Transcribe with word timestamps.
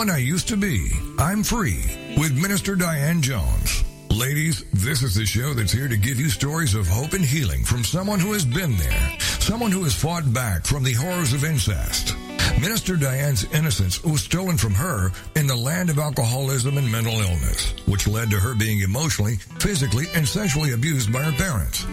Woman 0.00 0.14
I 0.14 0.18
used 0.20 0.48
to 0.48 0.56
be. 0.56 0.90
I'm 1.18 1.42
free 1.42 1.84
with 2.16 2.32
Minister 2.32 2.74
Diane 2.74 3.20
Jones. 3.20 3.84
Ladies, 4.08 4.64
this 4.72 5.02
is 5.02 5.14
the 5.14 5.26
show 5.26 5.52
that's 5.52 5.72
here 5.72 5.88
to 5.88 5.96
give 5.98 6.18
you 6.18 6.30
stories 6.30 6.74
of 6.74 6.88
hope 6.88 7.12
and 7.12 7.22
healing 7.22 7.64
from 7.64 7.84
someone 7.84 8.18
who 8.18 8.32
has 8.32 8.46
been 8.46 8.78
there, 8.78 9.18
someone 9.18 9.70
who 9.70 9.84
has 9.84 9.94
fought 9.94 10.32
back 10.32 10.64
from 10.64 10.84
the 10.84 10.94
horrors 10.94 11.34
of 11.34 11.44
incest. 11.44 12.16
Minister 12.62 12.96
Diane's 12.96 13.44
innocence 13.52 14.02
was 14.02 14.22
stolen 14.22 14.56
from 14.56 14.72
her 14.72 15.10
in 15.36 15.46
the 15.46 15.54
land 15.54 15.90
of 15.90 15.98
alcoholism 15.98 16.78
and 16.78 16.90
mental 16.90 17.20
illness, 17.20 17.74
which 17.84 18.08
led 18.08 18.30
to 18.30 18.40
her 18.40 18.54
being 18.54 18.80
emotionally, 18.80 19.36
physically, 19.58 20.06
and 20.14 20.26
sexually 20.26 20.72
abused 20.72 21.12
by 21.12 21.20
her 21.20 21.32
parents. 21.32 21.84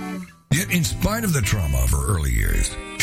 Yet, 0.54 0.72
in 0.72 0.86
spite 0.86 1.26
of 1.26 1.34
the 1.34 1.42
trauma 1.42 1.80
of 1.80 1.90
her 1.90 2.08
early 2.08 2.32
years, 2.32 2.74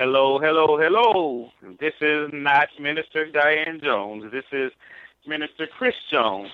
Hello, 0.00 0.38
hello, 0.38 0.78
hello. 0.78 1.50
This 1.78 1.92
is 2.00 2.30
not 2.32 2.68
Minister 2.80 3.30
Diane 3.30 3.82
Jones. 3.84 4.32
This 4.32 4.46
is 4.50 4.72
Minister 5.26 5.68
Chris 5.76 5.94
Jones 6.10 6.48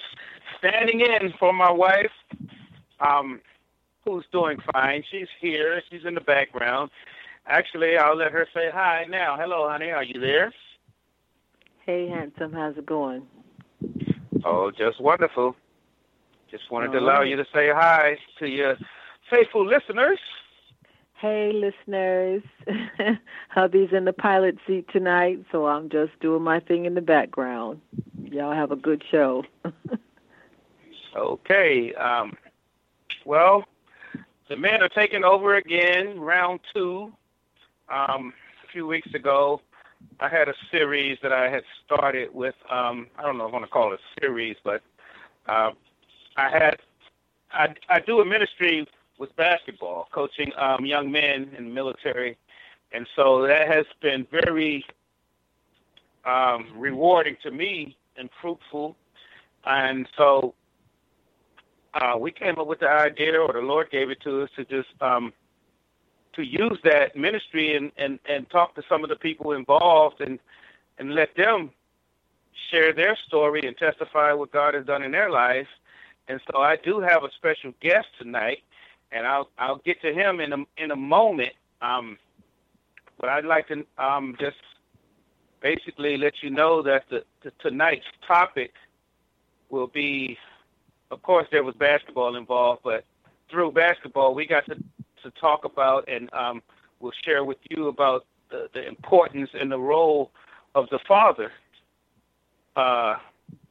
standing 0.59 0.99
in 0.99 1.33
for 1.39 1.53
my 1.53 1.71
wife, 1.71 2.11
um, 2.99 3.41
who's 4.05 4.25
doing 4.33 4.59
fine. 4.73 5.05
She's 5.13 5.29
here. 5.41 5.81
She's 5.89 6.05
in 6.05 6.17
the 6.17 6.21
background. 6.21 6.91
Actually, 7.47 7.97
I'll 7.97 8.17
let 8.17 8.33
her 8.33 8.49
say 8.53 8.69
hi 8.75 9.07
now. 9.09 9.37
Hello, 9.39 9.69
honey. 9.69 9.93
Are 9.93 10.03
you 10.03 10.19
there? 10.19 10.53
Hey, 11.85 12.09
handsome. 12.09 12.53
How's 12.53 12.77
it 12.77 12.85
going? 12.85 13.29
Oh, 14.45 14.73
just 14.77 15.01
wonderful. 15.01 15.55
Just 16.51 16.69
wanted 16.73 16.89
All 16.89 16.95
to 16.95 16.99
allow 16.99 17.19
right. 17.21 17.29
you 17.29 17.37
to 17.37 17.47
say 17.55 17.69
hi 17.73 18.19
to 18.41 18.49
your 18.49 18.77
faithful 19.31 19.65
listeners. 19.65 20.19
Hey, 21.19 21.53
listeners. 21.53 22.43
Hubby's 23.49 23.91
in 23.93 24.05
the 24.05 24.13
pilot 24.13 24.59
seat 24.67 24.87
tonight, 24.93 25.45
so 25.51 25.67
I'm 25.67 25.89
just 25.89 26.19
doing 26.21 26.43
my 26.43 26.61
thing 26.61 26.85
in 26.85 26.95
the 26.95 27.01
background. 27.01 27.81
Y'all 28.25 28.53
have 28.53 28.71
a 28.71 28.77
good 28.77 29.03
show. 29.11 29.45
Okay. 31.17 31.95
Um, 31.95 32.37
well, 33.25 33.65
the 34.49 34.57
men 34.57 34.83
are 34.83 34.89
taking 34.89 35.25
over 35.25 35.57
again, 35.57 36.21
round 36.21 36.61
two. 36.75 37.13
Um, 37.89 38.35
a 38.65 38.73
few 38.73 38.87
weeks 38.87 39.09
ago, 39.15 39.61
I 40.21 40.29
had 40.29 40.49
a 40.49 40.55
series 40.71 41.19
that 41.23 41.33
I 41.33 41.49
had 41.49 41.63
started 41.85 42.35
with. 42.35 42.55
Um, 42.71 43.07
I 43.19 43.23
don't 43.23 43.39
know 43.39 43.47
if 43.47 43.51
I 43.51 43.53
want 43.53 43.65
to 43.65 43.71
call 43.71 43.93
it 43.93 44.01
a 44.01 44.21
series, 44.21 44.57
but 44.63 44.83
uh, 45.49 45.71
I 46.37 46.51
had 46.51 46.77
I, 47.53 47.75
I 47.89 48.01
do 48.01 48.21
a 48.21 48.25
ministry 48.25 48.87
with 49.19 49.35
basketball, 49.37 50.09
coaching 50.13 50.53
um, 50.59 50.85
young 50.85 51.11
men 51.11 51.51
in 51.57 51.65
the 51.65 51.71
military, 51.71 52.37
and 52.93 53.07
so 53.17 53.47
that 53.47 53.69
has 53.69 53.87
been 54.01 54.27
very 54.31 54.85
um, 56.25 56.67
rewarding 56.77 57.37
to 57.43 57.51
me 57.51 57.97
and 58.17 58.29
fruitful. 58.41 58.97
And 59.65 60.09
so 60.17 60.55
uh, 61.95 62.17
we 62.19 62.31
came 62.31 62.59
up 62.59 62.67
with 62.67 62.81
the 62.81 62.89
idea, 62.89 63.41
or 63.41 63.53
the 63.53 63.61
Lord 63.61 63.91
gave 63.91 64.11
it 64.11 64.21
to 64.23 64.43
us, 64.43 64.51
to 64.57 64.65
just 64.65 64.89
um, 65.01 65.33
to 66.35 66.43
use 66.43 66.79
that 66.85 67.17
ministry 67.17 67.77
and, 67.77 67.91
and, 67.97 68.19
and 68.29 68.49
talk 68.51 68.75
to 68.75 68.83
some 68.89 69.03
of 69.03 69.09
the 69.09 69.17
people 69.17 69.53
involved 69.53 70.21
and 70.21 70.39
and 70.99 71.15
let 71.15 71.35
them 71.37 71.71
share 72.71 72.93
their 72.93 73.17
story 73.27 73.61
and 73.67 73.77
testify 73.77 74.33
what 74.33 74.51
God 74.51 74.75
has 74.75 74.87
done 74.87 75.03
in 75.03 75.13
their 75.13 75.31
lives. 75.31 75.69
And 76.29 76.41
so 76.51 76.61
I 76.61 76.77
do 76.77 77.01
have 77.01 77.23
a 77.23 77.31
special 77.33 77.73
guest 77.81 78.09
tonight, 78.19 78.63
and 79.13 79.27
I'll 79.27 79.49
I'll 79.59 79.79
get 79.85 80.01
to 80.03 80.13
him 80.13 80.41
in 80.41 80.53
a 80.53 80.65
in 80.77 80.91
a 80.91 80.97
moment. 80.97 81.53
Um, 81.81 82.19
but 83.19 83.29
I'd 83.31 83.45
like 83.45 83.69
to 83.69 83.85
um, 83.99 84.37
just 84.39 84.57
basically 85.61 86.17
let 86.17 86.43
you 86.43 86.51
know 86.51 86.83
that 86.83 87.05
the, 87.09 87.25
the 87.43 87.51
tonight's 87.61 88.05
topic 88.27 88.73
will 89.71 89.87
be 89.87 90.39
of 91.11 91.23
course, 91.23 91.47
there 91.51 91.63
was 91.63 91.75
basketball 91.77 92.37
involved, 92.37 92.83
but 92.83 93.05
through 93.51 93.73
basketball, 93.73 94.35
we 94.35 94.47
got 94.47 94.67
to, 94.67 94.75
to 95.23 95.31
talk 95.41 95.65
about 95.65 96.09
and 96.09 96.33
um, 96.35 96.63
we'll 97.01 97.13
share 97.25 97.45
with 97.45 97.59
you 97.71 97.89
about 97.89 98.27
the, 98.51 98.69
the 98.75 98.87
importance 98.87 99.51
and 99.59 99.71
the 99.71 99.79
role 99.79 100.31
of 100.75 100.89
the 100.91 100.99
father 101.07 101.53
uh, 102.75 103.17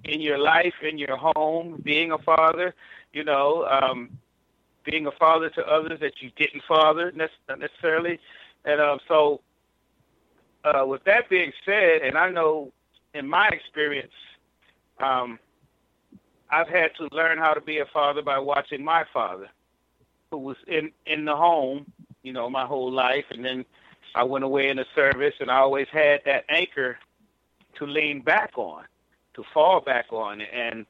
in 0.06 0.22
your 0.22 0.38
life, 0.38 0.74
in 0.82 0.98
your 0.98 1.18
home, 1.18 1.82
being 1.84 2.12
a 2.12 2.18
father, 2.18 2.74
you 3.14 3.24
know, 3.24 3.66
um, 3.66 4.18
being 4.86 5.08
a 5.08 5.12
father 5.12 5.50
to 5.52 5.68
others 5.68 6.00
that 6.00 6.22
you 6.22 6.32
didn't 6.38 6.64
father 6.68 7.12
nec- 7.16 7.60
necessarily. 7.60 8.20
And 8.64 8.80
um, 8.80 9.00
so, 9.08 9.42
uh, 10.64 10.86
with 10.86 11.04
that 11.04 11.30
being 11.30 11.52
said, 11.66 12.02
and 12.02 12.18
I 12.18 12.30
know 12.30 12.72
in 13.14 13.28
my 13.28 13.48
experience, 13.50 14.14
um, 15.00 15.40
I've 16.50 16.68
had 16.68 16.92
to 16.98 17.08
learn 17.12 17.38
how 17.38 17.54
to 17.54 17.62
be 17.62 17.80
a 17.80 17.86
father 17.86 18.22
by 18.22 18.40
watching 18.40 18.84
my 18.84 19.04
father, 19.14 19.50
who 20.32 20.38
was 20.38 20.58
in 20.68 20.92
in 21.06 21.26
the 21.26 21.36
home, 21.36 21.86
you 22.24 22.34
know, 22.34 22.50
my 22.50 22.66
whole 22.66 22.92
life, 22.92 23.26
and 23.32 23.44
then 23.44 23.66
I 24.16 24.24
went 24.24 24.46
away 24.46 24.70
in 24.70 24.78
the 24.78 24.86
service, 24.96 25.34
and 25.40 25.52
I 25.52 25.58
always 25.58 25.88
had 25.92 26.22
that 26.26 26.46
anchor 26.50 26.98
to 27.78 27.86
lean 27.86 28.22
back 28.22 28.54
on, 28.58 28.84
to 29.34 29.44
fall 29.54 29.82
back 29.82 30.06
on, 30.12 30.42
and 30.42 30.86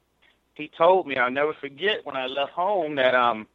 he 0.54 0.72
told 0.78 1.08
me 1.08 1.18
I'll 1.18 1.32
never 1.32 1.54
forget 1.54 2.06
when 2.06 2.16
I 2.16 2.28
left 2.28 2.52
home 2.52 2.96
that 2.96 3.16
um 3.16 3.48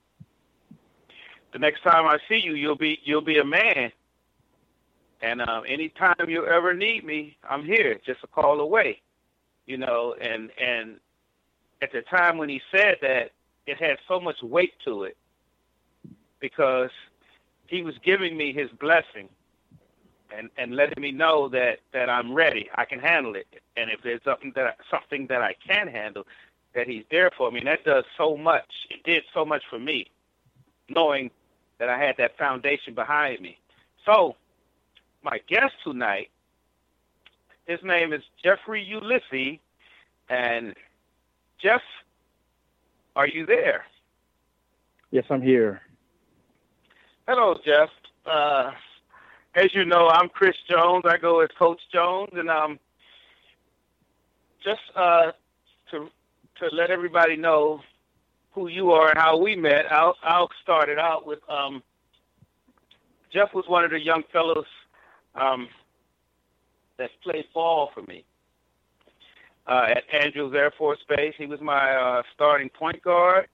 the 1.52 1.58
next 1.58 1.82
time 1.82 2.06
I 2.06 2.18
see 2.28 2.38
you, 2.38 2.54
you'll 2.54 2.76
be 2.76 3.00
you'll 3.04 3.20
be 3.20 3.38
a 3.38 3.44
man, 3.44 3.90
and 5.22 5.42
um, 5.42 5.64
anytime 5.66 6.14
you 6.28 6.46
ever 6.46 6.74
need 6.74 7.04
me, 7.04 7.36
I'm 7.48 7.64
here, 7.64 7.98
just 8.04 8.20
a 8.22 8.26
call 8.26 8.60
away, 8.60 9.00
you 9.66 9.76
know, 9.76 10.14
and 10.20 10.50
and 10.60 10.96
at 11.82 11.92
the 11.92 12.02
time 12.02 12.38
when 12.38 12.48
he 12.48 12.60
said 12.70 12.96
that, 13.02 13.32
it 13.66 13.78
had 13.78 13.98
so 14.08 14.20
much 14.20 14.42
weight 14.42 14.74
to 14.84 15.04
it 15.04 15.16
because 16.40 16.90
he 17.66 17.82
was 17.82 17.94
giving 18.04 18.36
me 18.36 18.52
his 18.52 18.70
blessing 18.80 19.28
and 20.36 20.50
and 20.56 20.74
letting 20.74 21.00
me 21.02 21.12
know 21.12 21.48
that 21.48 21.80
that 21.92 22.08
I'm 22.08 22.32
ready, 22.32 22.68
I 22.76 22.84
can 22.84 23.00
handle 23.00 23.34
it, 23.34 23.46
and 23.76 23.90
if 23.90 24.00
there's 24.02 24.22
something 24.24 24.52
that 24.56 24.78
something 24.90 25.26
that 25.28 25.42
I 25.42 25.54
can 25.66 25.88
handle, 25.88 26.26
that 26.74 26.86
he's 26.86 27.04
there 27.10 27.30
for 27.36 27.50
me, 27.50 27.58
and 27.58 27.68
that 27.68 27.84
does 27.84 28.04
so 28.16 28.36
much. 28.36 28.70
It 28.90 29.02
did 29.04 29.24
so 29.34 29.44
much 29.44 29.62
for 29.68 29.78
me, 29.78 30.10
knowing 30.88 31.30
that 31.80 31.88
I 31.88 31.98
had 31.98 32.14
that 32.18 32.38
foundation 32.38 32.94
behind 32.94 33.40
me. 33.40 33.58
So, 34.06 34.36
my 35.24 35.40
guest 35.48 35.72
tonight, 35.82 36.28
his 37.66 37.80
name 37.82 38.12
is 38.12 38.22
Jeffrey 38.44 38.82
Ulysses, 38.82 39.58
and 40.28 40.74
Jeff, 41.60 41.80
are 43.16 43.26
you 43.26 43.46
there? 43.46 43.86
Yes, 45.10 45.24
I'm 45.30 45.42
here. 45.42 45.80
Hello, 47.26 47.56
Jeff. 47.64 47.88
Uh, 48.26 48.72
as 49.54 49.74
you 49.74 49.84
know, 49.84 50.08
I'm 50.08 50.28
Chris 50.28 50.56
Jones. 50.68 51.04
I 51.06 51.16
go 51.16 51.40
as 51.40 51.48
Coach 51.58 51.80
Jones, 51.92 52.30
and 52.34 52.50
um, 52.50 52.78
just 54.62 54.80
uh, 54.94 55.32
to 55.90 56.08
to 56.58 56.68
let 56.74 56.90
everybody 56.90 57.36
know 57.36 57.80
who 58.52 58.68
you 58.68 58.92
are 58.92 59.10
and 59.10 59.18
how 59.18 59.36
we 59.36 59.56
met, 59.56 59.90
I'll 59.90 60.16
I'll 60.22 60.48
start 60.62 60.88
it 60.88 60.98
out 60.98 61.26
with 61.26 61.38
um, 61.48 61.82
Jeff 63.32 63.54
was 63.54 63.64
one 63.68 63.84
of 63.84 63.90
the 63.90 64.00
young 64.00 64.22
fellows 64.32 64.66
um, 65.34 65.68
that 66.98 67.10
played 67.22 67.44
ball 67.54 67.90
for 67.94 68.02
me 68.02 68.24
uh, 69.66 69.86
at 69.90 70.02
Andrews 70.12 70.52
Air 70.54 70.72
Force 70.76 70.98
Base. 71.08 71.34
He 71.38 71.46
was 71.46 71.60
my 71.60 71.94
uh, 71.94 72.22
starting 72.34 72.68
point 72.68 73.02
guard, 73.02 73.46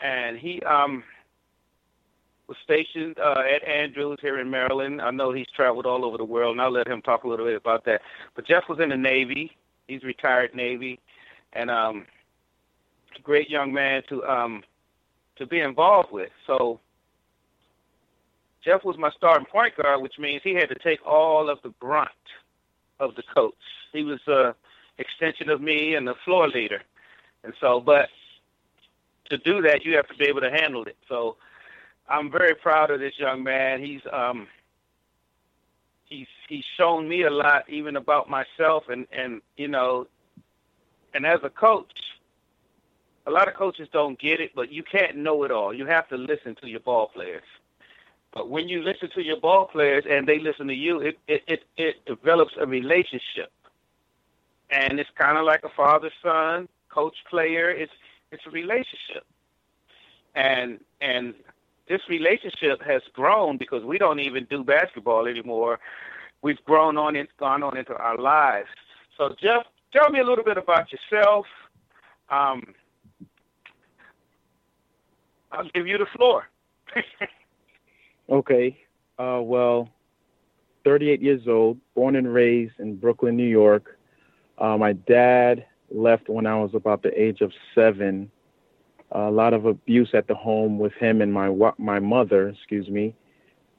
and 0.00 0.38
he 0.38 0.62
um, 0.62 1.02
was 2.46 2.56
stationed 2.62 3.18
uh, 3.18 3.42
at 3.52 3.66
Andrews 3.66 4.18
here 4.22 4.38
in 4.38 4.48
Maryland. 4.48 5.02
I 5.02 5.10
know 5.10 5.32
he's 5.32 5.46
traveled 5.54 5.86
all 5.86 6.04
over 6.04 6.16
the 6.16 6.24
world, 6.24 6.52
and 6.52 6.60
I'll 6.60 6.70
let 6.70 6.86
him 6.86 7.02
talk 7.02 7.24
a 7.24 7.28
little 7.28 7.46
bit 7.46 7.56
about 7.56 7.84
that. 7.86 8.00
But 8.36 8.46
Jeff 8.46 8.64
was 8.68 8.78
in 8.80 8.90
the 8.90 8.96
Navy. 8.96 9.56
He's 9.88 10.04
retired 10.04 10.54
Navy, 10.54 11.00
and 11.52 11.70
um, 11.70 12.06
great 13.22 13.50
young 13.50 13.72
man 13.72 14.02
to 14.08 14.24
um, 14.24 14.62
to 15.36 15.46
be 15.46 15.60
involved 15.60 16.10
with. 16.10 16.30
So 16.46 16.80
Jeff 18.64 18.84
was 18.84 18.98
my 18.98 19.10
starting 19.16 19.46
point 19.46 19.76
guard, 19.76 20.02
which 20.02 20.18
means 20.18 20.42
he 20.42 20.54
had 20.54 20.68
to 20.68 20.74
take 20.74 21.04
all 21.06 21.48
of 21.48 21.58
the 21.62 21.70
brunt 21.70 22.10
of 23.00 23.14
the 23.14 23.22
coach. 23.34 23.54
He 23.92 24.02
was 24.02 24.20
a 24.26 24.54
extension 24.98 25.48
of 25.48 25.60
me 25.60 25.94
and 25.94 26.06
the 26.06 26.14
floor 26.24 26.48
leader. 26.48 26.82
And 27.44 27.54
so, 27.60 27.80
but 27.80 28.08
to 29.30 29.38
do 29.38 29.62
that, 29.62 29.84
you 29.84 29.94
have 29.96 30.08
to 30.08 30.16
be 30.16 30.24
able 30.24 30.40
to 30.40 30.50
handle 30.50 30.84
it. 30.84 30.96
So 31.08 31.36
I'm 32.08 32.30
very 32.30 32.54
proud 32.54 32.90
of 32.90 33.00
this 33.00 33.14
young 33.18 33.42
man. 33.42 33.80
He's 33.80 34.00
um 34.12 34.48
he's 36.04 36.26
he's 36.48 36.64
shown 36.76 37.08
me 37.08 37.22
a 37.22 37.30
lot 37.30 37.68
even 37.68 37.96
about 37.96 38.28
myself 38.28 38.88
and 38.88 39.06
and 39.12 39.40
you 39.56 39.68
know 39.68 40.06
and 41.14 41.26
as 41.26 41.40
a 41.42 41.50
coach 41.50 41.92
a 43.28 43.30
lot 43.30 43.48
of 43.48 43.54
coaches 43.54 43.88
don't 43.92 44.18
get 44.18 44.40
it 44.40 44.50
but 44.54 44.72
you 44.72 44.82
can't 44.82 45.16
know 45.16 45.44
it 45.44 45.50
all 45.50 45.72
you 45.72 45.86
have 45.86 46.08
to 46.08 46.16
listen 46.16 46.56
to 46.60 46.68
your 46.68 46.80
ball 46.80 47.08
players 47.14 47.42
but 48.32 48.48
when 48.50 48.68
you 48.68 48.82
listen 48.82 49.08
to 49.14 49.22
your 49.22 49.40
ball 49.40 49.66
players 49.66 50.04
and 50.10 50.26
they 50.26 50.38
listen 50.38 50.66
to 50.66 50.74
you 50.74 51.00
it 51.00 51.18
it 51.28 51.42
it, 51.46 51.64
it 51.76 52.04
develops 52.06 52.54
a 52.58 52.66
relationship 52.66 53.52
and 54.70 54.98
it's 54.98 55.10
kind 55.16 55.38
of 55.38 55.44
like 55.44 55.62
a 55.64 55.70
father 55.76 56.10
son 56.22 56.68
coach 56.88 57.16
player 57.30 57.70
it's 57.70 57.92
it's 58.32 58.46
a 58.46 58.50
relationship 58.50 59.24
and 60.34 60.80
and 61.00 61.34
this 61.88 62.02
relationship 62.08 62.82
has 62.82 63.02
grown 63.12 63.56
because 63.56 63.82
we 63.82 63.98
don't 63.98 64.20
even 64.20 64.46
do 64.50 64.62
basketball 64.62 65.26
anymore. 65.26 65.80
We've 66.42 66.62
grown 66.64 66.96
on 66.96 67.16
it, 67.16 67.28
gone 67.38 67.62
on 67.62 67.76
into 67.76 67.94
our 67.96 68.18
lives. 68.18 68.68
So, 69.16 69.34
Jeff, 69.40 69.64
tell 69.92 70.10
me 70.10 70.20
a 70.20 70.24
little 70.24 70.44
bit 70.44 70.58
about 70.58 70.88
yourself. 70.92 71.46
Um, 72.30 72.74
I'll 75.52 75.68
give 75.74 75.86
you 75.86 75.98
the 75.98 76.06
floor. 76.06 76.48
okay. 78.30 78.78
Uh, 79.18 79.40
well, 79.42 79.88
38 80.84 81.20
years 81.20 81.48
old, 81.48 81.78
born 81.94 82.16
and 82.16 82.32
raised 82.32 82.78
in 82.78 82.96
Brooklyn, 82.96 83.36
New 83.36 83.48
York. 83.48 83.98
Uh, 84.58 84.76
my 84.76 84.92
dad 84.92 85.64
left 85.90 86.28
when 86.28 86.46
I 86.46 86.56
was 86.56 86.74
about 86.74 87.02
the 87.02 87.20
age 87.20 87.40
of 87.40 87.52
seven 87.74 88.30
a 89.12 89.30
lot 89.30 89.54
of 89.54 89.64
abuse 89.64 90.10
at 90.12 90.26
the 90.26 90.34
home 90.34 90.78
with 90.78 90.92
him 90.94 91.22
and 91.22 91.32
my 91.32 91.72
my 91.78 91.98
mother, 91.98 92.48
excuse 92.48 92.88
me, 92.88 93.14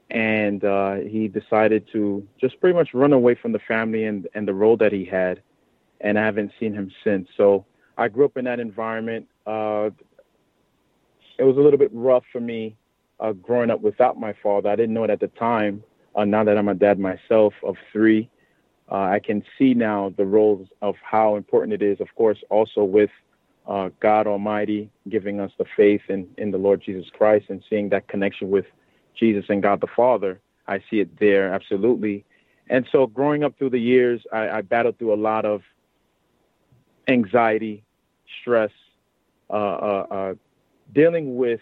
and 0.09 0.63
uh, 0.63 0.95
he 0.95 1.27
decided 1.27 1.87
to 1.91 2.27
just 2.39 2.59
pretty 2.59 2.75
much 2.75 2.93
run 2.93 3.13
away 3.13 3.35
from 3.35 3.51
the 3.51 3.59
family 3.59 4.05
and 4.05 4.27
and 4.33 4.47
the 4.47 4.53
role 4.53 4.77
that 4.77 4.91
he 4.91 5.05
had, 5.05 5.41
and 6.01 6.17
I 6.17 6.25
haven't 6.25 6.51
seen 6.59 6.73
him 6.73 6.91
since. 7.03 7.27
So 7.37 7.65
I 7.97 8.07
grew 8.07 8.25
up 8.25 8.37
in 8.37 8.45
that 8.45 8.59
environment. 8.59 9.27
Uh, 9.45 9.91
it 11.39 11.43
was 11.43 11.57
a 11.57 11.61
little 11.61 11.79
bit 11.79 11.89
rough 11.93 12.23
for 12.31 12.41
me 12.41 12.75
uh, 13.19 13.31
growing 13.31 13.71
up 13.71 13.81
without 13.81 14.19
my 14.19 14.33
father. 14.43 14.69
I 14.69 14.75
didn't 14.75 14.93
know 14.93 15.05
it 15.05 15.09
at 15.09 15.21
the 15.21 15.27
time. 15.27 15.83
Uh, 16.15 16.25
now 16.25 16.43
that 16.43 16.57
I'm 16.57 16.67
a 16.67 16.75
dad 16.75 16.99
myself 16.99 17.53
of 17.63 17.75
three, 17.93 18.29
uh, 18.91 18.95
I 18.95 19.19
can 19.19 19.43
see 19.57 19.73
now 19.73 20.13
the 20.17 20.25
roles 20.25 20.67
of 20.81 20.95
how 21.01 21.35
important 21.35 21.73
it 21.73 21.81
is. 21.81 22.01
Of 22.01 22.07
course, 22.15 22.39
also 22.49 22.83
with 22.83 23.11
uh, 23.67 23.89
God 23.99 24.27
Almighty 24.27 24.89
giving 25.07 25.39
us 25.39 25.51
the 25.57 25.65
faith 25.77 26.01
in, 26.09 26.27
in 26.37 26.51
the 26.51 26.57
Lord 26.57 26.81
Jesus 26.83 27.05
Christ 27.13 27.45
and 27.49 27.63
seeing 27.69 27.89
that 27.89 28.07
connection 28.07 28.49
with 28.49 28.65
Jesus 29.17 29.45
and 29.49 29.61
God 29.63 29.79
the 29.79 29.87
Father. 29.95 30.41
I 30.67 30.79
see 30.89 30.99
it 30.99 31.19
there, 31.19 31.53
absolutely. 31.53 32.25
And 32.69 32.85
so 32.91 33.07
growing 33.07 33.43
up 33.43 33.57
through 33.57 33.71
the 33.71 33.79
years, 33.79 34.21
I, 34.33 34.49
I 34.49 34.61
battled 34.61 34.97
through 34.97 35.13
a 35.13 35.15
lot 35.15 35.45
of 35.45 35.61
anxiety, 37.07 37.83
stress, 38.41 38.71
uh, 39.49 39.53
uh, 39.53 40.05
uh 40.11 40.33
dealing 40.93 41.35
with 41.35 41.59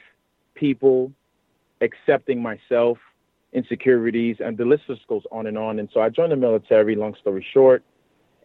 people, 0.55 1.11
accepting 1.81 2.41
myself, 2.41 2.97
insecurities, 3.53 4.37
and 4.39 4.57
the 4.57 4.65
list 4.65 4.83
just 4.87 5.07
goes 5.07 5.23
on 5.31 5.47
and 5.47 5.57
on. 5.57 5.79
And 5.79 5.89
so 5.93 6.01
I 6.01 6.09
joined 6.09 6.31
the 6.31 6.37
military, 6.37 6.95
long 6.95 7.15
story 7.19 7.45
short, 7.53 7.83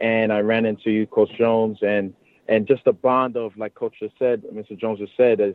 and 0.01 0.33
I 0.33 0.41
ran 0.41 0.67
into 0.67 1.07
Coach 1.07 1.31
Jones, 1.37 1.79
and 1.83 2.15
and 2.49 2.67
just 2.67 2.85
the 2.85 2.93
bond 2.93 3.37
of, 3.37 3.57
like 3.57 3.75
Coach 3.75 3.95
just 4.01 4.19
said, 4.19 4.43
Mr. 4.53 4.77
Jones 4.77 4.99
just 4.99 5.17
said, 5.17 5.41
is 5.41 5.55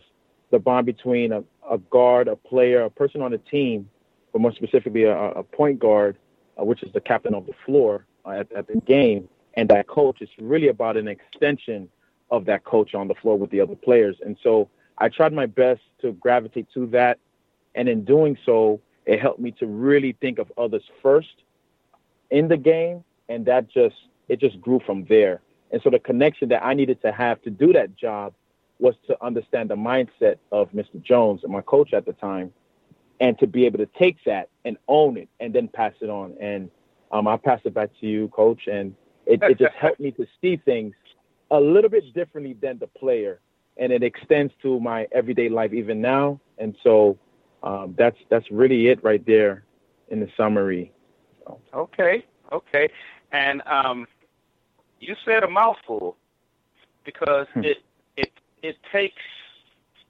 the 0.52 0.60
bond 0.60 0.86
between 0.86 1.34
a, 1.34 1.44
a 1.70 1.78
guard, 1.78 2.30
a 2.30 2.36
player, 2.36 2.84
a 2.84 2.90
person 2.90 3.22
on 3.22 3.34
a 3.34 3.38
team, 3.38 3.90
but 4.32 4.40
more 4.40 4.54
specifically 4.54 5.04
a, 5.04 5.16
a 5.16 5.44
point 5.44 5.80
guard, 5.80 6.18
uh, 6.60 6.64
which 6.64 6.84
is 6.84 6.94
the 6.94 7.02
captain 7.02 7.34
of 7.34 7.46
the 7.46 7.54
floor 7.66 8.06
uh, 8.26 8.32
at, 8.32 8.52
at 8.54 8.68
the 8.68 8.78
game, 8.82 9.28
and 9.56 9.70
that 9.70 9.88
coach. 9.88 10.18
It's 10.22 10.32
really 10.40 10.70
about 10.70 10.96
an 10.96 11.10
extension 11.10 11.90
of 12.32 12.46
that 12.46 12.64
coach 12.64 12.96
on 12.96 13.08
the 13.08 13.16
floor 13.16 13.38
with 13.38 13.52
the 13.52 13.62
other 13.62 13.76
players. 13.76 14.16
And 14.26 14.38
so 14.42 14.70
I 14.98 15.10
tried 15.10 15.34
my 15.34 15.46
best 15.46 15.82
to 16.02 16.14
gravitate 16.14 16.68
to 16.74 16.88
that. 16.88 17.20
And 17.76 17.88
in 17.88 18.04
doing 18.04 18.38
so, 18.46 18.82
it 19.06 19.20
helped 19.20 19.40
me 19.40 19.52
to 19.60 19.68
really 19.68 20.14
think 20.20 20.40
of 20.40 20.52
others 20.58 20.84
first 21.02 21.44
in 22.32 22.48
the 22.48 22.58
game. 22.58 23.04
And 23.30 23.46
that 23.46 23.70
just, 23.70 23.96
it 24.28 24.40
just 24.40 24.60
grew 24.62 24.82
from 24.86 25.06
there. 25.06 25.42
And 25.72 25.82
so 25.82 25.90
the 25.90 26.00
connection 26.00 26.50
that 26.50 26.64
I 26.64 26.74
needed 26.74 27.02
to 27.02 27.12
have 27.12 27.42
to 27.44 27.50
do 27.50 27.74
that 27.74 27.96
job 27.96 28.34
was 28.80 28.96
to 29.08 29.24
understand 29.24 29.70
the 29.70 29.76
mindset 29.76 30.38
of 30.52 30.72
Mr. 30.72 31.02
Jones 31.02 31.42
and 31.44 31.52
my 31.52 31.62
coach 31.62 31.94
at 31.94 32.06
the 32.06 32.14
time, 32.14 32.54
and 33.20 33.38
to 33.40 33.48
be 33.48 33.66
able 33.66 33.80
to 33.80 33.88
take 33.98 34.18
that 34.26 34.50
and 34.66 34.78
own 34.88 35.18
it 35.18 35.28
and 35.40 35.54
then 35.54 35.68
pass 35.68 35.94
it 36.02 36.10
on. 36.10 36.36
And 36.40 36.70
um, 37.12 37.28
I 37.28 37.38
pass 37.38 37.60
it 37.66 37.74
back 37.74 37.90
to 38.00 38.08
you, 38.08 38.28
coach, 38.30 38.68
and 38.68 38.96
it, 39.26 39.42
it 39.42 39.58
just 39.58 39.74
helped 39.80 40.00
me 40.00 40.12
to 40.12 40.28
see 40.42 40.58
things 40.58 40.94
a 41.52 41.60
little 41.60 41.90
bit 41.90 42.14
differently 42.14 42.56
than 42.62 42.78
the 42.78 42.88
player, 42.88 43.40
and 43.80 43.92
it 43.92 44.04
extends 44.04 44.54
to 44.62 44.80
my 44.80 45.08
everyday 45.12 45.50
life 45.50 45.74
even 45.74 46.02
now. 46.02 46.40
And 46.58 46.76
so 46.84 47.18
um, 47.64 47.96
that's 47.98 48.18
that's 48.30 48.50
really 48.52 48.88
it 48.88 49.04
right 49.04 49.26
there 49.26 49.64
in 50.10 50.20
the 50.20 50.30
summary. 50.38 50.92
So. 51.46 51.60
Okay, 51.74 52.26
okay, 52.52 52.90
and 53.32 53.62
um, 53.66 54.08
you 55.00 55.16
said 55.26 55.44
a 55.44 55.50
mouthful 55.50 56.18
because 57.06 57.48
hmm. 57.54 57.64
it 57.64 57.78
it 58.16 58.32
it 58.62 58.78
takes 58.92 59.22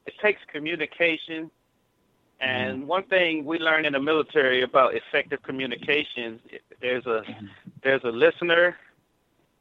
it 0.05 0.13
takes 0.21 0.41
communication 0.51 1.51
and 2.39 2.79
mm-hmm. 2.79 2.87
one 2.87 3.03
thing 3.03 3.45
we 3.45 3.57
learn 3.57 3.85
in 3.85 3.93
the 3.93 3.99
military 3.99 4.61
about 4.61 4.95
effective 4.95 5.41
communication 5.43 6.39
there's 6.81 7.05
a 7.05 7.21
mm-hmm. 7.21 7.45
there's 7.83 8.03
a 8.03 8.09
listener 8.09 8.75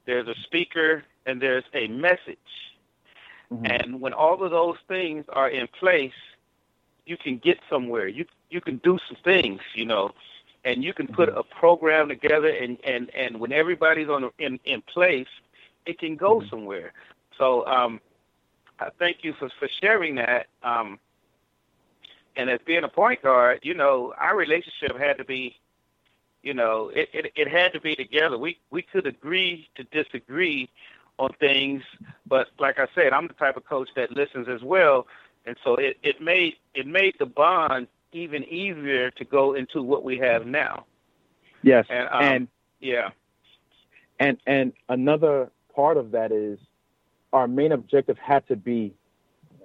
there's 0.07 0.29
a 0.29 0.35
speaker 0.45 1.03
and 1.27 1.41
there's 1.41 1.65
a 1.75 1.89
message 1.89 2.39
mm-hmm. 3.53 3.67
and 3.67 4.01
when 4.01 4.13
all 4.13 4.43
of 4.43 4.51
those 4.51 4.77
things 4.89 5.25
are 5.31 5.49
in 5.49 5.67
place 5.69 6.13
you 7.05 7.17
can 7.17 7.39
get 7.39 7.59
somewhere 7.71 8.09
you 8.09 8.25
you 8.51 8.61
can 8.61 8.77
do 8.79 8.99
some 9.09 9.17
things 9.25 9.61
you 9.75 9.85
know 9.85 10.11
and 10.65 10.83
you 10.83 10.93
can 10.93 11.07
put 11.07 11.29
mm-hmm. 11.29 11.39
a 11.39 11.43
program 11.43 12.09
together 12.09 12.49
and 12.49 12.79
and 12.85 13.11
and 13.15 13.39
when 13.39 13.53
everybody's 13.53 14.09
on 14.09 14.31
in 14.39 14.59
in 14.65 14.83
place 14.83 15.29
it 15.87 15.99
can 15.99 16.17
go 16.17 16.41
mm-hmm. 16.41 16.49
somewhere 16.49 16.93
so 17.39 17.67
um 17.67 18.01
i 18.81 18.89
thank 18.99 19.19
you 19.23 19.33
for 19.33 19.49
for 19.59 19.69
sharing 19.81 20.15
that 20.17 20.47
um 20.63 20.99
and 22.37 22.51
as 22.51 22.61
being 22.67 22.85
a 22.85 22.89
point 22.89 23.23
guard 23.23 23.61
you 23.63 23.75
know 23.75 24.13
our 24.19 24.37
relationship 24.37 24.99
had 24.99 25.17
to 25.17 25.25
be 25.25 25.57
you 26.43 26.55
know 26.55 26.91
it 26.95 27.09
it, 27.13 27.33
it 27.35 27.49
had 27.49 27.73
to 27.73 27.81
be 27.81 27.95
together 27.95 28.39
we 28.39 28.59
we 28.71 28.83
could 28.83 29.07
agree 29.07 29.69
to 29.75 29.85
disagree 29.85 30.69
on 31.19 31.31
things 31.41 31.83
but 32.27 32.49
like 32.59 32.79
i 32.79 32.87
said 32.95 33.13
i'm 33.13 33.27
the 33.27 33.35
type 33.35 33.57
of 33.57 33.65
coach 33.65 33.89
that 33.97 34.11
listens 34.13 34.49
as 34.49 34.63
well 34.63 35.07
and 35.47 35.57
so 35.65 35.77
it 35.77 35.97
it 36.03 36.21
made 36.21 36.55
it 36.75 36.87
made 36.87 37.15
the 37.19 37.27
bond 37.27 37.87
even 38.13 38.45
easier 38.45 39.11
to 39.11 39.25
go 39.25 39.55
into 39.55 39.83
what 39.83 40.03
we 40.03 40.19
have 40.19 40.47
now. 40.47 40.87
Yes, 41.63 41.87
and, 41.89 42.09
um, 42.09 42.23
and 42.23 42.49
yeah, 42.81 43.11
and 44.19 44.39
and 44.47 44.73
another 44.89 45.51
part 45.75 45.97
of 45.97 46.13
that 46.13 46.33
is 46.33 46.59
our 47.33 47.47
main 47.47 47.73
objective 47.73 48.17
had 48.19 48.47
to 48.49 48.57
be 48.57 48.95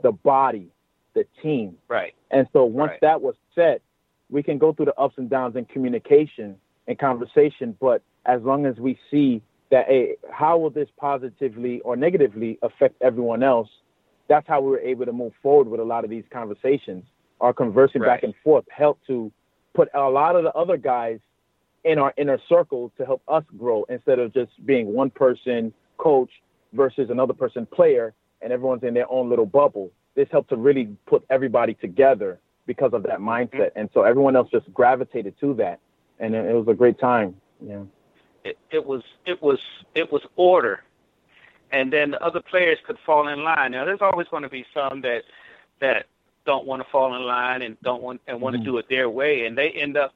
the 0.03 0.11
body, 0.11 0.67
the 1.13 1.25
team. 1.41 1.77
Right. 1.87 2.13
And 2.31 2.47
so 2.53 2.65
once 2.65 2.91
right. 2.91 3.01
that 3.01 3.21
was 3.21 3.35
set, 3.55 3.81
we 4.29 4.43
can 4.43 4.57
go 4.57 4.73
through 4.73 4.85
the 4.85 4.99
ups 4.99 5.15
and 5.17 5.29
downs 5.29 5.55
in 5.55 5.65
communication 5.65 6.57
and 6.87 6.97
conversation. 6.97 7.77
But 7.79 8.01
as 8.25 8.41
long 8.41 8.65
as 8.65 8.77
we 8.77 8.99
see 9.09 9.41
that, 9.71 9.87
hey, 9.87 10.15
how 10.31 10.57
will 10.57 10.69
this 10.69 10.89
positively 10.97 11.81
or 11.81 11.95
negatively 11.95 12.59
affect 12.61 13.01
everyone 13.01 13.41
else? 13.43 13.69
That's 14.27 14.47
how 14.47 14.61
we 14.61 14.69
were 14.69 14.79
able 14.79 15.05
to 15.05 15.13
move 15.13 15.33
forward 15.41 15.67
with 15.67 15.79
a 15.79 15.83
lot 15.83 16.03
of 16.03 16.09
these 16.09 16.23
conversations 16.31 17.03
our 17.41 17.53
conversing 17.53 18.01
right. 18.01 18.07
back 18.07 18.23
and 18.23 18.33
forth 18.43 18.65
helped 18.69 19.05
to 19.07 19.31
put 19.73 19.89
a 19.93 20.01
lot 20.01 20.35
of 20.35 20.43
the 20.43 20.53
other 20.53 20.77
guys 20.77 21.19
in 21.83 21.97
our 21.97 22.13
inner 22.17 22.37
circle 22.47 22.91
to 22.97 23.05
help 23.05 23.21
us 23.27 23.43
grow 23.57 23.83
instead 23.89 24.19
of 24.19 24.33
just 24.33 24.51
being 24.65 24.93
one 24.93 25.09
person 25.09 25.73
coach 25.97 26.29
versus 26.73 27.09
another 27.09 27.33
person 27.33 27.65
player 27.65 28.13
and 28.41 28.53
everyone's 28.53 28.83
in 28.83 28.93
their 28.93 29.11
own 29.11 29.29
little 29.29 29.45
bubble. 29.45 29.91
This 30.15 30.27
helped 30.31 30.49
to 30.49 30.55
really 30.55 30.95
put 31.07 31.25
everybody 31.29 31.73
together 31.73 32.39
because 32.67 32.91
of 32.93 33.03
that 33.03 33.19
mindset. 33.19 33.51
Mm-hmm. 33.51 33.79
And 33.79 33.89
so 33.93 34.03
everyone 34.03 34.35
else 34.35 34.49
just 34.51 34.71
gravitated 34.73 35.33
to 35.39 35.53
that. 35.55 35.79
And 36.19 36.35
it, 36.35 36.53
was 36.53 36.67
a 36.67 36.75
great 36.75 36.99
time. 36.99 37.35
Yeah. 37.59 37.81
It, 38.43 38.57
it 38.71 38.85
was 38.85 39.03
it 39.25 39.41
was 39.41 39.59
it 39.95 40.11
was 40.11 40.21
order. 40.35 40.83
And 41.71 41.91
then 41.93 42.11
the 42.11 42.21
other 42.21 42.41
players 42.41 42.79
could 42.85 42.97
fall 43.05 43.27
in 43.29 43.43
line. 43.43 43.71
Now 43.71 43.85
there's 43.85 44.01
always 44.01 44.27
going 44.27 44.43
to 44.43 44.49
be 44.49 44.65
some 44.73 45.01
that 45.01 45.23
that 45.79 46.07
don't 46.45 46.65
want 46.65 46.83
to 46.83 46.89
fall 46.89 47.15
in 47.15 47.21
line 47.23 47.61
and 47.61 47.79
don't 47.81 48.01
want 48.01 48.21
and 48.27 48.41
want 48.41 48.55
mm-hmm. 48.55 48.65
to 48.65 48.71
do 48.71 48.77
it 48.77 48.89
their 48.89 49.09
way, 49.09 49.45
and 49.45 49.57
they 49.57 49.69
end 49.71 49.97
up 49.97 50.13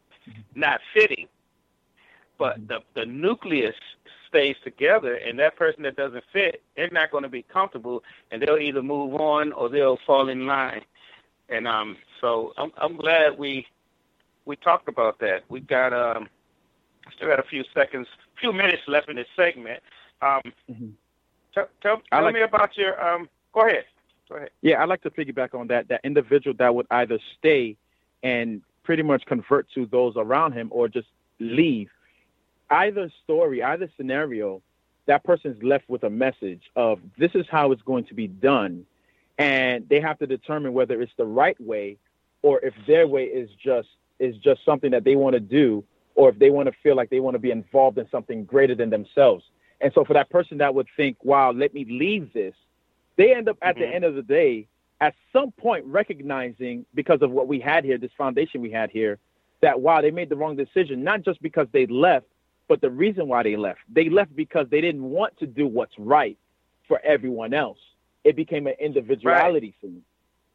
not 0.55 0.82
fitting. 0.94 1.27
But 2.38 2.58
mm-hmm. 2.58 2.67
the 2.67 2.79
the 3.01 3.05
nucleus 3.05 3.75
stays 4.27 4.55
together, 4.63 5.15
and 5.15 5.39
that 5.39 5.55
person 5.55 5.84
that 5.84 5.96
doesn't 5.96 6.24
fit, 6.34 6.62
they're 6.75 6.89
not 6.91 7.12
going 7.12 7.24
to 7.24 7.29
be 7.29 7.44
comfortable, 7.44 8.03
and 8.32 8.41
they'll 8.41 8.58
either 8.58 8.82
move 8.82 9.15
on 9.15 9.53
or 9.53 9.70
they'll 9.70 10.00
fall 10.05 10.29
in 10.29 10.46
line. 10.46 10.82
And 11.50 11.67
um, 11.67 11.98
so 12.22 12.53
I'm 12.58 12.72
I'm 12.77 12.98
glad 12.98 13.38
we 13.38 13.67
we 14.46 14.55
talked 14.55 14.88
about 14.88 15.20
that. 15.20 15.44
We 15.50 15.60
got 15.60 15.94
um, 15.94 16.27
still 17.16 17.28
got 17.28 17.40
a 17.40 17.44
few 17.44 17.64
seconds, 17.74 18.08
few 18.40 18.54
minutes 18.54 18.82
left 18.88 19.10
in 19.10 19.16
this 19.16 19.28
segment. 19.36 19.82
Um, 20.22 20.42
mm-hmm. 20.70 20.88
tell 21.54 21.68
tell, 21.82 22.02
tell 22.12 22.24
like, 22.24 22.34
me 22.34 22.42
about 22.42 22.78
your 22.78 23.04
um. 23.06 23.30
Go 23.54 23.68
ahead. 23.68 23.86
Go 24.30 24.36
ahead. 24.36 24.50
Yeah, 24.62 24.82
I'd 24.82 24.90
like 24.90 25.02
to 25.04 25.10
piggyback 25.10 25.54
on 25.54 25.68
that. 25.68 25.88
That 25.88 26.02
individual 26.04 26.56
that 26.58 26.74
would 26.74 26.88
either 26.92 27.20
stay 27.38 27.78
and 28.24 28.62
pretty 28.84 29.04
much 29.04 29.26
convert 29.26 29.70
to 29.72 29.86
those 29.86 30.14
around 30.16 30.54
him 30.54 30.70
or 30.72 30.88
just 30.88 31.08
leave. 31.40 31.90
Either 32.70 33.12
story, 33.24 33.62
either 33.62 33.90
scenario, 33.96 34.62
that 35.06 35.24
person's 35.24 35.62
left 35.62 35.88
with 35.88 36.04
a 36.04 36.10
message 36.10 36.64
of 36.76 37.00
this 37.18 37.32
is 37.36 37.46
how 37.50 37.72
it's 37.72 37.82
going 37.84 38.06
to 38.06 38.14
be 38.14 38.28
done. 38.28 38.86
And 39.38 39.88
they 39.90 40.00
have 40.00 40.18
to 40.20 40.28
determine 40.28 40.74
whether 40.74 41.02
it's 41.02 41.12
the 41.18 41.26
right 41.26 41.60
way 41.62 41.98
or 42.42 42.60
if 42.62 42.74
their 42.88 43.08
way 43.08 43.26
is 43.26 43.50
just 43.64 43.90
is 44.18 44.38
just 44.38 44.64
something 44.64 44.92
that 44.92 45.04
they 45.04 45.16
want 45.16 45.34
to 45.34 45.40
do 45.40 45.84
or 46.15 46.29
if 46.29 46.39
they 46.39 46.50
want 46.50 46.67
to 46.67 46.75
feel 46.81 46.95
like 46.95 47.10
they 47.10 47.19
want 47.19 47.36
to 47.36 47.39
be 47.39 47.51
involved 47.51 47.98
in 47.98 48.07
something 48.10 48.45
greater 48.45 48.75
than 48.75 48.89
themselves. 48.89 49.43
And 49.81 49.91
so 49.93 50.05
for 50.05 50.13
that 50.13 50.29
person 50.29 50.57
that 50.60 50.74
would 50.74 50.88
think, 50.95 51.17
wow, 51.24 51.51
let 51.51 51.74
me 51.74 51.86
leave 51.86 52.34
this, 52.34 52.55
they 53.17 53.36
end 53.36 53.50
up 53.50 53.57
at 53.62 53.75
mm-hmm. 53.75 53.81
the 53.81 53.95
end 53.95 54.05
of 54.05 54.15
the 54.15 54.22
day 54.22 54.67
at 55.01 55.13
some 55.34 55.51
point 55.51 55.86
recognizing 55.86 56.86
because 56.93 57.22
of 57.22 57.31
what 57.31 57.48
we 57.48 57.60
had 57.60 57.84
here, 57.84 57.98
this 57.98 58.12
foundation 58.17 58.62
we 58.62 58.72
had 58.72 58.89
here, 58.89 59.19
that 59.62 59.81
wow, 59.81 60.01
they 60.01 60.12
made 60.12 60.29
the 60.29 60.36
wrong 60.36 60.55
decision, 60.55 61.03
not 61.03 61.24
just 61.24 61.41
because 61.41 61.67
they 61.72 61.86
left, 61.88 62.25
but 62.67 62.81
the 62.81 62.89
reason 62.89 63.27
why 63.27 63.43
they 63.43 63.55
left. 63.55 63.79
They 63.91 64.10
left 64.10 64.36
because 64.36 64.67
they 64.69 64.81
didn't 64.81 65.03
want 65.03 65.38
to 65.39 65.48
do 65.48 65.67
what's 65.67 65.98
right 65.98 66.38
for 66.88 67.00
everyone 67.03 67.53
else. 67.53 67.79
It 68.24 68.36
became 68.36 68.67
an 68.67 68.75
individuality 68.79 69.75
right. 69.81 69.89
thing. 69.91 70.01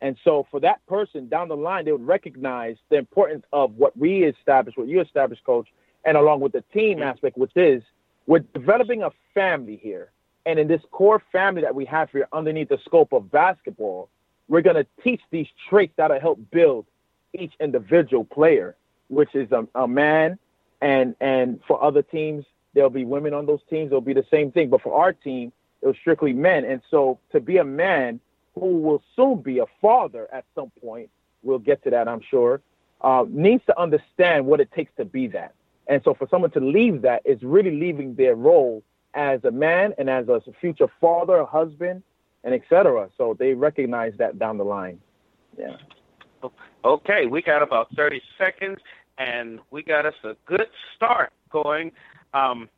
And 0.00 0.16
so 0.24 0.46
for 0.50 0.60
that 0.60 0.84
person 0.86 1.28
down 1.28 1.48
the 1.48 1.56
line, 1.56 1.84
they 1.84 1.92
would 1.92 2.06
recognize 2.06 2.76
the 2.88 2.96
importance 2.96 3.44
of 3.52 3.74
what 3.76 3.96
we 3.96 4.24
established, 4.24 4.78
what 4.78 4.88
you 4.88 5.00
established, 5.00 5.44
coach, 5.44 5.68
and 6.04 6.16
along 6.16 6.40
with 6.40 6.52
the 6.52 6.64
team 6.72 6.98
mm-hmm. 6.98 7.08
aspect, 7.08 7.36
which 7.36 7.52
is 7.54 7.82
we're 8.26 8.40
developing 8.40 9.02
a 9.02 9.10
family 9.34 9.76
here. 9.76 10.10
And 10.46 10.58
in 10.58 10.68
this 10.68 10.80
core 10.90 11.22
family 11.32 11.62
that 11.62 11.74
we 11.74 11.84
have 11.86 12.10
here 12.10 12.26
underneath 12.32 12.70
the 12.70 12.78
scope 12.84 13.12
of 13.12 13.30
basketball, 13.30 14.08
we're 14.48 14.62
going 14.62 14.76
to 14.76 14.86
teach 15.02 15.20
these 15.30 15.46
traits 15.68 15.92
that'll 15.96 16.18
help 16.18 16.38
build 16.50 16.86
each 17.34 17.52
individual 17.60 18.24
player, 18.24 18.74
which 19.08 19.34
is 19.34 19.52
a, 19.52 19.66
a 19.74 19.86
man. 19.86 20.38
And, 20.80 21.14
and 21.20 21.60
for 21.68 21.82
other 21.82 22.02
teams, 22.02 22.46
there'll 22.74 22.90
be 22.90 23.04
women 23.04 23.34
on 23.34 23.44
those 23.46 23.60
teams. 23.68 23.88
It'll 23.88 24.00
be 24.00 24.14
the 24.14 24.26
same 24.30 24.50
thing. 24.50 24.70
But 24.70 24.80
for 24.80 24.98
our 24.98 25.12
team, 25.12 25.52
it 25.82 25.86
was 25.86 25.96
strictly 26.00 26.32
men. 26.32 26.64
And 26.64 26.80
so 26.90 27.18
to 27.32 27.40
be 27.40 27.58
a 27.58 27.64
man 27.64 28.18
who 28.54 28.78
will 28.78 29.02
soon 29.16 29.40
be 29.42 29.58
a 29.58 29.66
father 29.80 30.28
at 30.32 30.44
some 30.54 30.70
point, 30.82 31.10
we'll 31.42 31.58
get 31.58 31.82
to 31.84 31.90
that, 31.90 32.08
I'm 32.08 32.20
sure, 32.20 32.60
uh, 33.00 33.24
needs 33.28 33.64
to 33.66 33.80
understand 33.80 34.46
what 34.46 34.60
it 34.60 34.70
takes 34.72 34.92
to 34.96 35.04
be 35.04 35.26
that. 35.28 35.54
And 35.86 36.02
so 36.04 36.14
for 36.14 36.28
someone 36.30 36.50
to 36.52 36.60
leave 36.60 37.02
that 37.02 37.22
is 37.24 37.42
really 37.42 37.72
leaving 37.72 38.14
their 38.14 38.34
role 38.34 38.82
as 39.14 39.42
a 39.44 39.50
man 39.50 39.94
and 39.98 40.08
as 40.08 40.28
a 40.28 40.40
future 40.60 40.88
father, 41.00 41.44
husband, 41.44 42.02
and 42.44 42.54
etc. 42.54 43.08
So 43.16 43.34
they 43.38 43.54
recognize 43.54 44.12
that 44.18 44.38
down 44.38 44.56
the 44.58 44.64
line. 44.64 45.00
Yeah. 45.58 45.76
Okay, 46.84 47.26
we 47.26 47.42
got 47.42 47.62
about 47.62 47.94
30 47.94 48.22
seconds, 48.38 48.78
and 49.18 49.60
we 49.70 49.82
got 49.82 50.06
us 50.06 50.14
a 50.24 50.34
good 50.46 50.68
start 50.96 51.32
going. 51.50 51.92
Um, 52.32 52.68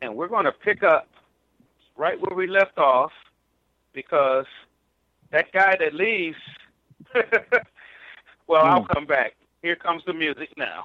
and 0.00 0.14
we're 0.14 0.28
going 0.28 0.44
to 0.44 0.52
pick 0.52 0.82
up 0.82 1.08
right 1.96 2.20
where 2.20 2.36
we 2.36 2.46
left 2.46 2.78
off 2.78 3.10
because 3.92 4.46
that 5.30 5.52
guy 5.52 5.76
that 5.78 5.94
leaves, 5.94 6.36
well, 8.46 8.62
mm. 8.62 8.68
I'll 8.68 8.80
hmm. 8.82 8.92
come 8.92 9.06
back. 9.06 9.34
Here 9.62 9.76
comes 9.76 10.02
the 10.06 10.14
music 10.14 10.50
now. 10.56 10.84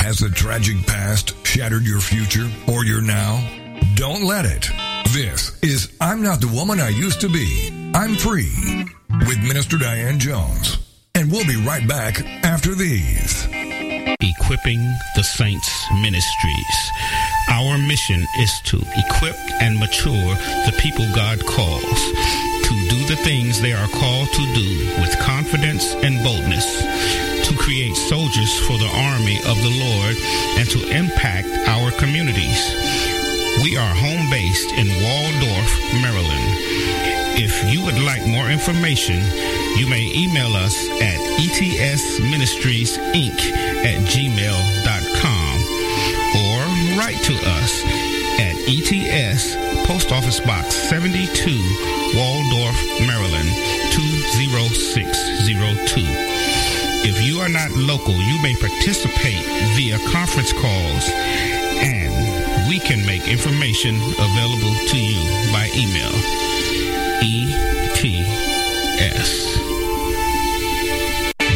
Has 0.00 0.20
the 0.20 0.30
tragic 0.30 0.86
past 0.86 1.35
shattered 1.56 1.86
your 1.86 2.00
future 2.00 2.46
or 2.70 2.84
your 2.84 3.00
now? 3.00 3.42
Don't 3.94 4.24
let 4.24 4.44
it. 4.44 4.68
This 5.14 5.58
is 5.62 5.96
I'm 6.02 6.22
Not 6.22 6.42
the 6.42 6.48
Woman 6.48 6.80
I 6.80 6.90
Used 6.90 7.22
to 7.22 7.30
Be. 7.30 7.72
I'm 7.94 8.14
Free 8.14 8.84
with 9.26 9.42
Minister 9.42 9.78
Diane 9.78 10.18
Jones. 10.18 10.76
And 11.14 11.32
we'll 11.32 11.46
be 11.46 11.56
right 11.56 11.88
back 11.88 12.20
after 12.44 12.74
these. 12.74 13.46
Equipping 14.20 14.84
the 15.16 15.22
Saints 15.22 15.86
Ministries. 16.02 16.90
Our 17.48 17.78
mission 17.78 18.22
is 18.38 18.52
to 18.64 18.76
equip 18.76 19.36
and 19.62 19.78
mature 19.78 20.34
the 20.68 20.76
people 20.78 21.06
God 21.14 21.40
calls 21.46 22.00
to 22.68 22.88
do 22.90 23.06
the 23.06 23.16
things 23.24 23.62
they 23.62 23.72
are 23.72 23.88
called 23.88 24.28
to 24.28 24.54
do 24.54 25.00
with 25.00 25.18
confidence 25.20 25.94
and 25.94 26.22
boldness 26.22 27.25
to 27.46 27.56
create 27.56 27.94
soldiers 27.94 28.58
for 28.66 28.76
the 28.76 28.90
army 28.90 29.38
of 29.46 29.62
the 29.62 29.70
Lord 29.70 30.18
and 30.58 30.68
to 30.70 30.82
impact 30.90 31.46
our 31.68 31.92
communities. 31.92 32.74
We 33.62 33.76
are 33.76 33.94
home 33.94 34.28
based 34.30 34.72
in 34.72 34.88
Waldorf, 34.88 35.78
Maryland. 36.02 36.56
If 37.38 37.72
you 37.72 37.84
would 37.84 38.00
like 38.02 38.26
more 38.26 38.50
information, 38.50 39.22
you 39.78 39.86
may 39.86 40.10
email 40.12 40.56
us 40.56 40.74
at 41.00 41.20
etsministriesinc 41.38 43.38
at 43.84 44.00
gmail.com 44.10 45.60
or 46.34 46.66
write 46.98 47.22
to 47.30 47.34
us 47.46 47.84
at 48.42 48.56
ETS 48.66 49.54
Post 49.86 50.10
Office 50.10 50.40
Box 50.40 50.74
72, 50.74 51.62
Waldorf, 52.16 52.74
Maryland 53.06 53.54
20602. 53.92 56.35
If 57.06 57.22
you 57.22 57.38
are 57.38 57.48
not 57.48 57.70
local, 57.70 58.14
you 58.14 58.42
may 58.42 58.56
participate 58.56 59.38
via 59.78 59.96
conference 60.10 60.52
calls 60.52 61.06
and 61.78 62.10
we 62.68 62.80
can 62.80 63.06
make 63.06 63.28
information 63.28 63.94
available 63.94 64.74
to 64.74 64.98
you 64.98 65.22
by 65.54 65.70
email. 65.78 66.10
ETS. 67.22 68.10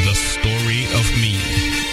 The 0.07 0.15
Story 0.15 0.87
of 0.95 1.11
Me 1.19 1.35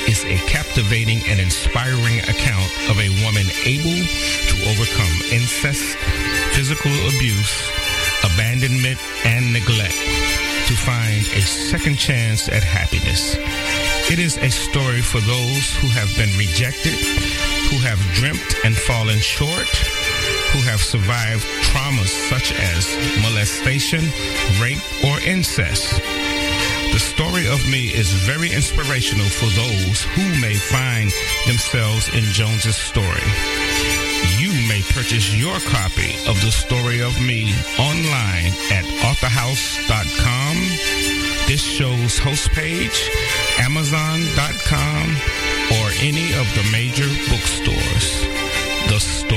is 0.05 0.21
a 0.29 0.37
captivating 0.45 1.25
and 1.25 1.39
inspiring 1.39 2.19
account 2.29 2.69
of 2.93 3.01
a 3.01 3.09
woman 3.25 3.49
able 3.65 4.05
to 4.53 4.55
overcome 4.69 5.33
incest, 5.33 5.97
physical 6.53 6.93
abuse, 7.09 7.57
abandonment, 8.21 9.01
and 9.25 9.51
neglect 9.51 9.97
to 10.67 10.73
find 10.75 11.21
a 11.31 11.41
second 11.41 11.97
chance 11.97 12.49
at 12.49 12.61
happiness. 12.61 13.37
It 14.11 14.19
is 14.19 14.35
a 14.35 14.51
story 14.51 14.99
for 14.99 15.21
those 15.21 15.73
who 15.79 15.87
have 15.87 16.13
been 16.17 16.29
rejected, 16.37 16.99
who 17.71 17.79
have 17.87 17.99
dreamt 18.15 18.65
and 18.65 18.75
fallen 18.75 19.17
short, 19.19 19.71
who 20.51 20.59
have 20.67 20.81
survived 20.81 21.45
traumas 21.71 22.11
such 22.27 22.51
as 22.51 22.83
molestation, 23.23 24.03
rape, 24.59 24.83
or 25.05 25.21
incest. 25.21 26.01
The 26.91 26.99
story 26.99 27.47
of 27.47 27.63
me 27.71 27.87
is 27.87 28.11
very 28.11 28.51
inspirational 28.51 29.29
for 29.29 29.47
those 29.55 30.03
who 30.03 30.27
may 30.41 30.55
find 30.55 31.09
themselves 31.45 32.09
in 32.13 32.25
Jones's 32.35 32.75
story 32.75 33.66
you 34.47 34.67
may 34.67 34.81
purchase 34.93 35.35
your 35.35 35.59
copy 35.59 36.15
of 36.27 36.39
The 36.39 36.51
Story 36.51 37.01
of 37.01 37.19
Me 37.19 37.51
online 37.77 38.53
at 38.71 38.85
authorhouse.com, 39.03 40.55
this 41.47 41.61
show's 41.61 42.17
host 42.17 42.51
page, 42.51 43.09
amazon.com, 43.59 45.05
or 45.79 45.91
any 45.99 46.31
of 46.39 46.47
the 46.55 46.63
major 46.71 47.09
bookstores. 47.29 48.21
The 48.87 48.99
Story 48.99 49.36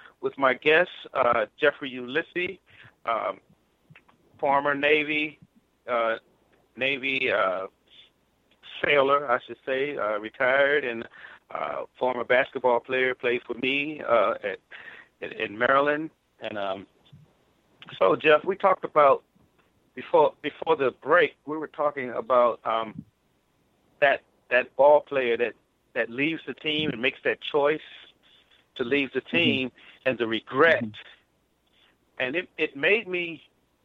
with 0.21 0.37
my 0.37 0.53
guest, 0.53 0.89
uh, 1.13 1.45
Jeffrey 1.59 1.89
Ulysses, 1.89 2.57
um, 3.05 3.39
former 4.39 4.75
Navy 4.75 5.39
uh, 5.87 6.17
Navy 6.75 7.31
uh, 7.31 7.67
sailor, 8.83 9.29
I 9.29 9.39
should 9.45 9.57
say, 9.65 9.97
uh, 9.97 10.19
retired 10.19 10.83
and 10.85 11.07
uh, 11.51 11.83
former 11.99 12.23
basketball 12.23 12.79
player, 12.79 13.13
played 13.13 13.41
for 13.45 13.55
me 13.55 14.01
uh, 14.07 14.35
at, 14.43 14.59
at 15.21 15.39
in 15.39 15.57
Maryland. 15.57 16.09
And 16.39 16.57
um, 16.57 16.87
so, 17.99 18.15
Jeff, 18.15 18.45
we 18.45 18.55
talked 18.55 18.85
about 18.85 19.23
before 19.95 20.33
before 20.41 20.75
the 20.75 20.91
break. 21.01 21.35
We 21.45 21.57
were 21.57 21.67
talking 21.67 22.11
about 22.11 22.59
um, 22.65 23.03
that 23.99 24.21
that 24.49 24.75
ball 24.75 25.01
player 25.01 25.37
that 25.37 25.53
that 25.93 26.09
leaves 26.09 26.41
the 26.47 26.53
team 26.53 26.89
and 26.91 27.01
makes 27.01 27.19
that 27.23 27.39
choice 27.41 27.81
to 28.75 28.83
leave 28.83 29.11
the 29.13 29.21
team 29.21 29.67
mm-hmm. 29.67 29.90
And 30.05 30.17
the 30.17 30.27
regret. 30.27 30.83
Mm-hmm. 30.83 30.91
And 32.19 32.35
it, 32.35 32.49
it 32.57 32.75
made 32.75 33.07
me 33.07 33.41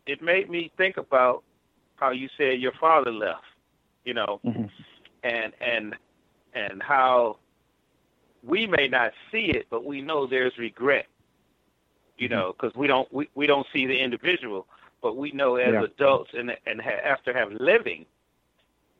it 0.06 0.22
made 0.22 0.48
me 0.48 0.70
think 0.76 0.96
about 0.96 1.42
how 1.96 2.10
you 2.10 2.28
said 2.36 2.60
your 2.60 2.72
father 2.72 3.12
left, 3.12 3.44
you 4.04 4.14
know, 4.14 4.40
mm-hmm. 4.44 4.66
and 5.24 5.52
and 5.60 5.94
and 6.54 6.82
how 6.82 7.38
we 8.42 8.66
may 8.66 8.88
not 8.88 9.12
see 9.32 9.46
it, 9.46 9.66
but 9.70 9.84
we 9.84 10.00
know 10.00 10.26
there's 10.26 10.56
regret, 10.58 11.06
you 12.18 12.28
know, 12.28 12.52
because 12.52 12.74
we 12.76 12.86
don't 12.86 13.12
we, 13.12 13.28
we 13.34 13.46
don't 13.46 13.66
see 13.72 13.86
the 13.86 13.98
individual, 13.98 14.66
but 15.02 15.16
we 15.16 15.32
know 15.32 15.56
as 15.56 15.72
yeah. 15.72 15.82
adults 15.82 16.30
and 16.34 16.56
and 16.66 16.80
ha- 16.80 17.02
after 17.04 17.32
having 17.32 17.58
living, 17.58 18.06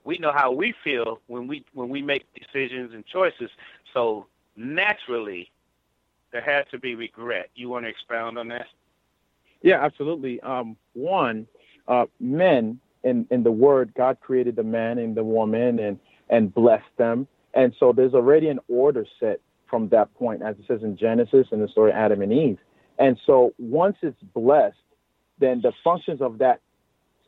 we 0.05 0.19
know 0.19 0.33
how 0.33 0.51
we 0.51 0.75
feel 0.83 1.21
when 1.27 1.47
we 1.47 1.65
when 1.75 1.89
we 1.89 2.03
make 2.03 2.25
decisions 2.35 2.93
and 2.95 3.07
choices. 3.07 3.51
So 3.93 4.27
naturally, 4.57 5.51
there 6.33 6.43
has 6.43 6.67
to 6.71 6.79
be 6.79 6.95
regret. 6.95 7.51
You 7.55 7.69
want 7.69 7.85
to 7.85 7.89
expound 7.89 8.39
on 8.39 8.49
that? 8.49 8.67
Yeah, 9.63 9.85
absolutely. 9.85 10.41
Um, 10.41 10.77
one, 10.93 11.47
uh, 11.89 12.07
men 12.21 12.81
in 13.05 13.27
in 13.31 13.43
the 13.43 13.53
Word, 13.53 13.93
God 13.97 14.19
created 14.21 14.57
the 14.57 14.63
man 14.63 14.99
and 14.99 15.17
the 15.17 15.25
woman 15.25 15.79
and 15.79 15.99
and 16.29 16.53
blessed 16.53 16.85
them, 16.99 17.27
and 17.55 17.75
so 17.79 17.93
there's 17.93 18.15
already 18.15 18.49
an 18.49 18.59
order 18.69 19.07
set 19.21 19.41
from 19.69 19.89
that 19.89 20.13
point, 20.15 20.43
as 20.43 20.57
it 20.59 20.65
says 20.69 20.83
in 20.83 20.97
Genesis 20.97 21.49
and 21.51 21.63
the 21.63 21.69
story 21.69 21.91
of 21.91 21.97
Adam 21.97 22.23
and 22.23 22.33
Eve. 22.33 22.59
And 22.99 23.19
so 23.27 23.53
once 23.59 23.97
it's 24.03 24.21
blessed, 24.35 24.77
then 25.39 25.61
the 25.61 25.73
functions 25.85 26.21
of 26.21 26.39
that 26.39 26.61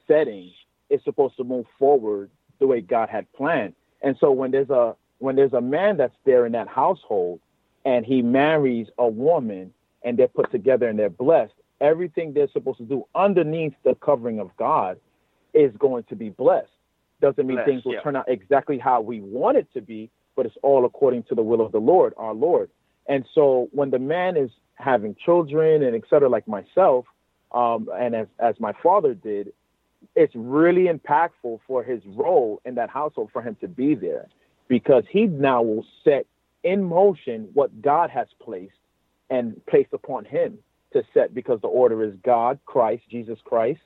setting 0.07 0.53
is 0.91 1.01
supposed 1.05 1.37
to 1.37 1.45
move 1.45 1.67
forward 1.79 2.31
the 2.59 2.67
way 2.67 2.81
God 2.81 3.09
had 3.09 3.31
planned. 3.33 3.75
And 4.03 4.17
so 4.21 4.31
when 4.33 4.51
there's 4.51 4.71
a 4.71 4.95
when 5.19 5.37
there's 5.37 5.53
a 5.53 5.61
man 5.61 5.97
that's 5.97 6.15
there 6.25 6.47
in 6.47 6.53
that 6.53 6.69
household 6.69 7.41
and 7.85 8.05
he 8.05 8.23
marries 8.23 8.89
a 8.99 9.09
woman 9.09 9.73
and 10.03 10.19
they're 10.19 10.29
put 10.29 10.51
together 10.51 10.89
and 10.89 10.99
they're 10.99 11.11
blessed, 11.11 11.55
everything 11.81 12.33
they're 12.33 12.51
supposed 12.53 12.79
to 12.79 12.85
do 12.85 13.07
underneath 13.15 13.75
the 13.85 13.95
covering 13.97 14.41
of 14.41 14.51
God 14.57 14.99
is 15.55 15.73
going 15.79 16.05
to 16.05 16.17
be 16.17 16.31
blessed. 16.31 16.71
Doesn't 17.21 17.47
mean 17.47 17.57
blessed, 17.57 17.69
things 17.69 17.85
will 17.85 17.95
yeah. 17.95 18.01
turn 18.01 18.17
out 18.17 18.27
exactly 18.29 18.79
how 18.79 19.01
we 19.01 19.21
want 19.21 19.57
it 19.57 19.67
to 19.75 19.81
be, 19.81 20.11
but 20.37 20.47
it's 20.47 20.57
all 20.63 20.85
according 20.85 21.25
to 21.25 21.35
the 21.35 21.43
will 21.43 21.61
of 21.61 21.73
the 21.73 21.81
Lord, 21.81 22.15
our 22.17 22.35
Lord. 22.35 22.71
And 23.07 23.25
so 23.35 23.69
when 23.73 23.91
the 23.91 23.99
man 23.99 24.37
is 24.37 24.51
having 24.75 25.17
children 25.25 25.83
and 25.83 25.97
et 25.97 26.03
cetera, 26.09 26.29
like 26.29 26.47
myself, 26.47 27.07
um, 27.53 27.89
and 27.99 28.15
as, 28.15 28.27
as 28.39 28.55
my 28.61 28.73
father 28.83 29.15
did, 29.15 29.53
it's 30.15 30.33
really 30.37 30.87
impactful 30.87 31.59
for 31.67 31.83
his 31.83 32.01
role 32.07 32.61
in 32.65 32.75
that 32.77 32.91
household 32.91 33.31
for 33.33 33.43
him 33.43 33.57
to 33.61 33.67
be 33.69 33.95
there 33.95 34.29
because 34.69 35.05
he 35.11 35.27
now 35.27 35.63
will 35.63 35.85
set 36.05 36.27
in 36.63 36.83
motion 36.83 37.49
what 37.55 37.83
God 37.83 38.11
has 38.11 38.29
placed 38.41 38.73
and 39.31 39.61
placed 39.67 39.93
upon 39.93 40.25
him 40.25 40.59
to 40.93 41.03
set 41.13 41.35
because 41.35 41.61
the 41.61 41.69
order 41.69 42.03
is 42.03 42.15
God, 42.25 42.59
Christ, 42.65 43.03
Jesus 43.11 43.39
Christ, 43.45 43.81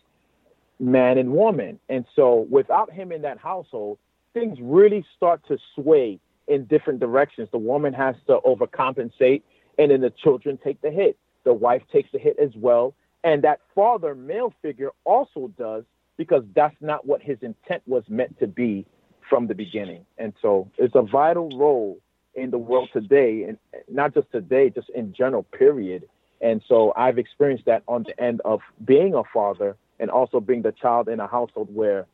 man 0.78 1.18
and 1.18 1.32
woman. 1.32 1.78
And 1.88 2.04
so 2.14 2.46
without 2.50 2.92
him 2.92 3.12
in 3.12 3.22
that 3.22 3.38
household, 3.38 3.98
things 4.35 4.58
really 4.61 5.04
start 5.16 5.40
to 5.48 5.58
sway 5.74 6.20
in 6.48 6.64
different 6.66 7.00
directions. 7.00 7.48
The 7.50 7.58
woman 7.58 7.92
has 7.92 8.14
to 8.26 8.38
overcompensate, 8.44 9.42
and 9.78 9.90
then 9.90 10.00
the 10.00 10.11
children 10.11 10.58
take 10.62 10.80
the 10.80 10.90
hit. 10.90 11.16
The 11.44 11.54
wife 11.54 11.82
takes 11.92 12.11
the 12.12 12.18
hit 12.18 12.38
as 12.38 12.50
well. 12.56 12.94
And 13.24 13.42
that 13.42 13.61
father 13.74 14.14
male 14.14 14.52
figure 14.62 14.90
also 15.04 15.52
does 15.58 15.85
because 16.16 16.44
that's 16.54 16.76
not 16.80 17.06
what 17.06 17.22
his 17.22 17.38
intent 17.42 17.82
was 17.87 18.04
meant 18.08 18.38
to 18.40 18.46
be 18.46 18.87
from 19.28 19.46
the 19.46 19.54
beginning. 19.54 20.04
And 20.18 20.32
so 20.42 20.70
it's 20.78 20.94
a 20.94 21.02
vital 21.02 21.48
role 21.56 21.98
in 22.35 22.51
the 22.51 22.59
world 22.59 22.88
today, 22.92 23.45
and 23.45 23.59
not 23.90 24.14
just 24.14 24.31
today, 24.33 24.71
just 24.71 24.88
in 24.90 25.12
general, 25.12 25.42
period. 25.42 26.09
And 26.40 26.62
so 26.66 26.92
I've 26.97 27.18
experienced 27.18 27.66
that 27.66 27.83
on 27.87 28.05
the 28.05 28.18
end 28.21 28.40
of 28.45 28.61
being 28.85 29.14
a 29.14 29.23
father 29.33 29.77
and 30.01 30.11
also 30.11 30.40
being 30.40 30.62
the 30.62 30.73
child 30.73 31.09
in 31.09 31.21
a 31.21 31.27
household 31.27 31.73
where 31.73 32.07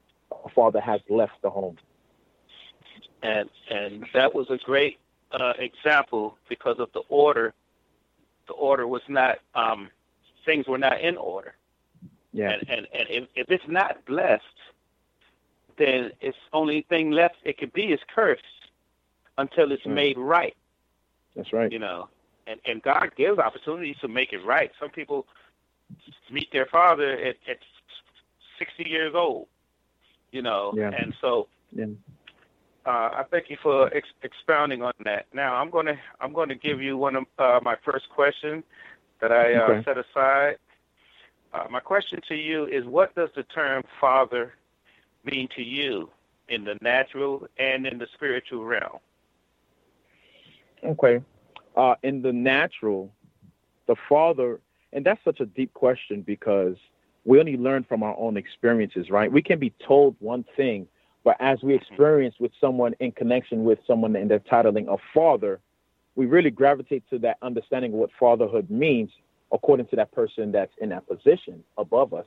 a 0.44 0.48
father 0.50 0.80
has 0.80 1.00
left 1.08 1.40
the 1.42 1.50
home. 1.50 1.76
And 3.22 3.48
and 3.70 4.06
that 4.14 4.34
was 4.34 4.48
a 4.50 4.58
great 4.58 4.98
uh, 5.32 5.54
example 5.58 6.36
because 6.48 6.78
of 6.78 6.90
the 6.92 7.02
order. 7.08 7.54
The 8.46 8.52
order 8.52 8.86
was 8.86 9.02
not 9.08 9.38
um, 9.54 9.88
things 10.44 10.66
were 10.66 10.78
not 10.78 11.00
in 11.00 11.16
order. 11.16 11.54
Yeah. 12.32 12.50
And 12.50 12.68
and, 12.68 12.86
and 12.92 13.08
if, 13.08 13.28
if 13.34 13.50
it's 13.50 13.66
not 13.66 14.04
blessed, 14.04 14.44
then 15.78 16.12
it's 16.20 16.36
only 16.52 16.82
thing 16.88 17.10
left 17.10 17.36
it 17.44 17.58
could 17.58 17.72
be 17.72 17.86
is 17.86 18.00
cursed 18.14 18.42
until 19.38 19.72
it's 19.72 19.86
made 19.86 20.18
right. 20.18 20.56
That's 21.34 21.52
right. 21.52 21.72
You 21.72 21.78
know, 21.78 22.08
and 22.46 22.60
and 22.66 22.82
God 22.82 23.12
gives 23.16 23.38
opportunities 23.38 23.96
to 24.02 24.08
make 24.08 24.32
it 24.32 24.44
right. 24.44 24.70
Some 24.78 24.90
people 24.90 25.26
meet 26.30 26.52
their 26.52 26.66
father 26.66 27.12
at, 27.12 27.36
at 27.48 27.58
60 28.58 28.88
years 28.88 29.14
old. 29.14 29.46
You 30.32 30.42
know, 30.42 30.74
yeah. 30.76 30.90
and 30.90 31.14
so 31.22 31.48
yeah. 31.72 31.86
uh, 32.84 32.90
I 32.90 33.24
thank 33.30 33.48
you 33.48 33.56
for 33.62 33.94
ex- 33.94 34.08
expounding 34.22 34.82
on 34.82 34.92
that. 35.04 35.26
Now 35.32 35.54
I'm 35.54 35.70
gonna 35.70 35.98
I'm 36.20 36.34
gonna 36.34 36.54
give 36.54 36.82
you 36.82 36.98
one 36.98 37.16
of 37.16 37.24
uh, 37.38 37.60
my 37.62 37.76
first 37.82 38.10
questions 38.10 38.64
that 39.20 39.32
I 39.32 39.54
uh, 39.54 39.62
okay. 39.62 39.84
set 39.84 39.96
aside. 39.96 40.56
Uh, 41.54 41.64
my 41.70 41.80
question 41.80 42.20
to 42.28 42.34
you 42.34 42.66
is: 42.66 42.84
What 42.84 43.14
does 43.14 43.30
the 43.34 43.44
term 43.44 43.84
father 43.98 44.52
mean 45.24 45.48
to 45.56 45.62
you 45.62 46.10
in 46.48 46.64
the 46.64 46.76
natural 46.82 47.46
and 47.56 47.86
in 47.86 47.96
the 47.96 48.06
spiritual 48.14 48.64
realm? 48.64 48.98
Okay. 50.84 51.20
Uh, 51.76 51.94
in 52.02 52.22
the 52.22 52.32
natural, 52.32 53.12
the 53.86 53.96
father, 54.08 54.60
and 54.92 55.04
that's 55.04 55.22
such 55.24 55.40
a 55.40 55.46
deep 55.46 55.72
question 55.74 56.22
because 56.22 56.76
we 57.24 57.38
only 57.40 57.56
learn 57.56 57.84
from 57.84 58.02
our 58.02 58.16
own 58.18 58.36
experiences, 58.36 59.10
right? 59.10 59.30
We 59.30 59.42
can 59.42 59.58
be 59.58 59.72
told 59.86 60.16
one 60.18 60.44
thing, 60.56 60.86
but 61.24 61.36
as 61.40 61.62
we 61.62 61.74
experience 61.74 62.36
with 62.40 62.52
someone 62.60 62.94
in 63.00 63.12
connection 63.12 63.64
with 63.64 63.78
someone 63.86 64.16
in 64.16 64.28
their 64.28 64.40
titling 64.40 64.88
of 64.88 65.00
father, 65.12 65.60
we 66.16 66.26
really 66.26 66.50
gravitate 66.50 67.08
to 67.10 67.18
that 67.20 67.38
understanding 67.42 67.92
of 67.92 67.98
what 67.98 68.10
fatherhood 68.18 68.70
means 68.70 69.10
according 69.52 69.86
to 69.86 69.96
that 69.96 70.10
person 70.12 70.52
that's 70.52 70.72
in 70.80 70.88
that 70.90 71.06
position 71.06 71.62
above 71.76 72.12
us. 72.12 72.26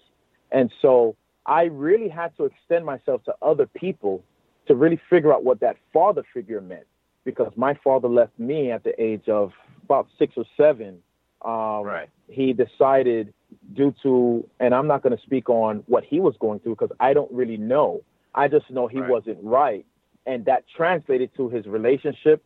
And 0.51 0.71
so 0.81 1.15
I 1.45 1.63
really 1.63 2.09
had 2.09 2.35
to 2.37 2.45
extend 2.45 2.85
myself 2.85 3.23
to 3.25 3.35
other 3.41 3.65
people 3.65 4.23
to 4.67 4.75
really 4.75 4.99
figure 5.09 5.33
out 5.33 5.43
what 5.43 5.59
that 5.61 5.77
father 5.91 6.23
figure 6.33 6.61
meant 6.61 6.85
because 7.23 7.51
my 7.55 7.73
father 7.83 8.07
left 8.07 8.37
me 8.39 8.71
at 8.71 8.83
the 8.83 8.99
age 9.01 9.29
of 9.29 9.51
about 9.83 10.07
six 10.17 10.33
or 10.37 10.45
seven. 10.57 10.99
Um, 11.43 11.83
right. 11.83 12.09
He 12.27 12.53
decided, 12.53 13.33
due 13.73 13.93
to, 14.03 14.47
and 14.59 14.73
I'm 14.73 14.87
not 14.87 15.01
going 15.03 15.15
to 15.15 15.23
speak 15.23 15.49
on 15.49 15.83
what 15.87 16.03
he 16.03 16.19
was 16.19 16.35
going 16.39 16.59
through 16.59 16.75
because 16.75 16.95
I 16.99 17.13
don't 17.13 17.31
really 17.31 17.57
know. 17.57 18.01
I 18.33 18.47
just 18.47 18.69
know 18.69 18.87
he 18.87 18.99
right. 18.99 19.09
wasn't 19.09 19.39
right. 19.41 19.85
And 20.25 20.45
that 20.45 20.65
translated 20.75 21.31
to 21.37 21.49
his 21.49 21.65
relationship 21.65 22.43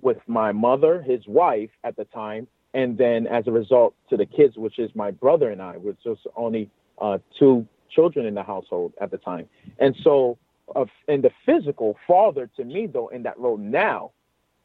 with 0.00 0.18
my 0.26 0.52
mother, 0.52 1.02
his 1.02 1.26
wife 1.26 1.70
at 1.84 1.96
the 1.96 2.04
time, 2.04 2.46
and 2.74 2.98
then 2.98 3.26
as 3.26 3.46
a 3.46 3.52
result 3.52 3.94
to 4.10 4.16
the 4.16 4.26
kids, 4.26 4.56
which 4.56 4.78
is 4.78 4.90
my 4.94 5.10
brother 5.10 5.50
and 5.50 5.60
I, 5.60 5.76
which 5.76 5.98
was 6.04 6.18
only 6.36 6.70
uh, 7.00 7.18
two 7.38 7.66
children 7.90 8.26
in 8.26 8.34
the 8.34 8.42
household 8.42 8.92
at 9.00 9.10
the 9.10 9.18
time. 9.18 9.48
And 9.78 9.96
so, 10.02 10.38
uh, 10.74 10.84
in 11.08 11.22
the 11.22 11.30
physical, 11.44 11.96
father 12.06 12.50
to 12.56 12.64
me, 12.64 12.86
though, 12.86 13.08
in 13.08 13.22
that 13.22 13.38
role 13.38 13.56
now, 13.56 14.10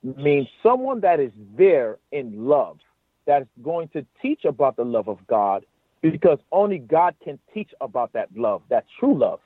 means 0.04 0.48
someone 0.64 1.02
that 1.02 1.20
is 1.20 1.32
there 1.58 1.98
in 2.12 2.46
love, 2.46 2.80
that's 3.26 3.48
going 3.62 3.88
to 3.90 4.06
teach 4.22 4.46
about 4.46 4.76
the 4.76 4.84
love 4.84 5.08
of 5.08 5.20
God 5.28 5.66
because 6.02 6.40
only 6.52 6.80
God 6.80 7.16
can 7.24 7.38
teach 7.54 7.70
about 7.80 8.14
that 8.14 8.30
love, 8.36 8.64
that 8.70 8.86
true 9.00 9.18
love. 9.18 9.40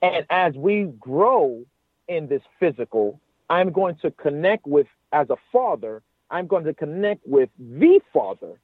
And 0.00 0.24
as 0.30 0.54
we 0.54 0.84
grow 0.98 1.64
in 2.08 2.28
this 2.28 2.42
physical, 2.58 3.20
I'm 3.50 3.70
going 3.70 3.96
to 4.02 4.10
connect 4.12 4.66
with, 4.66 4.86
as 5.12 5.28
a 5.30 5.36
father, 5.52 6.02
I'm 6.30 6.46
going 6.46 6.64
to 6.64 6.74
connect 6.74 7.26
with 7.26 7.50
the 7.58 8.00
father 8.12 8.58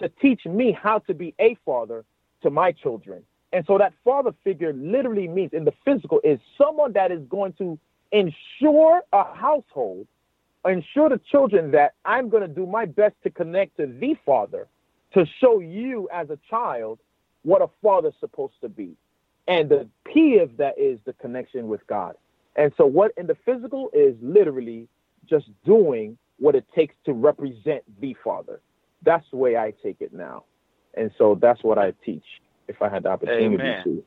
to 0.00 0.08
teach 0.20 0.44
me 0.46 0.72
how 0.72 0.98
to 1.00 1.14
be 1.14 1.34
a 1.38 1.56
father 1.64 2.04
to 2.42 2.50
my 2.50 2.72
children. 2.72 3.22
And 3.52 3.64
so 3.66 3.78
that 3.78 3.92
father 4.04 4.34
figure 4.44 4.72
literally 4.72 5.28
means 5.28 5.52
in 5.52 5.64
the 5.64 5.72
physical 5.84 6.20
is 6.22 6.38
someone 6.56 6.92
that 6.92 7.10
is 7.10 7.22
going 7.28 7.54
to 7.54 7.78
ensure 8.12 9.02
a 9.12 9.34
household, 9.34 10.06
ensure 10.68 11.08
the 11.08 11.20
children 11.30 11.70
that 11.72 11.94
I'm 12.04 12.28
going 12.28 12.42
to 12.42 12.48
do 12.48 12.66
my 12.66 12.84
best 12.84 13.14
to 13.22 13.30
connect 13.30 13.76
to 13.78 13.86
the 13.86 14.16
father 14.24 14.68
to 15.14 15.24
show 15.40 15.60
you 15.60 16.08
as 16.12 16.30
a 16.30 16.38
child 16.50 16.98
what 17.42 17.62
a 17.62 17.68
father's 17.82 18.14
supposed 18.20 18.54
to 18.60 18.68
be. 18.68 18.94
And 19.46 19.68
the 19.68 19.88
P 20.04 20.38
of 20.38 20.56
that 20.58 20.78
is 20.78 20.98
the 21.06 21.14
connection 21.14 21.68
with 21.68 21.86
God. 21.86 22.16
And 22.56 22.72
so, 22.76 22.84
what 22.84 23.12
in 23.16 23.26
the 23.26 23.36
physical 23.46 23.88
is 23.94 24.14
literally 24.20 24.88
just 25.28 25.46
doing 25.64 26.18
what 26.38 26.54
it 26.54 26.66
takes 26.74 26.94
to 27.06 27.12
represent 27.12 27.82
the 28.00 28.14
Father. 28.22 28.60
That's 29.02 29.24
the 29.30 29.36
way 29.36 29.56
I 29.56 29.72
take 29.82 30.00
it 30.00 30.12
now. 30.12 30.44
And 30.94 31.10
so, 31.16 31.38
that's 31.40 31.62
what 31.62 31.78
I 31.78 31.92
teach 32.04 32.24
if 32.66 32.82
I 32.82 32.88
had 32.88 33.04
the 33.04 33.10
opportunity 33.10 33.54
Amen. 33.54 33.84
to. 33.84 34.04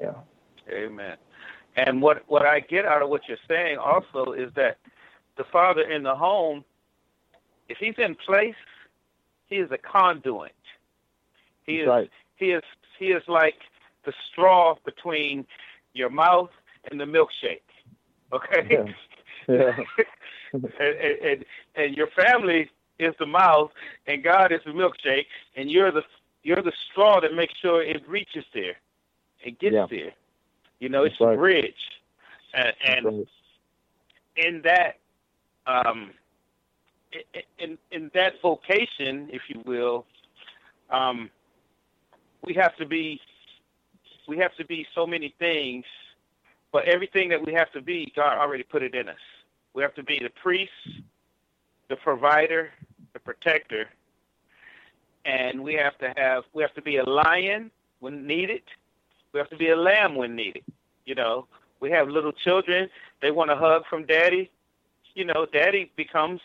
Yeah. 0.00 0.14
Amen. 0.70 1.16
And 1.76 2.02
what 2.02 2.22
what 2.26 2.44
I 2.44 2.60
get 2.60 2.84
out 2.84 3.02
of 3.02 3.08
what 3.08 3.22
you're 3.28 3.38
saying 3.48 3.78
also 3.78 4.32
is 4.32 4.50
that 4.56 4.76
the 5.36 5.44
father 5.44 5.82
in 5.82 6.02
the 6.02 6.14
home, 6.14 6.64
if 7.68 7.78
he's 7.78 7.94
in 7.98 8.14
place, 8.14 8.54
he 9.46 9.56
is 9.56 9.70
a 9.70 9.78
conduit. 9.78 10.52
He 11.66 11.80
is 11.80 11.88
Right. 11.88 12.10
he 12.36 12.50
is 12.52 12.62
he 12.98 13.06
is 13.12 13.22
like 13.28 13.56
the 14.04 14.12
straw 14.30 14.74
between 14.84 15.46
your 15.94 16.10
mouth 16.10 16.50
and 16.90 17.00
the 17.00 17.04
milkshake. 17.04 17.60
Okay? 18.32 18.66
Yeah. 18.68 18.84
Yeah. 19.48 19.76
and, 20.52 20.64
and, 20.80 21.44
and 21.76 21.96
your 21.96 22.08
family 22.08 22.70
is 22.98 23.14
the 23.18 23.26
mouth 23.26 23.70
and 24.06 24.22
God 24.22 24.52
is 24.52 24.60
the 24.64 24.70
milkshake 24.72 25.26
and 25.56 25.70
you're 25.70 25.90
the 25.90 26.02
you're 26.42 26.62
the 26.62 26.72
straw 26.90 27.20
that 27.20 27.34
makes 27.34 27.54
sure 27.58 27.82
it 27.82 28.06
reaches 28.08 28.44
there. 28.54 28.76
It 29.44 29.58
gets 29.58 29.74
Yeah. 29.74 29.86
there. 29.90 30.12
You 30.80 30.88
know, 30.88 31.04
it's 31.04 31.20
right. 31.20 31.34
a 31.34 31.36
bridge. 31.36 31.74
And, 32.54 32.72
and 32.84 33.06
Right. 33.06 33.28
in 34.36 34.62
that 34.62 34.98
um 35.66 36.10
in 37.58 37.78
in 37.90 38.10
that 38.14 38.34
vocation, 38.42 39.28
if 39.32 39.42
you 39.48 39.62
will, 39.66 40.06
um 40.90 41.30
we 42.44 42.54
have 42.54 42.76
to 42.76 42.86
be 42.86 43.20
we 44.28 44.38
have 44.38 44.54
to 44.56 44.64
be 44.64 44.86
so 44.94 45.06
many 45.06 45.34
things, 45.38 45.84
but 46.72 46.84
everything 46.86 47.28
that 47.28 47.44
we 47.44 47.52
have 47.52 47.70
to 47.72 47.82
be, 47.82 48.12
God 48.16 48.38
already 48.38 48.62
put 48.62 48.82
it 48.82 48.94
in 48.94 49.08
us. 49.08 49.16
We 49.74 49.82
have 49.82 49.94
to 49.94 50.02
be 50.02 50.18
the 50.22 50.30
priest, 50.42 50.72
the 51.88 51.96
provider, 51.96 52.70
the 53.12 53.18
protector, 53.20 53.86
and 55.24 55.62
we 55.62 55.74
have 55.74 55.98
to 55.98 56.12
have 56.16 56.44
we 56.52 56.62
have 56.62 56.74
to 56.74 56.82
be 56.82 56.96
a 56.96 57.04
lion 57.04 57.70
when 58.00 58.26
needed. 58.26 58.62
We 59.32 59.38
have 59.38 59.50
to 59.50 59.56
be 59.56 59.70
a 59.70 59.76
lamb 59.76 60.14
when 60.14 60.34
needed. 60.36 60.64
You 61.04 61.14
know, 61.14 61.46
we 61.80 61.90
have 61.90 62.08
little 62.08 62.32
children, 62.32 62.88
they 63.20 63.30
want 63.30 63.50
a 63.50 63.56
hug 63.56 63.82
from 63.88 64.06
daddy. 64.06 64.50
You 65.14 65.24
know, 65.26 65.46
daddy 65.52 65.90
becomes 65.96 66.40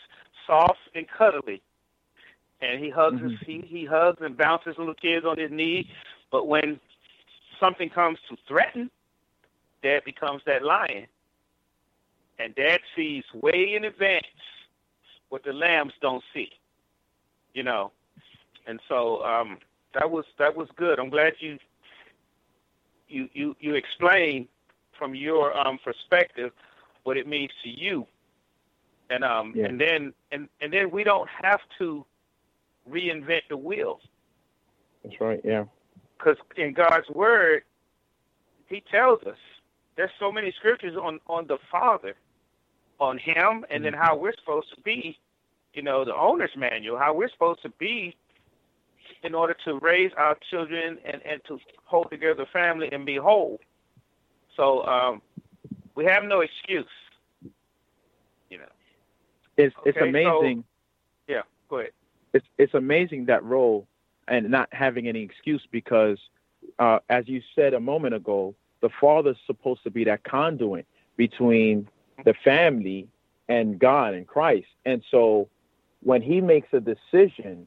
soft 0.46 0.78
and 0.94 1.06
cuddly. 1.08 1.62
And 2.60 2.82
he 2.82 2.90
hugs 2.90 3.20
Mhm. 3.20 3.38
he, 3.44 3.60
he 3.66 3.84
hugs 3.84 4.18
and 4.20 4.36
bounces 4.36 4.76
little 4.78 4.94
kids 4.94 5.24
on 5.26 5.38
his 5.38 5.50
knee. 5.50 5.86
But 6.30 6.46
when 6.46 6.80
something 7.60 7.88
comes 7.90 8.18
to 8.28 8.36
threaten, 8.46 8.90
dad 9.82 10.04
becomes 10.04 10.42
that 10.46 10.64
lion. 10.64 11.06
And 12.38 12.54
dad 12.54 12.80
sees 12.96 13.24
way 13.34 13.74
in 13.74 13.84
advance 13.84 14.26
what 15.28 15.44
the 15.44 15.52
lambs 15.52 15.94
don't 16.00 16.22
see. 16.34 16.50
You 17.54 17.62
know. 17.62 17.92
And 18.66 18.80
so 18.88 19.24
um 19.24 19.58
that 19.94 20.10
was 20.10 20.24
that 20.38 20.54
was 20.56 20.68
good. 20.76 20.98
I'm 20.98 21.10
glad 21.10 21.34
you 21.40 21.58
you 23.08 23.28
you, 23.32 23.56
you 23.60 23.74
explained 23.74 24.48
from 24.98 25.14
your 25.14 25.56
um 25.66 25.78
perspective 25.82 26.52
what 27.04 27.16
it 27.16 27.26
means 27.26 27.52
to 27.62 27.70
you. 27.70 28.06
And 29.10 29.24
um 29.24 29.52
Yeah. 29.56 29.66
and 29.66 29.80
then 29.80 30.12
and, 30.32 30.48
and 30.60 30.72
then 30.72 30.90
we 30.90 31.04
don't 31.04 31.28
have 31.42 31.60
to 31.78 32.04
reinvent 32.90 33.42
the 33.48 33.56
wheel 33.56 34.00
That's 35.04 35.20
right. 35.20 35.40
Yeah. 35.44 35.64
because 36.18 36.36
in 36.56 36.72
God's 36.72 37.08
word, 37.10 37.62
He 38.66 38.82
tells 38.90 39.22
us 39.24 39.36
there's 39.96 40.10
so 40.18 40.30
many 40.32 40.52
scriptures 40.52 40.96
on 40.96 41.20
on 41.26 41.46
the 41.46 41.58
Father, 41.70 42.14
on 43.00 43.18
Him, 43.18 43.64
and 43.70 43.84
then 43.84 43.92
how 43.94 44.16
we're 44.16 44.34
supposed 44.38 44.74
to 44.74 44.80
be. 44.82 45.18
You 45.74 45.82
know, 45.82 46.04
the 46.04 46.14
owner's 46.16 46.50
manual, 46.56 46.98
how 46.98 47.14
we're 47.14 47.28
supposed 47.30 47.62
to 47.62 47.68
be 47.78 48.16
in 49.22 49.34
order 49.34 49.54
to 49.64 49.78
raise 49.80 50.12
our 50.16 50.36
children 50.50 50.98
and 51.04 51.20
and 51.24 51.40
to 51.48 51.58
hold 51.84 52.10
together 52.10 52.34
the 52.34 52.46
family 52.46 52.88
and 52.92 53.06
be 53.06 53.16
whole. 53.16 53.60
So 54.56 54.84
um, 54.86 55.22
we 55.94 56.04
have 56.06 56.24
no 56.24 56.40
excuse. 56.40 56.86
You 59.58 59.64
know. 59.64 59.70
It's 59.70 59.76
it's 59.86 59.98
so- 59.98 60.04
amazing. 60.04 60.64
Yeah. 61.26 61.42
Go 61.68 61.80
ahead. 61.80 61.90
it's 62.32 62.46
it's 62.56 62.74
amazing 62.74 63.26
that 63.26 63.44
role 63.44 63.86
and 64.26 64.50
not 64.50 64.68
having 64.72 65.08
any 65.08 65.22
excuse 65.22 65.62
because 65.70 66.18
uh, 66.78 66.98
as 67.08 67.28
you 67.28 67.42
said 67.54 67.74
a 67.74 67.80
moment 67.80 68.14
ago, 68.14 68.54
the 68.80 68.88
father's 69.00 69.36
supposed 69.46 69.82
to 69.84 69.90
be 69.90 70.04
that 70.04 70.24
conduit 70.24 70.86
between 71.16 71.88
the 72.24 72.34
family 72.44 73.08
and 73.48 73.78
God 73.78 74.14
and 74.14 74.26
Christ. 74.26 74.68
And 74.84 75.02
so 75.10 75.48
when 76.02 76.22
he 76.22 76.40
makes 76.40 76.68
a 76.72 76.80
decision, 76.80 77.66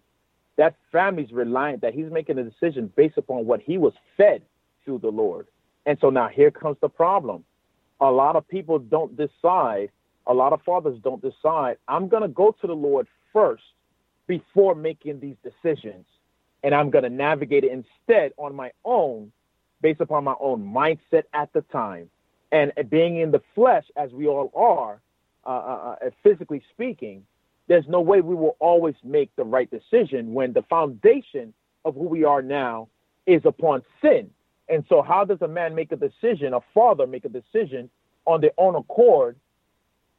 that 0.58 0.75
family's 0.91 1.32
reliant 1.32 1.82
that 1.82 1.93
he's 1.93 2.12
making 2.12 2.38
a 2.38 2.43
decision 2.43 2.91
based 2.95 3.17
upon 3.17 3.45
what 3.45 3.62
he 3.62 3.77
was 3.77 3.93
fed 4.15 4.41
through 4.86 4.99
the 4.99 5.10
Lord. 5.10 5.47
And 5.86 5.97
so 5.99 6.10
now 6.10 6.27
here 6.27 6.51
comes 6.51 6.77
the 6.82 6.89
problem. 6.89 7.43
A 7.99 8.12
lot 8.12 8.36
of 8.36 8.47
people 8.47 8.80
don't 8.80 9.15
decide, 9.17 9.89
a 10.27 10.34
lot 10.34 10.53
of 10.53 10.62
fathers 10.62 10.97
don't 11.03 11.21
decide, 11.21 11.77
I'm 11.88 12.07
going 12.07 12.23
to 12.23 12.27
go 12.27 12.55
to 12.62 12.67
the 12.67 12.75
Lord 12.75 13.07
first 13.34 13.63
before 14.27 14.75
making 14.75 15.19
these 15.19 15.36
decisions. 15.43 16.05
And 16.63 16.75
I'm 16.75 16.89
going 16.91 17.03
to 17.03 17.10
navigate 17.10 17.63
it 17.63 17.71
instead 17.71 18.34
on 18.38 18.55
my 18.55 18.71
own, 18.86 19.31
based 19.81 19.99
upon 19.99 20.23
my 20.23 20.36
own 20.39 20.63
mindset 20.63 21.23
at 21.34 21.51
the 21.53 21.62
time. 21.62 22.10
And 22.51 22.71
being 22.89 23.17
in 23.17 23.31
the 23.31 23.41
flesh, 23.55 23.86
as 23.95 24.12
we 24.12 24.27
all 24.27 24.51
are, 24.53 25.01
uh, 25.45 25.49
uh, 25.49 25.95
uh, 26.05 26.10
physically 26.21 26.62
speaking, 26.71 27.25
there's 27.67 27.88
no 27.88 28.01
way 28.01 28.21
we 28.21 28.36
will 28.36 28.57
always 28.60 28.95
make 29.03 29.36
the 29.36 29.43
right 29.43 29.69
decision 29.71 30.34
when 30.34 30.53
the 30.53 30.62
foundation 30.63 31.53
of 31.84 31.95
who 31.95 32.07
we 32.07 32.23
are 32.23 32.41
now 32.41 32.89
is 33.25 33.41
upon 33.45 33.81
sin. 34.01 34.29
And 34.69 34.86
so, 34.88 35.01
how 35.01 35.25
does 35.25 35.41
a 35.41 35.47
man 35.47 35.73
make 35.73 35.91
a 35.91 35.95
decision, 35.95 36.53
a 36.53 36.60
father 36.73 37.07
make 37.07 37.25
a 37.25 37.29
decision 37.29 37.89
on 38.25 38.41
their 38.41 38.51
own 38.57 38.75
accord 38.75 39.36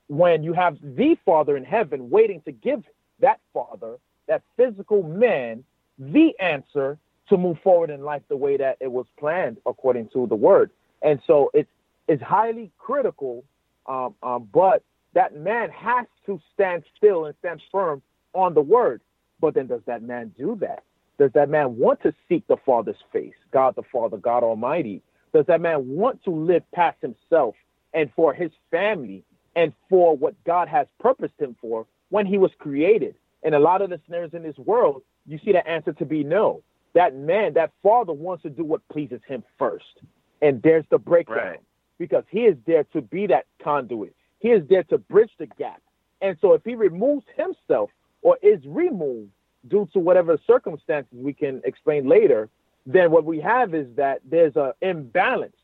when 0.09 0.43
you 0.43 0.53
have 0.53 0.77
the 0.83 1.17
Father 1.25 1.57
in 1.57 1.65
heaven 1.65 2.11
waiting 2.11 2.41
to 2.43 2.53
give 2.53 2.83
that 3.21 3.41
father, 3.53 3.99
that 4.29 4.43
physical 4.57 5.03
man, 5.03 5.65
the 5.99 6.33
answer 6.41 6.99
to 7.29 7.37
move 7.37 7.59
forward 7.62 7.91
in 7.91 8.03
life 8.03 8.23
the 8.29 8.37
way 8.37 8.57
that 8.57 8.77
it 8.81 8.91
was 8.91 9.07
planned 9.19 9.59
according 9.67 10.09
to 10.11 10.27
the 10.27 10.35
word. 10.35 10.71
And 11.03 11.21
so 11.27 11.51
it's 11.55 11.71
it's 12.09 12.23
highly 12.23 12.71
critical, 12.79 13.45
um, 13.87 14.15
um, 14.23 14.49
but 14.53 14.83
that 15.15 15.37
man 15.37 15.71
has 15.71 16.07
to 16.27 16.41
stand 16.53 16.83
still 16.97 17.27
and 17.27 17.35
stand 17.38 17.62
firm 17.71 18.03
on 18.35 18.55
the 18.55 18.61
word. 18.61 19.01
But 19.41 19.55
then 19.55 19.67
does 19.67 19.83
that 19.87 20.03
man 20.03 20.33
do 20.37 20.57
that? 20.61 20.83
Does 21.19 21.31
that 21.35 21.49
man 21.49 21.77
want 21.77 22.03
to 22.03 22.12
seek 22.29 22.47
the 22.49 22.57
Father's 22.67 22.97
face, 23.12 23.35
God 23.53 23.75
the 23.77 23.83
Father, 23.93 24.17
God 24.17 24.43
Almighty? 24.43 25.03
Does 25.33 25.47
that 25.47 25.61
man 25.61 25.88
want 25.88 26.23
to 26.25 26.31
live 26.31 26.62
past 26.73 26.99
himself 27.01 27.55
and 27.95 28.11
for 28.15 28.35
his 28.35 28.51
family 28.71 29.25
and 29.57 29.73
for 29.88 30.17
what 30.17 30.35
God 30.45 30.69
has 30.69 30.87
purposed 31.01 31.35
him 31.38 31.57
for 31.61 31.87
when 32.11 32.27
he 32.27 32.38
was 32.38 32.51
created? 32.59 33.15
And 33.43 33.55
a 33.55 33.59
lot 33.59 33.83
of 33.83 33.91
the 33.91 34.01
scenarios 34.05 34.35
in 34.35 34.43
this 34.43 34.59
world, 34.59 35.03
you 35.27 35.38
see 35.45 35.53
the 35.53 35.67
answer 35.67 35.93
to 35.95 36.05
be 36.05 36.25
no. 36.25 36.62
That 36.95 37.15
man, 37.17 37.55
that 37.55 37.73
father 37.83 38.12
wants 38.12 38.43
to 38.45 38.51
do 38.51 38.65
what 38.65 38.87
pleases 38.88 39.21
him 39.27 39.43
first. 39.59 40.01
And 40.41 40.62
there's 40.62 40.85
the 40.91 40.99
breakdown 40.99 41.37
Right. 41.37 41.61
because 41.99 42.25
he 42.31 42.41
is 42.47 42.57
there 42.67 42.85
to 42.93 43.01
be 43.01 43.27
that 43.29 43.47
conduit. 43.62 44.15
He 44.41 44.49
is 44.51 44.67
there 44.69 44.83
to 44.85 44.99
bridge 44.99 45.31
the 45.38 45.47
gap. 45.47 45.81
And 46.21 46.37
so 46.41 46.53
if 46.55 46.62
he 46.65 46.75
removes 46.75 47.25
himself 47.37 47.91
or 48.23 48.38
is 48.43 48.61
removed 48.67 49.31
due 49.69 49.88
to 49.93 49.99
whatever 49.99 50.38
circumstances 50.47 51.12
we 51.12 51.33
can 51.33 51.61
explain 51.65 52.09
later, 52.09 52.49
then 52.87 53.11
what 53.11 53.25
we 53.25 53.41
have 53.41 53.75
is 53.75 53.87
that 53.97 54.21
there's 54.25 54.57
an 54.57 54.73
imbalance. 54.83 55.57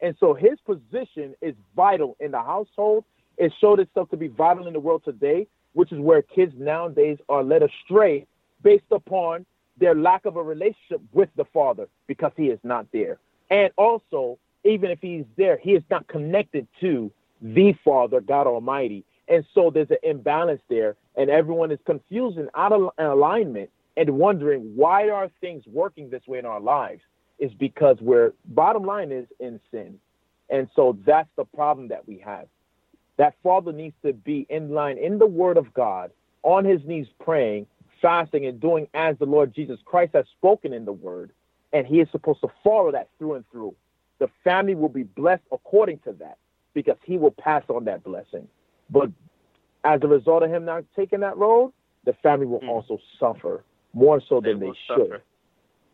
And 0.00 0.16
so 0.18 0.34
his 0.34 0.58
position 0.64 1.34
is 1.40 1.54
vital 1.76 2.16
in 2.20 2.30
the 2.30 2.42
household. 2.42 3.04
It 3.40 3.54
showed 3.58 3.80
itself 3.80 4.10
to 4.10 4.18
be 4.18 4.28
vital 4.28 4.66
in 4.66 4.74
the 4.74 4.80
world 4.80 5.02
today, 5.02 5.46
which 5.72 5.92
is 5.92 5.98
where 5.98 6.20
kids 6.20 6.52
nowadays 6.58 7.16
are 7.30 7.42
led 7.42 7.62
astray 7.62 8.26
based 8.62 8.84
upon 8.90 9.46
their 9.78 9.94
lack 9.94 10.26
of 10.26 10.36
a 10.36 10.42
relationship 10.42 11.00
with 11.12 11.30
the 11.36 11.46
Father 11.46 11.88
because 12.06 12.32
he 12.36 12.48
is 12.48 12.58
not 12.62 12.86
there. 12.92 13.18
And 13.48 13.72
also, 13.78 14.38
even 14.62 14.90
if 14.90 14.98
he's 15.00 15.24
there, 15.38 15.56
he 15.56 15.70
is 15.70 15.82
not 15.90 16.06
connected 16.06 16.68
to 16.82 17.10
the 17.40 17.72
Father, 17.82 18.20
God 18.20 18.46
Almighty. 18.46 19.04
And 19.26 19.42
so 19.54 19.70
there's 19.72 19.90
an 19.90 19.96
imbalance 20.02 20.60
there, 20.68 20.96
and 21.16 21.30
everyone 21.30 21.72
is 21.72 21.78
confused 21.86 22.36
and 22.36 22.50
out 22.54 22.72
of 22.72 22.90
alignment 22.98 23.70
and 23.96 24.10
wondering 24.18 24.76
why 24.76 25.08
are 25.08 25.30
things 25.40 25.64
working 25.66 26.10
this 26.10 26.26
way 26.26 26.38
in 26.38 26.44
our 26.44 26.60
lives? 26.60 27.00
Is 27.38 27.52
because 27.58 27.96
we're, 28.02 28.34
bottom 28.44 28.84
line 28.84 29.12
is 29.12 29.26
in 29.38 29.60
sin. 29.70 29.98
And 30.50 30.68
so 30.76 30.98
that's 31.06 31.30
the 31.36 31.46
problem 31.46 31.88
that 31.88 32.06
we 32.06 32.18
have. 32.18 32.46
That 33.20 33.34
father 33.42 33.70
needs 33.70 33.94
to 34.02 34.14
be 34.14 34.46
in 34.48 34.70
line 34.70 34.96
in 34.96 35.18
the 35.18 35.26
word 35.26 35.58
of 35.58 35.74
God, 35.74 36.10
on 36.42 36.64
his 36.64 36.80
knees 36.86 37.06
praying, 37.20 37.66
fasting, 38.00 38.46
and 38.46 38.58
doing 38.58 38.88
as 38.94 39.18
the 39.18 39.26
Lord 39.26 39.54
Jesus 39.54 39.78
Christ 39.84 40.14
has 40.14 40.24
spoken 40.38 40.72
in 40.72 40.86
the 40.86 40.94
word. 40.94 41.30
And 41.74 41.86
he 41.86 42.00
is 42.00 42.08
supposed 42.12 42.40
to 42.40 42.48
follow 42.64 42.90
that 42.92 43.10
through 43.18 43.34
and 43.34 43.44
through. 43.50 43.74
The 44.20 44.30
family 44.42 44.74
will 44.74 44.88
be 44.88 45.02
blessed 45.02 45.42
according 45.52 45.98
to 46.06 46.12
that 46.14 46.38
because 46.72 46.96
he 47.04 47.18
will 47.18 47.32
pass 47.32 47.62
on 47.68 47.84
that 47.84 48.02
blessing. 48.04 48.48
But 48.88 49.10
as 49.84 50.00
a 50.02 50.08
result 50.08 50.42
of 50.42 50.50
him 50.50 50.64
not 50.64 50.84
taking 50.96 51.20
that 51.20 51.36
road, 51.36 51.74
the 52.04 52.14
family 52.22 52.46
will 52.46 52.60
mm. 52.60 52.70
also 52.70 52.98
suffer 53.18 53.64
more 53.92 54.22
so 54.30 54.40
than 54.40 54.60
they, 54.60 54.68
they 54.68 54.72
should. 54.86 54.98
Suffer. 54.98 55.22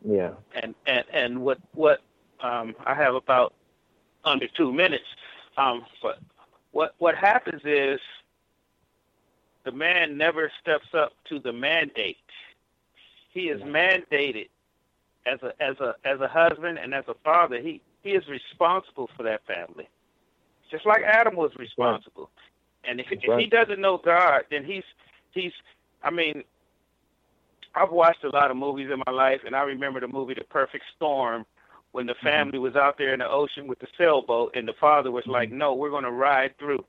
Yeah. 0.08 0.30
And 0.54 0.76
and 0.86 1.04
and 1.12 1.42
what 1.42 1.58
what 1.74 2.02
um, 2.38 2.76
I 2.84 2.94
have 2.94 3.16
about 3.16 3.52
under 4.24 4.46
two 4.46 4.72
minutes. 4.72 5.06
Um, 5.56 5.84
but 6.00 6.20
what 6.76 6.94
what 6.98 7.14
happens 7.14 7.62
is 7.64 7.98
the 9.64 9.72
man 9.72 10.18
never 10.18 10.52
steps 10.60 10.88
up 10.92 11.12
to 11.26 11.38
the 11.38 11.52
mandate. 11.52 12.18
He 13.32 13.48
is 13.48 13.62
mandated 13.62 14.48
as 15.26 15.38
a 15.42 15.54
as 15.58 15.80
a 15.80 15.94
as 16.04 16.20
a 16.20 16.28
husband 16.28 16.78
and 16.78 16.92
as 16.92 17.04
a 17.08 17.14
father. 17.24 17.62
He 17.62 17.80
he 18.02 18.10
is 18.10 18.24
responsible 18.28 19.08
for 19.16 19.22
that 19.22 19.40
family, 19.46 19.88
just 20.70 20.84
like 20.84 21.02
Adam 21.02 21.34
was 21.34 21.50
responsible. 21.56 22.28
And 22.84 23.00
if, 23.00 23.06
if 23.10 23.38
he 23.38 23.46
doesn't 23.46 23.80
know 23.80 23.96
God, 23.96 24.42
then 24.50 24.62
he's 24.62 24.84
he's. 25.32 25.52
I 26.02 26.10
mean, 26.10 26.44
I've 27.74 27.90
watched 27.90 28.22
a 28.22 28.28
lot 28.28 28.50
of 28.50 28.58
movies 28.58 28.90
in 28.92 29.02
my 29.06 29.12
life, 29.12 29.40
and 29.46 29.56
I 29.56 29.62
remember 29.62 30.00
the 30.00 30.08
movie 30.08 30.34
The 30.34 30.44
Perfect 30.44 30.84
Storm 30.94 31.46
when 31.96 32.04
the 32.04 32.12
mm-hmm. 32.12 32.26
family 32.26 32.58
was 32.58 32.76
out 32.76 32.98
there 32.98 33.14
in 33.14 33.20
the 33.20 33.28
ocean 33.28 33.66
with 33.66 33.78
the 33.78 33.86
sailboat, 33.96 34.54
and 34.54 34.68
the 34.68 34.74
father 34.74 35.10
was 35.10 35.26
like, 35.26 35.48
mm-hmm. 35.48 35.58
"No, 35.58 35.74
we're 35.74 35.88
going 35.88 36.04
to 36.04 36.10
ride 36.10 36.52
through. 36.58 36.84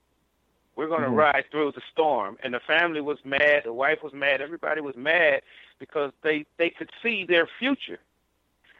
We're 0.76 0.89
going 0.89 1.02
to 1.02 1.08
mm-hmm. 1.08 1.15
ride 1.15 1.46
through 1.50 1.72
the 1.72 1.82
storm." 1.93 2.38
And 2.43 2.54
the 2.54 2.60
family 2.67 3.00
was 3.00 3.17
mad. 3.24 3.62
The 3.63 3.72
wife 3.72 4.00
was 4.04 4.12
mad. 4.12 4.41
Everybody 4.41 4.82
was 4.82 4.98
mad 4.98 5.43
because 5.80 6.12
they 6.24 6.46
they 6.58 6.70
could 6.70 6.89
see 7.02 7.24
their 7.24 7.48
future, 7.58 8.00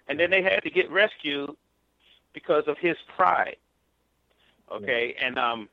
and 0.10 0.20
then 0.20 0.30
they 0.30 0.44
had 0.44 0.64
to 0.64 0.70
get 0.70 0.92
rescued 0.92 1.52
because 2.34 2.66
of 2.68 2.78
his 2.78 2.98
pride. 3.16 3.56
Okay, 4.70 5.16
and 5.22 5.40
um, 5.40 5.70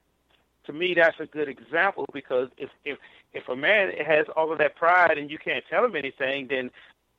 to 0.67 0.73
me, 0.73 0.95
that's 0.95 1.19
a 1.19 1.27
good 1.27 1.49
example 1.49 2.07
because 2.13 2.49
if 2.59 2.71
if 2.85 2.97
if 3.33 3.49
a 3.49 3.57
man 3.57 3.91
has 4.07 4.27
all 4.37 4.53
of 4.53 4.59
that 4.59 4.77
pride 4.77 5.19
and 5.19 5.33
you 5.33 5.39
can't 5.39 5.65
tell 5.69 5.85
him 5.85 5.97
anything, 5.97 6.47
then 6.47 6.71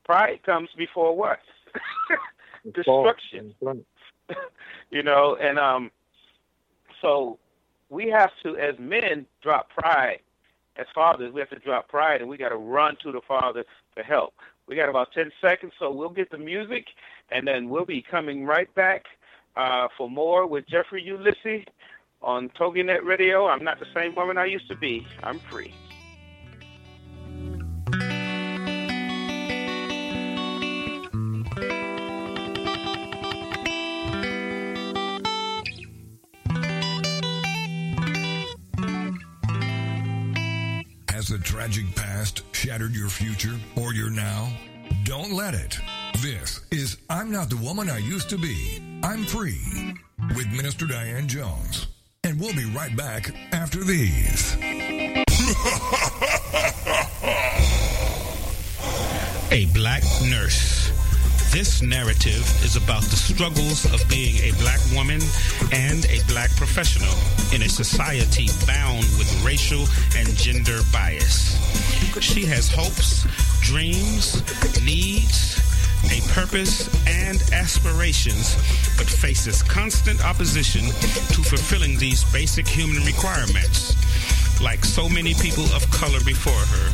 pride 0.05 0.41
comes 0.43 0.69
before 0.77 1.17
what? 1.17 1.41
destruction. 2.73 3.53
you 4.91 5.03
know, 5.03 5.37
and 5.39 5.59
um, 5.59 5.91
so 7.01 7.37
we 7.89 8.09
have 8.09 8.31
to, 8.43 8.57
as 8.57 8.75
men, 8.79 9.25
drop 9.41 9.69
pride. 9.69 10.19
As 10.77 10.85
fathers, 10.93 11.31
we 11.31 11.39
have 11.39 11.49
to 11.51 11.59
drop 11.59 11.87
pride, 11.87 12.19
and 12.19 12.29
we 12.29 12.35
got 12.35 12.49
to 12.49 12.57
run 12.57 12.97
to 13.01 13.11
the 13.13 13.21
Father 13.25 13.63
for 13.93 14.03
help. 14.03 14.33
We 14.67 14.75
got 14.75 14.89
about 14.89 15.13
ten 15.13 15.31
seconds, 15.39 15.71
so 15.79 15.89
we'll 15.89 16.09
get 16.09 16.29
the 16.31 16.37
music, 16.37 16.87
and 17.31 17.47
then 17.47 17.69
we'll 17.69 17.85
be 17.85 18.01
coming 18.01 18.45
right 18.45 18.73
back 18.75 19.05
uh, 19.55 19.87
for 19.97 20.09
more 20.09 20.45
with 20.45 20.67
Jeffrey 20.67 21.01
Ulysses 21.01 21.63
on 22.21 22.49
TogiNet 22.59 23.05
Radio. 23.05 23.47
I'm 23.47 23.63
not 23.63 23.79
the 23.79 23.85
same 23.93 24.15
woman 24.15 24.37
I 24.37 24.45
used 24.45 24.67
to 24.67 24.75
be. 24.75 25.07
I'm 25.23 25.39
free. 25.39 25.73
The 41.35 41.43
tragic 41.43 41.93
past 41.95 42.43
shattered 42.53 42.95
your 42.95 43.09
future 43.09 43.59
or 43.75 43.93
your 43.93 44.09
now? 44.09 44.49
Don't 45.03 45.33
let 45.33 45.53
it. 45.53 45.77
This 46.21 46.61
is 46.71 46.95
I'm 47.09 47.29
Not 47.29 47.49
the 47.49 47.57
Woman 47.57 47.89
I 47.89 47.97
Used 47.97 48.29
to 48.29 48.37
Be. 48.37 48.81
I'm 49.03 49.25
Free 49.25 49.93
with 50.37 50.47
Minister 50.53 50.85
Diane 50.85 51.27
Jones. 51.27 51.87
And 52.23 52.39
we'll 52.39 52.55
be 52.55 52.63
right 52.73 52.95
back 52.95 53.35
after 53.51 53.83
these. 53.83 54.55
A 59.51 59.65
black 59.73 60.03
nurse 60.29 60.74
this 61.51 61.81
narrative 61.81 62.43
is 62.63 62.75
about 62.75 63.03
the 63.03 63.15
struggles 63.15 63.85
of 63.93 64.07
being 64.09 64.35
a 64.43 64.55
black 64.59 64.79
woman 64.93 65.21
and 65.71 66.05
a 66.05 66.19
black 66.27 66.49
professional 66.55 67.13
in 67.53 67.61
a 67.61 67.69
society 67.69 68.47
bound 68.65 69.05
with 69.17 69.29
racial 69.45 69.85
and 70.17 70.27
gender 70.35 70.79
bias. 70.91 71.55
She 72.21 72.45
has 72.45 72.69
hopes, 72.69 73.25
dreams, 73.61 74.43
needs, 74.83 75.59
a 76.11 76.21
purpose, 76.33 76.87
and 77.07 77.41
aspirations, 77.53 78.55
but 78.97 79.07
faces 79.07 79.63
constant 79.63 80.23
opposition 80.23 80.85
to 81.33 81.41
fulfilling 81.41 81.97
these 81.97 82.23
basic 82.31 82.67
human 82.67 83.03
requirements. 83.03 83.95
Like 84.61 84.85
so 84.85 85.09
many 85.09 85.33
people 85.35 85.65
of 85.75 85.89
color 85.91 86.19
before 86.23 86.53
her, 86.53 86.87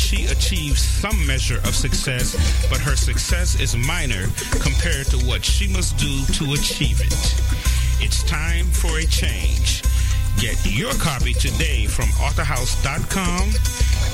she 0.00 0.24
achieves 0.26 0.80
some 0.82 1.26
measure 1.26 1.58
of 1.58 1.74
success, 1.74 2.34
but 2.70 2.80
her 2.80 2.96
success 2.96 3.60
is 3.60 3.76
minor 3.76 4.26
compared 4.60 5.06
to 5.08 5.18
what 5.26 5.44
she 5.44 5.68
must 5.68 5.96
do 5.98 6.24
to 6.32 6.54
achieve 6.54 7.00
it. 7.00 7.12
It's 8.02 8.22
time 8.24 8.66
for 8.66 8.98
a 8.98 9.04
change. 9.04 9.82
Get 10.38 10.56
your 10.64 10.94
copy 10.94 11.34
today 11.34 11.86
from 11.86 12.06
authorhouse.com, 12.16 13.50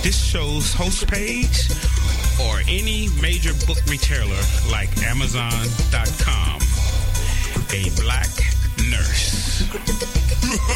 this 0.02 0.20
show's 0.20 0.74
host 0.74 1.06
page, 1.06 1.70
or 2.42 2.60
any 2.68 3.08
major 3.22 3.54
book 3.66 3.78
retailer 3.86 4.42
like 4.68 4.90
amazon.com. 5.04 6.60
A 7.72 7.90
black 8.02 8.30
nurse. 8.90 9.62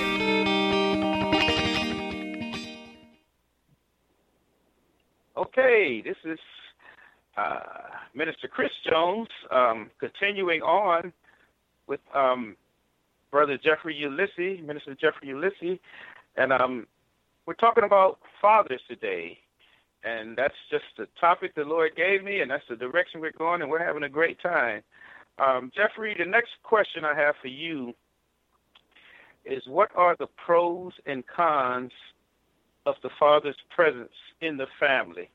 Uh, 7.41 7.59
Minister 8.13 8.47
Chris 8.47 8.71
Jones, 8.89 9.29
um, 9.51 9.89
continuing 9.99 10.61
on 10.61 11.11
with 11.87 11.99
um, 12.13 12.55
Brother 13.31 13.57
Jeffrey 13.57 13.95
Ulysses, 13.95 14.59
Minister 14.65 14.95
Jeffrey 14.95 15.29
Ulysses, 15.29 15.79
and 16.37 16.53
um, 16.53 16.87
we're 17.45 17.53
talking 17.53 17.83
about 17.83 18.19
fathers 18.41 18.81
today. 18.87 19.37
And 20.03 20.35
that's 20.35 20.55
just 20.71 20.85
the 20.97 21.07
topic 21.19 21.53
the 21.53 21.63
Lord 21.63 21.95
gave 21.95 22.23
me, 22.23 22.41
and 22.41 22.49
that's 22.49 22.63
the 22.67 22.75
direction 22.75 23.21
we're 23.21 23.31
going, 23.37 23.61
and 23.61 23.69
we're 23.69 23.85
having 23.85 24.03
a 24.03 24.09
great 24.09 24.41
time. 24.41 24.81
Um, 25.37 25.71
Jeffrey, 25.75 26.15
the 26.17 26.25
next 26.25 26.51
question 26.63 27.05
I 27.05 27.15
have 27.15 27.35
for 27.41 27.47
you 27.47 27.93
is 29.45 29.61
what 29.67 29.89
are 29.95 30.15
the 30.17 30.27
pros 30.43 30.93
and 31.05 31.23
cons 31.27 31.91
of 32.85 32.95
the 33.03 33.09
father's 33.19 33.55
presence 33.69 34.11
in 34.41 34.57
the 34.57 34.67
family? 34.79 35.29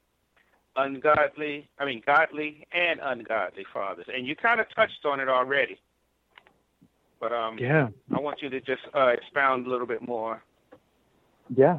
Ungodly, 0.77 1.69
I 1.79 1.85
mean, 1.85 2.03
godly 2.05 2.67
and 2.73 3.01
ungodly 3.03 3.65
fathers. 3.73 4.07
And 4.13 4.27
you 4.27 4.37
kind 4.37 4.61
of 4.61 4.67
touched 4.75 5.05
on 5.05 5.21
it 5.21 5.29
already. 5.29 5.79
But 7.21 7.33
um, 7.33 7.59
Yeah. 7.59 7.89
I 8.15 8.21
want 8.21 8.43
you 8.43 8.51
to 8.51 8.61
just 8.61 8.83
uh, 8.95 9.09
expound 9.09 9.67
a 9.67 9.71
little 9.71 9.87
bit 9.87 10.07
more. 10.07 10.43
Yeah. 11.55 11.79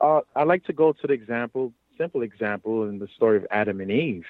Uh, 0.00 0.20
I 0.34 0.44
like 0.44 0.64
to 0.64 0.72
go 0.72 0.92
to 0.92 1.06
the 1.06 1.12
example, 1.12 1.72
simple 1.96 2.22
example 2.22 2.88
in 2.88 2.98
the 2.98 3.08
story 3.14 3.36
of 3.36 3.46
Adam 3.50 3.80
and 3.80 3.90
Eve. 3.90 4.26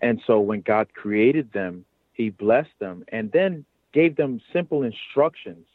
And 0.00 0.20
so 0.26 0.40
when 0.40 0.62
God 0.62 0.92
created 0.94 1.52
them, 1.52 1.84
he 2.12 2.30
blessed 2.30 2.76
them 2.80 3.04
and 3.08 3.30
then 3.32 3.64
gave 3.92 4.16
them 4.16 4.40
simple 4.52 4.82
instructions. 4.82 5.66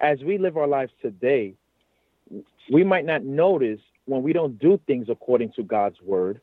As 0.00 0.20
we 0.22 0.38
live 0.38 0.56
our 0.56 0.66
lives 0.66 0.92
today, 1.02 1.54
we 2.72 2.84
might 2.84 3.04
not 3.04 3.24
notice 3.24 3.80
when 4.06 4.22
we 4.22 4.32
don't 4.32 4.58
do 4.58 4.80
things 4.86 5.08
according 5.08 5.52
to 5.52 5.62
God's 5.62 6.00
word, 6.02 6.40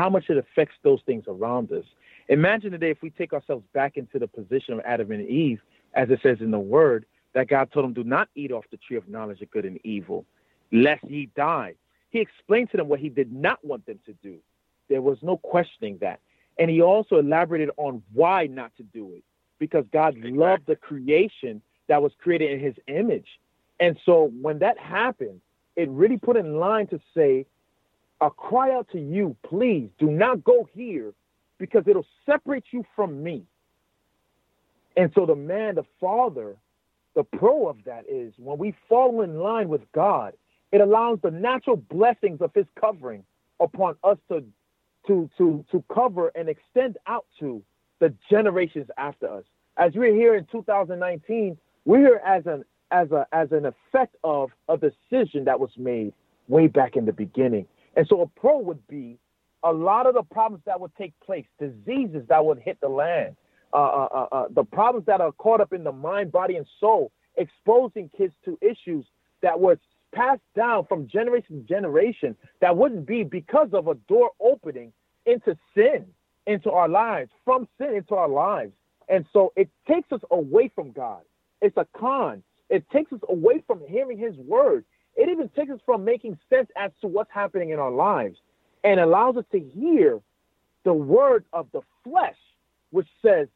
how 0.00 0.08
much 0.08 0.30
it 0.30 0.38
affects 0.38 0.76
those 0.82 1.00
things 1.04 1.24
around 1.28 1.70
us. 1.72 1.84
Imagine 2.28 2.72
today 2.72 2.90
if 2.90 3.02
we 3.02 3.10
take 3.10 3.34
ourselves 3.34 3.64
back 3.74 3.98
into 3.98 4.18
the 4.18 4.26
position 4.26 4.72
of 4.72 4.80
Adam 4.86 5.12
and 5.12 5.28
Eve, 5.28 5.60
as 5.92 6.08
it 6.08 6.20
says 6.22 6.38
in 6.40 6.50
the 6.50 6.58
word, 6.58 7.04
that 7.34 7.48
God 7.48 7.70
told 7.70 7.84
them, 7.84 7.92
Do 7.92 8.02
not 8.02 8.30
eat 8.34 8.50
off 8.50 8.64
the 8.70 8.78
tree 8.78 8.96
of 8.96 9.06
knowledge 9.10 9.42
of 9.42 9.50
good 9.50 9.66
and 9.66 9.78
evil, 9.84 10.24
lest 10.72 11.04
ye 11.04 11.28
die. 11.36 11.74
He 12.08 12.18
explained 12.18 12.70
to 12.70 12.78
them 12.78 12.88
what 12.88 12.98
he 12.98 13.10
did 13.10 13.30
not 13.30 13.62
want 13.62 13.84
them 13.84 13.98
to 14.06 14.14
do. 14.22 14.38
There 14.88 15.02
was 15.02 15.18
no 15.20 15.36
questioning 15.36 15.98
that. 16.00 16.20
And 16.58 16.70
he 16.70 16.80
also 16.80 17.18
elaborated 17.18 17.68
on 17.76 18.02
why 18.14 18.46
not 18.46 18.74
to 18.78 18.82
do 18.82 19.12
it. 19.12 19.22
Because 19.58 19.84
God 19.92 20.16
loved 20.16 20.62
the 20.66 20.76
creation 20.76 21.60
that 21.88 22.00
was 22.00 22.12
created 22.22 22.52
in 22.52 22.60
his 22.60 22.74
image. 22.86 23.28
And 23.80 23.98
so 24.06 24.32
when 24.40 24.60
that 24.60 24.78
happened, 24.78 25.42
it 25.76 25.90
really 25.90 26.16
put 26.16 26.38
in 26.38 26.58
line 26.58 26.86
to 26.86 26.98
say, 27.14 27.44
a 28.20 28.30
cry 28.30 28.72
out 28.72 28.88
to 28.92 29.00
you, 29.00 29.36
please 29.42 29.88
do 29.98 30.10
not 30.10 30.44
go 30.44 30.68
here 30.72 31.12
because 31.58 31.84
it'll 31.86 32.06
separate 32.26 32.64
you 32.70 32.84
from 32.96 33.22
me. 33.22 33.44
And 34.96 35.10
so 35.14 35.26
the 35.26 35.36
man, 35.36 35.76
the 35.76 35.84
father, 36.00 36.56
the 37.14 37.24
pro 37.24 37.68
of 37.68 37.84
that 37.84 38.04
is 38.08 38.32
when 38.36 38.58
we 38.58 38.74
fall 38.88 39.22
in 39.22 39.38
line 39.38 39.68
with 39.68 39.82
God, 39.92 40.34
it 40.72 40.80
allows 40.80 41.18
the 41.22 41.30
natural 41.30 41.76
blessings 41.76 42.40
of 42.40 42.52
his 42.54 42.66
covering 42.80 43.24
upon 43.58 43.96
us 44.04 44.18
to 44.28 44.44
to 45.06 45.30
to 45.38 45.64
to 45.70 45.84
cover 45.92 46.28
and 46.34 46.48
extend 46.48 46.98
out 47.06 47.26
to 47.38 47.62
the 47.98 48.14
generations 48.30 48.88
after 48.96 49.28
us. 49.28 49.44
As 49.76 49.92
we're 49.94 50.14
here 50.14 50.34
in 50.34 50.46
2019, 50.46 51.56
we're 51.84 51.98
here 51.98 52.20
as 52.24 52.46
an 52.46 52.64
as 52.90 53.10
a 53.10 53.26
as 53.32 53.52
an 53.52 53.66
effect 53.66 54.16
of 54.24 54.50
a 54.68 54.76
decision 54.76 55.44
that 55.44 55.58
was 55.58 55.70
made 55.76 56.12
way 56.48 56.66
back 56.66 56.96
in 56.96 57.04
the 57.04 57.12
beginning. 57.12 57.66
And 57.96 58.06
so 58.08 58.22
a 58.22 58.26
pro 58.40 58.58
would 58.58 58.86
be 58.88 59.18
a 59.64 59.72
lot 59.72 60.06
of 60.06 60.14
the 60.14 60.22
problems 60.22 60.62
that 60.66 60.80
would 60.80 60.94
take 60.96 61.12
place, 61.20 61.46
diseases 61.58 62.22
that 62.28 62.44
would 62.44 62.58
hit 62.58 62.78
the 62.80 62.88
land, 62.88 63.36
uh, 63.72 63.76
uh, 63.76 64.08
uh, 64.12 64.26
uh, 64.32 64.44
the 64.50 64.64
problems 64.64 65.06
that 65.06 65.20
are 65.20 65.32
caught 65.32 65.60
up 65.60 65.72
in 65.72 65.84
the 65.84 65.92
mind, 65.92 66.32
body, 66.32 66.56
and 66.56 66.66
soul, 66.80 67.12
exposing 67.36 68.10
kids 68.16 68.34
to 68.44 68.58
issues 68.62 69.04
that 69.42 69.58
were 69.58 69.78
passed 70.14 70.40
down 70.56 70.86
from 70.86 71.06
generation 71.08 71.60
to 71.60 71.68
generation 71.68 72.36
that 72.60 72.76
wouldn't 72.76 73.06
be 73.06 73.22
because 73.22 73.68
of 73.72 73.88
a 73.88 73.94
door 74.08 74.30
opening 74.40 74.92
into 75.26 75.56
sin 75.74 76.06
into 76.46 76.70
our 76.70 76.88
lives, 76.88 77.30
from 77.44 77.68
sin 77.78 77.94
into 77.94 78.14
our 78.14 78.28
lives. 78.28 78.72
And 79.08 79.24
so 79.32 79.52
it 79.56 79.68
takes 79.88 80.10
us 80.12 80.20
away 80.30 80.70
from 80.74 80.92
God. 80.92 81.22
It's 81.60 81.76
a 81.76 81.86
con. 81.96 82.42
It 82.68 82.88
takes 82.90 83.12
us 83.12 83.20
away 83.28 83.62
from 83.66 83.80
hearing 83.88 84.18
his 84.18 84.36
word. 84.36 84.84
It 85.16 85.28
even 85.28 85.48
takes 85.50 85.70
us 85.70 85.80
from 85.84 86.04
making 86.04 86.38
sense 86.48 86.68
as 86.76 86.90
to 87.00 87.06
what's 87.06 87.30
happening 87.32 87.70
in 87.70 87.78
our 87.78 87.90
lives 87.90 88.38
and 88.84 88.98
allows 89.00 89.36
us 89.36 89.44
to 89.52 89.60
hear 89.60 90.20
the 90.84 90.94
word 90.94 91.44
of 91.52 91.66
the 91.72 91.80
flesh, 92.04 92.36
which 92.90 93.08
says, 93.20 93.48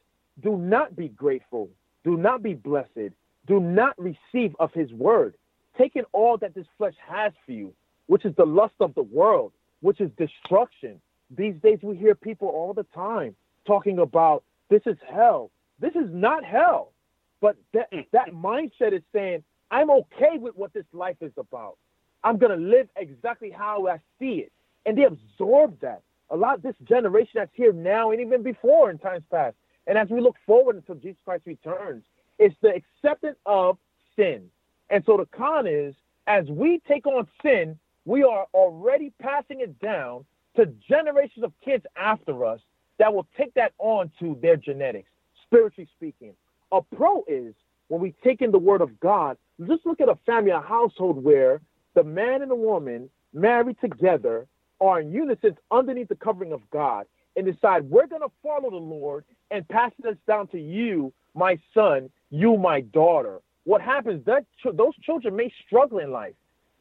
Do 0.42 0.58
not 0.58 0.94
be 0.94 1.08
grateful, 1.08 1.70
do 2.04 2.16
not 2.16 2.42
be 2.42 2.54
blessed, 2.54 3.12
do 3.46 3.60
not 3.60 3.94
receive 3.98 4.54
of 4.58 4.72
his 4.74 4.92
word, 4.92 5.34
Take 5.76 5.96
in 5.96 6.04
all 6.12 6.38
that 6.38 6.54
this 6.54 6.66
flesh 6.78 6.94
has 7.06 7.32
for 7.44 7.52
you, 7.52 7.72
which 8.06 8.24
is 8.24 8.34
the 8.36 8.46
lust 8.46 8.74
of 8.80 8.94
the 8.94 9.02
world, 9.02 9.52
which 9.80 10.00
is 10.00 10.10
destruction. 10.16 11.00
These 11.36 11.54
days 11.62 11.78
we 11.82 11.96
hear 11.96 12.14
people 12.14 12.48
all 12.48 12.72
the 12.72 12.86
time 12.94 13.34
talking 13.66 13.98
about 13.98 14.44
this 14.70 14.82
is 14.86 14.96
hell. 15.08 15.50
This 15.80 15.94
is 15.94 16.08
not 16.10 16.44
hell. 16.44 16.92
But 17.40 17.56
that, 17.72 17.92
mm. 17.92 18.06
that 18.12 18.30
mindset 18.32 18.92
is 18.92 19.02
saying, 19.12 19.42
I'm 19.74 19.90
okay 19.90 20.38
with 20.38 20.54
what 20.54 20.72
this 20.72 20.84
life 20.92 21.16
is 21.20 21.32
about. 21.36 21.78
I'm 22.22 22.38
going 22.38 22.56
to 22.56 22.64
live 22.64 22.88
exactly 22.94 23.50
how 23.50 23.88
I 23.88 23.98
see 24.20 24.36
it. 24.36 24.52
And 24.86 24.96
they 24.96 25.02
absorb 25.02 25.80
that. 25.80 26.02
A 26.30 26.36
lot 26.36 26.54
of 26.54 26.62
this 26.62 26.76
generation 26.84 27.32
that's 27.34 27.50
here 27.54 27.72
now 27.72 28.12
and 28.12 28.20
even 28.20 28.44
before 28.44 28.88
in 28.92 28.98
times 28.98 29.24
past. 29.32 29.56
And 29.88 29.98
as 29.98 30.08
we 30.10 30.20
look 30.20 30.36
forward 30.46 30.76
until 30.76 30.94
Jesus 30.94 31.18
Christ 31.24 31.42
returns, 31.44 32.04
it's 32.38 32.54
the 32.62 32.72
acceptance 32.72 33.36
of 33.46 33.76
sin. 34.14 34.44
And 34.90 35.02
so 35.06 35.16
the 35.16 35.26
con 35.36 35.66
is, 35.66 35.96
as 36.28 36.46
we 36.46 36.80
take 36.86 37.04
on 37.08 37.26
sin, 37.42 37.76
we 38.04 38.22
are 38.22 38.46
already 38.54 39.12
passing 39.20 39.58
it 39.60 39.80
down 39.80 40.24
to 40.54 40.66
generations 40.88 41.44
of 41.44 41.52
kids 41.64 41.84
after 41.96 42.44
us 42.44 42.60
that 43.00 43.12
will 43.12 43.26
take 43.36 43.52
that 43.54 43.72
on 43.78 44.08
to 44.20 44.38
their 44.40 44.56
genetics, 44.56 45.10
spiritually 45.44 45.88
speaking. 45.96 46.34
A 46.70 46.80
pro 46.80 47.24
is 47.26 47.54
when 47.88 48.00
we 48.00 48.14
take 48.22 48.40
in 48.40 48.52
the 48.52 48.58
word 48.58 48.80
of 48.80 49.00
God, 49.00 49.36
just 49.60 49.86
look 49.86 50.00
at 50.00 50.08
a 50.08 50.18
family, 50.26 50.50
a 50.50 50.60
household 50.60 51.22
where 51.22 51.60
the 51.94 52.04
man 52.04 52.42
and 52.42 52.50
the 52.50 52.56
woman 52.56 53.08
married 53.32 53.76
together 53.80 54.46
are 54.80 55.00
in 55.00 55.12
unison 55.12 55.56
underneath 55.70 56.08
the 56.08 56.14
covering 56.16 56.52
of 56.52 56.68
God 56.70 57.06
and 57.36 57.46
decide 57.46 57.88
we're 57.88 58.06
going 58.06 58.22
to 58.22 58.30
follow 58.42 58.70
the 58.70 58.76
Lord 58.76 59.24
and 59.50 59.66
pass 59.68 59.92
this 60.02 60.16
down 60.26 60.48
to 60.48 60.60
you, 60.60 61.12
my 61.34 61.58
son, 61.72 62.10
you, 62.30 62.56
my 62.56 62.80
daughter. 62.80 63.40
What 63.64 63.80
happens? 63.80 64.24
That 64.26 64.44
those 64.64 64.94
children 65.02 65.36
may 65.36 65.52
struggle 65.66 65.98
in 65.98 66.10
life. 66.10 66.34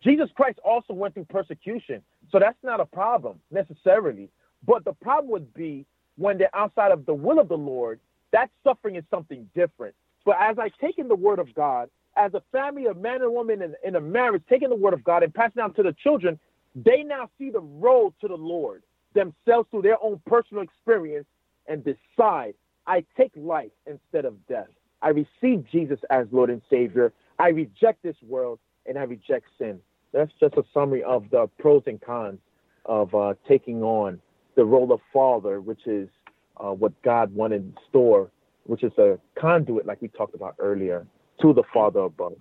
Jesus 0.04 0.30
Christ 0.36 0.60
also 0.66 0.94
went 0.94 1.14
through 1.14 1.26
persecution, 1.26 2.02
so 2.30 2.40
that's 2.40 2.58
not 2.62 2.82
a 2.82 2.86
problem 2.86 3.40
necessarily. 3.52 4.30
But 4.66 4.84
the 4.84 4.94
problem 4.94 5.32
would 5.32 5.54
be 5.54 5.86
when 6.18 6.38
they're 6.38 6.56
outside 6.56 6.92
of 6.92 7.06
the 7.06 7.14
will 7.14 7.40
of 7.40 7.48
the 7.48 7.58
Lord. 7.58 8.00
That 8.32 8.50
suffering 8.64 8.96
is 8.96 9.04
something 9.10 9.50
different. 9.56 9.96
But 10.26 10.38
as 10.40 10.58
I 10.60 10.70
take 10.82 10.98
in 10.98 11.08
the 11.08 11.16
word 11.16 11.40
of 11.40 11.54
God, 11.54 11.90
as 12.16 12.34
a 12.34 12.42
family, 12.52 12.86
a 12.86 12.94
man 12.94 13.22
and 13.22 13.32
woman 13.32 13.62
in, 13.62 13.76
in 13.84 13.96
a 13.96 14.02
marriage, 14.02 14.44
taking 14.50 14.70
the 14.70 14.76
word 14.76 14.94
of 14.94 15.04
God 15.04 15.24
and 15.24 15.34
passing 15.34 15.58
down 15.58 15.74
to 15.76 15.84
the 15.84 15.96
children, 16.04 16.40
they 16.76 17.04
now 17.04 17.30
see 17.38 17.50
the 17.50 17.60
road 17.60 18.14
to 18.22 18.28
the 18.28 18.36
Lord 18.38 18.84
themselves 19.14 19.68
through 19.70 19.84
their 19.84 20.02
own 20.04 20.22
personal 20.26 20.64
experience 20.64 21.28
and 21.68 21.84
decide, 21.84 22.56
I 22.88 23.06
take 23.16 23.32
life 23.36 23.72
instead 23.86 24.26
of 24.26 24.36
death. 24.48 24.68
I 25.02 25.10
receive 25.10 25.66
Jesus 25.72 26.00
as 26.10 26.28
Lord 26.32 26.50
and 26.50 26.62
Savior. 26.70 27.14
I 27.40 27.50
reject 27.50 28.04
this 28.04 28.16
world 28.28 28.60
and 28.86 28.98
I 28.98 29.04
reject 29.04 29.46
sin. 29.58 29.80
That's 30.14 30.32
just 30.40 30.56
a 30.56 30.64
summary 30.74 31.04
of 31.04 31.26
the 31.32 31.48
pros 31.60 31.84
and 31.88 32.00
cons 32.02 32.40
of 32.86 33.14
uh, 33.16 33.34
taking 33.48 33.82
on 33.84 34.20
the 34.56 34.66
role 34.66 34.92
of 34.92 35.00
father, 35.12 35.62
which 35.62 35.88
is 35.88 36.10
uh, 36.58 36.72
what 36.72 36.94
God 37.02 37.34
wanted 37.34 37.62
in 37.64 37.74
store, 37.90 38.30
which 38.66 38.84
is 38.84 38.92
a 38.98 39.18
conduit, 39.40 39.86
like 39.86 40.02
we 40.02 40.08
talked 40.10 40.36
about 40.36 40.56
earlier, 40.60 41.06
to 41.44 41.54
the 41.54 41.64
Father 41.74 42.00
above. 42.00 42.38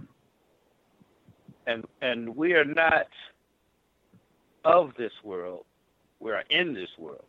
And 1.67 1.85
and 2.01 2.35
we 2.35 2.55
are 2.55 2.65
not 2.65 3.09
of 4.65 4.93
this 4.97 5.13
world. 5.25 5.65
We 6.21 6.31
are 6.31 6.45
in 6.51 6.73
this 6.73 6.89
world. 6.99 7.25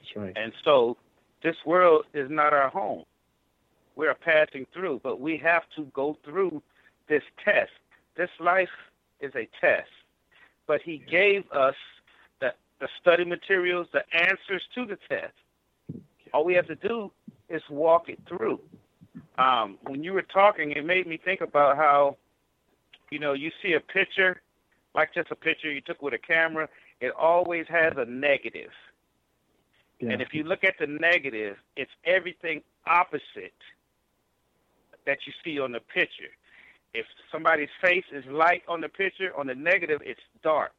That's 0.00 0.16
right. 0.16 0.36
And 0.36 0.52
so 0.64 0.96
this 1.42 1.56
world 1.64 2.04
is 2.14 2.28
not 2.30 2.52
our 2.52 2.68
home. 2.68 3.04
We 3.94 4.06
are 4.06 4.14
passing 4.14 4.66
through, 4.74 5.00
but 5.02 5.20
we 5.20 5.36
have 5.38 5.62
to 5.76 5.84
go 5.94 6.18
through 6.24 6.62
this 7.08 7.22
test. 7.44 7.70
This 8.16 8.30
life 8.40 8.68
is 9.20 9.32
a 9.34 9.48
test. 9.60 9.88
But 10.66 10.82
he 10.82 11.02
gave 11.10 11.50
us 11.52 11.74
the, 12.40 12.52
the 12.80 12.88
study 13.00 13.24
materials, 13.24 13.86
the 13.92 14.04
answers 14.12 14.62
to 14.74 14.84
the 14.84 14.98
test. 15.08 15.34
All 16.32 16.44
we 16.44 16.54
have 16.54 16.66
to 16.66 16.76
do 16.76 17.10
is 17.48 17.62
walk 17.70 18.08
it 18.08 18.18
through. 18.28 18.60
Um, 19.38 19.78
when 19.82 20.02
you 20.02 20.12
were 20.12 20.22
talking, 20.22 20.72
it 20.72 20.84
made 20.84 21.06
me 21.06 21.18
think 21.22 21.40
about 21.40 21.76
how, 21.76 22.16
you 23.10 23.18
know, 23.18 23.32
you 23.32 23.50
see 23.62 23.74
a 23.74 23.80
picture, 23.80 24.42
like 24.94 25.14
just 25.14 25.30
a 25.30 25.36
picture 25.36 25.70
you 25.70 25.80
took 25.80 26.02
with 26.02 26.14
a 26.14 26.18
camera, 26.18 26.68
it 27.00 27.12
always 27.18 27.66
has 27.68 27.92
a 27.96 28.04
negative. 28.04 28.70
Yeah. 30.00 30.10
And 30.10 30.22
if 30.22 30.32
you 30.32 30.44
look 30.44 30.64
at 30.64 30.74
the 30.78 30.86
negative, 30.86 31.56
it's 31.76 31.90
everything 32.04 32.62
opposite 32.86 33.54
that 35.06 35.18
you 35.26 35.32
see 35.44 35.58
on 35.58 35.72
the 35.72 35.80
picture. 35.80 36.32
If 36.94 37.06
somebody's 37.30 37.68
face 37.80 38.04
is 38.12 38.24
light 38.26 38.62
on 38.68 38.80
the 38.80 38.88
picture, 38.88 39.32
on 39.36 39.46
the 39.46 39.54
negative, 39.54 40.00
it's 40.04 40.20
dark. 40.42 40.72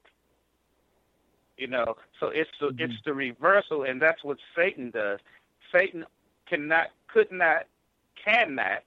You 1.57 1.67
know, 1.67 1.97
so 2.19 2.27
it's 2.27 2.49
the 2.59 2.67
Mhm. 2.67 2.79
it's 2.79 3.01
the 3.03 3.13
reversal, 3.13 3.83
and 3.83 4.01
that's 4.01 4.23
what 4.23 4.37
Satan 4.55 4.91
does. 4.91 5.19
Satan 5.71 6.05
cannot, 6.45 6.91
could 7.07 7.31
not, 7.31 7.67
cannot 8.23 8.83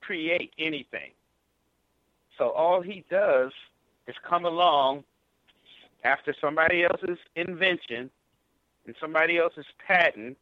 create 0.00 0.52
anything. 0.58 1.10
So 2.38 2.50
all 2.50 2.80
he 2.80 3.04
does 3.10 3.52
is 4.06 4.14
come 4.28 4.44
along 4.44 5.04
after 6.04 6.34
somebody 6.40 6.84
else's 6.84 7.18
invention 7.36 8.10
and 8.86 8.94
somebody 9.00 9.38
else's 9.38 9.66
patent 9.86 10.36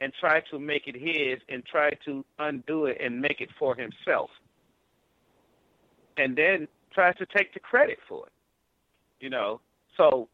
and 0.00 0.12
try 0.18 0.40
to 0.50 0.58
make 0.58 0.86
it 0.86 0.96
his 0.96 1.38
and 1.48 1.64
try 1.64 1.90
to 2.04 2.24
undo 2.38 2.86
it 2.86 2.98
and 3.00 3.20
make 3.20 3.40
it 3.40 3.50
for 3.58 3.76
himself. 3.76 4.30
And 6.16 6.36
then 6.36 6.66
tries 6.92 7.16
to 7.16 7.26
take 7.26 7.54
the 7.54 7.60
credit 7.60 7.98
for 8.08 8.26
it. 8.26 8.32
You 9.20 9.30
know, 9.30 9.60
so 9.96 10.28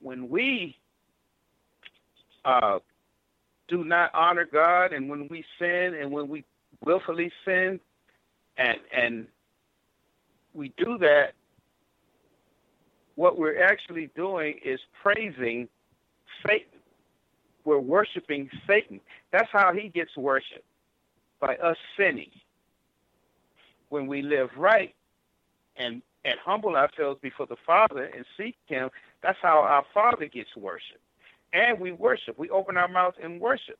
when 0.00 0.28
we 0.28 0.76
uh, 2.44 2.78
do 3.68 3.84
not 3.84 4.10
honor 4.14 4.46
God 4.50 4.92
and 4.92 5.08
when 5.08 5.28
we 5.28 5.44
sin 5.58 5.94
and 6.00 6.10
when 6.10 6.28
we 6.28 6.44
willfully 6.84 7.30
sin 7.44 7.80
and 8.56 8.78
and 8.92 9.26
we 10.52 10.72
do 10.76 10.98
that 10.98 11.32
what 13.16 13.38
we're 13.38 13.62
actually 13.62 14.10
doing 14.16 14.58
is 14.64 14.80
praising 15.02 15.68
Satan. 16.46 16.66
We're 17.64 17.78
worshiping 17.78 18.50
Satan. 18.66 19.00
That's 19.32 19.48
how 19.52 19.72
he 19.72 19.88
gets 19.88 20.16
worshiped 20.16 20.64
by 21.40 21.56
us 21.56 21.76
sinning. 21.96 22.30
When 23.88 24.06
we 24.06 24.22
live 24.22 24.50
right 24.56 24.94
and 25.76 26.02
and 26.24 26.36
humble 26.42 26.74
ourselves 26.74 27.20
before 27.20 27.46
the 27.46 27.56
Father 27.66 28.04
and 28.04 28.24
seek 28.36 28.56
Him, 28.66 28.88
that's 29.22 29.38
how 29.42 29.58
our 29.60 29.84
Father 29.92 30.26
gets 30.26 30.48
worshiped. 30.56 31.03
And 31.54 31.80
we 31.80 31.92
worship. 31.92 32.38
We 32.38 32.50
open 32.50 32.76
our 32.76 32.88
mouth 32.88 33.14
and 33.22 33.40
worship. 33.40 33.78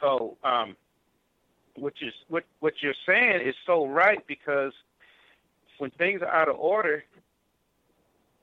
So, 0.00 0.36
um, 0.44 0.76
which 1.76 2.02
is 2.02 2.14
what 2.28 2.44
what 2.60 2.74
you're 2.80 2.94
saying 3.04 3.46
is 3.46 3.54
so 3.66 3.86
right 3.86 4.24
because 4.26 4.72
when 5.78 5.90
things 5.92 6.22
are 6.22 6.28
out 6.28 6.48
of 6.48 6.56
order, 6.56 7.04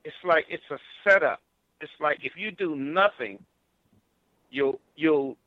it's 0.03 0.15
like 0.23 0.45
it's 0.49 0.63
a 0.69 0.77
setup. 1.03 1.41
It's 1.81 1.91
like 1.99 2.19
if 2.23 2.33
you 2.35 2.51
do 2.51 2.75
nothing, 2.75 3.39
you'll 4.51 4.79
you'll 4.95 5.37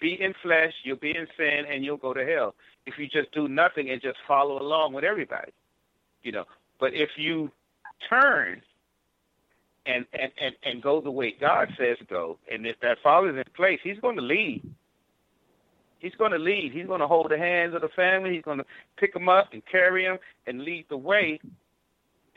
be 0.00 0.20
in 0.20 0.34
flesh, 0.42 0.72
you'll 0.84 0.96
be 0.96 1.14
in 1.14 1.26
sin, 1.36 1.64
and 1.70 1.84
you'll 1.84 1.96
go 1.96 2.14
to 2.14 2.24
hell. 2.24 2.54
If 2.86 2.94
you 2.98 3.06
just 3.06 3.32
do 3.32 3.48
nothing 3.48 3.90
and 3.90 4.00
just 4.00 4.16
follow 4.26 4.60
along 4.60 4.94
with 4.94 5.04
everybody, 5.04 5.52
you 6.22 6.32
know. 6.32 6.44
But 6.78 6.94
if 6.94 7.10
you 7.16 7.50
turn 8.08 8.62
and 9.86 10.04
and 10.12 10.30
and, 10.40 10.54
and 10.64 10.82
go 10.82 11.00
the 11.00 11.10
way 11.10 11.34
God 11.38 11.68
says 11.78 11.96
go, 12.08 12.38
and 12.50 12.66
if 12.66 12.78
that 12.80 12.98
Father's 13.02 13.36
in 13.36 13.44
place, 13.54 13.80
He's 13.82 13.98
going 14.00 14.16
to 14.16 14.22
lead. 14.22 14.62
He's 15.98 16.14
going 16.14 16.32
to 16.32 16.38
lead. 16.38 16.72
He's 16.72 16.86
going 16.86 17.00
to 17.00 17.06
hold 17.06 17.30
the 17.30 17.38
hands 17.38 17.74
of 17.74 17.82
the 17.82 17.88
family. 17.90 18.34
He's 18.34 18.42
going 18.42 18.58
to 18.58 18.64
pick 18.96 19.12
them 19.12 19.28
up 19.28 19.52
and 19.52 19.62
carry 19.66 20.04
them 20.04 20.18
and 20.46 20.62
lead 20.62 20.86
the 20.88 20.96
way. 20.96 21.38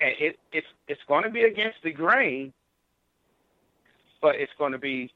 And 0.01 0.11
it, 0.19 0.39
it's 0.51 0.67
it's 0.87 1.01
going 1.07 1.23
to 1.23 1.29
be 1.29 1.43
against 1.43 1.77
the 1.83 1.91
grain, 1.91 2.51
but 4.21 4.35
it's 4.35 4.51
going 4.57 4.73
to 4.73 4.77
be 4.77 5.11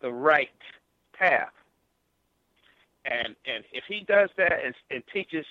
the 0.00 0.10
right 0.10 0.48
path. 1.12 1.50
And 3.04 3.36
and 3.46 3.64
if 3.72 3.84
he 3.88 4.00
does 4.00 4.30
that 4.36 4.64
and, 4.64 4.74
and 4.90 5.02
teaches 5.12 5.44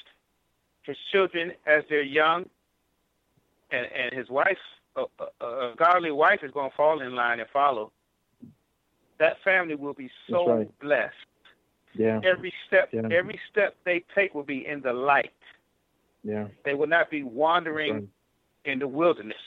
his 0.83 0.97
children 1.11 1.51
as 1.67 1.83
they're 1.89 2.01
young, 2.01 2.45
and 3.71 3.87
and 3.95 4.13
his 4.13 4.29
wife, 4.29 4.57
a, 4.95 5.03
a, 5.41 5.45
a 5.45 5.75
godly 5.77 6.11
wife, 6.11 6.39
is 6.43 6.51
going 6.51 6.69
to 6.69 6.75
fall 6.75 7.01
in 7.01 7.15
line 7.15 7.39
and 7.39 7.49
follow. 7.51 7.91
That 9.19 9.37
family 9.43 9.75
will 9.75 9.93
be 9.93 10.09
so 10.29 10.47
right. 10.49 10.79
blessed. 10.79 11.13
Yeah. 11.93 12.21
Every 12.23 12.53
step, 12.67 12.89
Yeah. 12.93 13.01
every 13.11 13.39
step 13.51 13.75
they 13.85 14.03
take 14.15 14.33
will 14.33 14.43
be 14.43 14.65
in 14.65 14.81
the 14.81 14.93
light. 14.93 15.33
Yeah. 16.23 16.47
They 16.65 16.73
will 16.73 16.87
not 16.87 17.09
be 17.09 17.23
wandering 17.23 17.93
Right. 17.93 18.07
in 18.65 18.79
the 18.79 18.87
wilderness. 18.87 19.37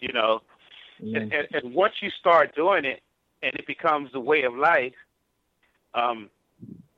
You 0.00 0.12
know, 0.12 0.42
Amen. 1.02 1.22
and, 1.22 1.32
and, 1.32 1.48
and 1.64 1.74
once 1.74 1.94
you 2.02 2.10
start 2.10 2.54
doing 2.54 2.84
it, 2.84 3.00
and 3.42 3.54
it 3.54 3.66
becomes 3.66 4.10
the 4.12 4.20
way 4.20 4.42
of 4.42 4.54
life, 4.54 4.94
um, 5.94 6.28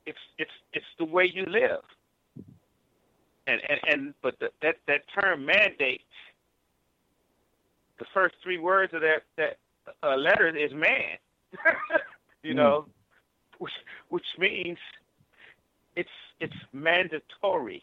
it's 0.07 0.18
it's 0.39 0.51
it's 0.72 0.86
the 0.99 1.05
way 1.05 1.24
you 1.32 1.45
live. 1.47 1.82
And 3.47 3.61
and, 3.68 3.80
and 3.86 4.14
but 4.22 4.39
the, 4.41 4.51
that 4.62 4.76
that 4.86 5.03
term 5.20 5.47
mandate, 5.47 6.03
the 7.99 8.07
first 8.15 8.35
three 8.43 8.59
words 8.59 8.93
of 8.95 9.01
that 9.03 9.23
that 9.37 9.59
uh, 10.03 10.17
letter 10.17 10.49
is 10.49 10.73
man. 10.73 11.17
you 12.43 12.53
Mm. 12.53 12.57
know, 12.57 12.87
which 13.59 13.73
which 14.09 14.27
means 14.39 14.79
it's 15.97 16.09
it's 16.41 16.55
mandatory. 16.73 17.83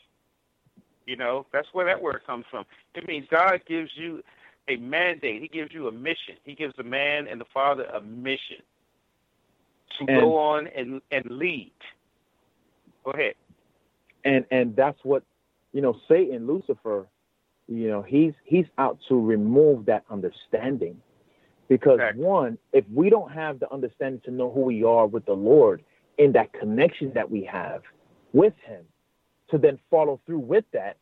You 1.05 1.15
know, 1.17 1.45
that's 1.51 1.67
where 1.73 1.85
that 1.85 2.01
word 2.01 2.21
comes 2.25 2.45
from. 2.49 2.65
It 2.95 3.07
means 3.07 3.27
God 3.29 3.61
gives 3.67 3.91
you 3.95 4.23
a 4.67 4.77
mandate. 4.77 5.41
He 5.41 5.47
gives 5.47 5.71
you 5.71 5.87
a 5.87 5.91
mission. 5.91 6.35
He 6.43 6.55
gives 6.55 6.75
the 6.77 6.83
man 6.83 7.27
and 7.27 7.39
the 7.39 7.45
father 7.53 7.83
a 7.85 8.01
mission 8.01 8.57
to 9.99 10.05
And- 10.07 10.21
go 10.21 10.37
on 10.37 10.67
and 10.67 11.01
and 11.11 11.25
lead. 11.29 11.71
Go 13.03 13.11
ahead. 13.11 13.35
and 14.23 14.45
and 14.51 14.75
that's 14.75 14.99
what 15.03 15.21
you 15.73 15.81
know 15.81 15.95
satan 16.07 16.47
lucifer 16.47 17.05
you 17.67 17.87
know 17.89 18.01
he's 18.01 18.33
he's 18.43 18.65
out 18.77 18.97
to 19.09 19.19
remove 19.19 19.85
that 19.85 20.03
understanding. 20.09 20.99
Because 21.67 21.95
Exactly. 21.95 22.23
one 22.23 22.57
if 22.73 22.85
we 22.93 23.09
don't 23.09 23.31
have 23.31 23.59
the 23.59 23.71
understanding 23.73 24.21
to 24.25 24.31
know 24.31 24.51
who 24.51 24.61
we 24.61 24.83
are 24.83 25.07
with 25.07 25.25
the 25.25 25.33
lord 25.33 25.83
in 26.17 26.31
that 26.33 26.53
connection 26.53 27.11
that 27.15 27.29
we 27.29 27.43
have 27.43 27.81
with 28.33 28.53
him 28.65 28.85
to 29.49 29.57
then 29.57 29.79
follow 29.89 30.19
through 30.25 30.39
with 30.39 30.65
that 30.73 30.97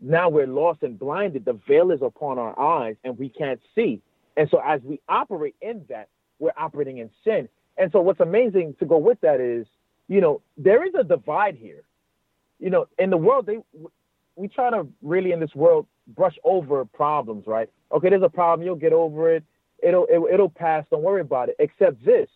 now 0.00 0.28
we're 0.28 0.46
lost 0.46 0.82
and 0.82 0.98
blinded. 0.98 1.44
The 1.44 1.58
veil 1.66 1.90
is 1.90 2.02
upon 2.02 2.38
our 2.38 2.58
eyes 2.58 2.96
and 3.04 3.18
we 3.18 3.28
can't 3.28 3.60
see. 3.74 4.02
And 4.36 4.48
so 4.50 4.60
as 4.64 4.80
we 4.82 5.00
operate 5.08 5.56
in 5.62 5.84
that 5.88 6.08
we're 6.38 6.52
operating 6.56 6.98
in 6.98 7.10
sin. 7.22 7.48
And 7.78 7.90
so 7.92 8.00
what's 8.00 8.20
amazing 8.20 8.74
to 8.80 8.86
go 8.86 8.98
with 8.98 9.20
that 9.20 9.40
is 9.40 9.66
you 10.08 10.20
know 10.20 10.42
there 10.56 10.84
is 10.84 10.94
a 10.98 11.04
divide 11.04 11.56
here. 11.56 11.82
You 12.60 12.70
know, 12.70 12.86
in 12.98 13.10
the 13.10 13.16
world, 13.16 13.46
they 13.46 13.58
we 14.36 14.48
try 14.48 14.70
to 14.70 14.86
really 15.02 15.32
in 15.32 15.40
this 15.40 15.54
world 15.54 15.86
brush 16.08 16.36
over 16.44 16.84
problems, 16.84 17.46
right? 17.46 17.68
Okay, 17.92 18.10
there's 18.10 18.22
a 18.22 18.28
problem, 18.28 18.64
you'll 18.66 18.76
get 18.76 18.92
over 18.92 19.34
it. 19.34 19.44
It'll 19.82 20.06
it, 20.06 20.20
it'll 20.32 20.48
pass. 20.48 20.84
Don't 20.90 21.02
worry 21.02 21.20
about 21.20 21.48
it. 21.48 21.56
Except 21.58 22.04
this, 22.04 22.28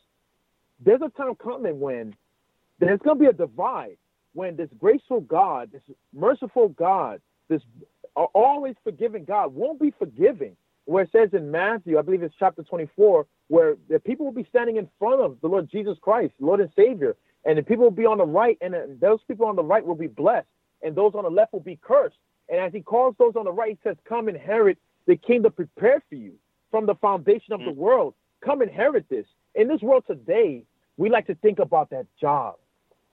there's 0.85 1.01
a 1.03 1.09
time 1.11 1.35
coming 1.37 1.81
when 1.81 2.15
there's 2.79 3.01
gonna 3.01 3.19
be 3.19 3.27
a 3.27 3.33
divide 3.33 3.97
when 4.35 4.57
this 4.57 4.69
graceful 4.79 5.21
God, 5.21 5.71
this 5.73 5.83
merciful 6.15 6.69
God, 6.69 7.21
this 7.49 7.63
always 8.15 8.75
forgiving 8.85 9.25
God 9.25 9.55
won't 9.55 9.81
be 9.81 9.93
forgiving. 9.99 10.57
Where 10.85 11.05
it 11.05 11.11
says 11.13 11.29
in 11.35 11.51
Matthew, 11.51 11.99
I 11.99 12.03
believe 12.03 12.23
it's 12.23 12.35
chapter 12.39 12.63
24, 12.63 13.27
where 13.49 13.77
the 13.91 13.99
people 14.01 14.25
will 14.25 14.33
be 14.33 14.47
standing 14.49 14.77
in 14.77 14.89
front 14.99 15.21
of 15.21 15.37
the 15.43 15.49
Lord 15.49 15.69
Jesus 15.71 15.99
Christ, 16.01 16.33
Lord 16.41 16.61
and 16.61 16.71
Savior, 16.75 17.15
and 17.45 17.59
the 17.59 17.63
people 17.63 17.85
will 17.85 17.91
be 17.91 18.07
on 18.07 18.19
the 18.19 18.25
right, 18.25 18.57
and 18.61 18.75
uh, 18.75 18.81
those 19.01 19.19
people 19.29 19.47
on 19.47 19.57
the 19.57 19.63
right 19.63 19.85
will 19.85 19.95
be 19.95 20.07
blessed, 20.07 20.49
and 20.83 20.95
those 20.95 21.13
on 21.15 21.25
the 21.25 21.31
left 21.31 21.53
will 21.53 21.61
be 21.61 21.79
cursed. 21.81 22.17
And 22.49 22.59
as 22.59 22.73
he 22.73 22.81
calls 22.81 23.15
those 23.19 23.35
on 23.37 23.45
the 23.45 23.53
right, 23.53 23.71
he 23.71 23.79
says, 23.89 23.97
Come 24.09 24.29
inherit 24.29 24.79
the 25.07 25.17
kingdom 25.17 25.53
prepared 25.53 26.03
for 26.09 26.15
you 26.15 26.35
from 26.71 26.87
the 26.87 26.95
foundation 26.97 27.53
of 27.53 27.61
the 27.61 27.71
mm. 27.71 27.77
world. 27.77 28.15
Come 28.45 28.63
inherit 28.63 29.09
this. 29.09 29.27
In 29.55 29.69
this 29.69 29.81
world 29.81 30.05
today, 30.07 30.65
we 30.97 31.11
like 31.11 31.27
to 31.27 31.35
think 31.37 31.59
about 31.59 31.91
that 31.91 32.07
job. 32.21 32.57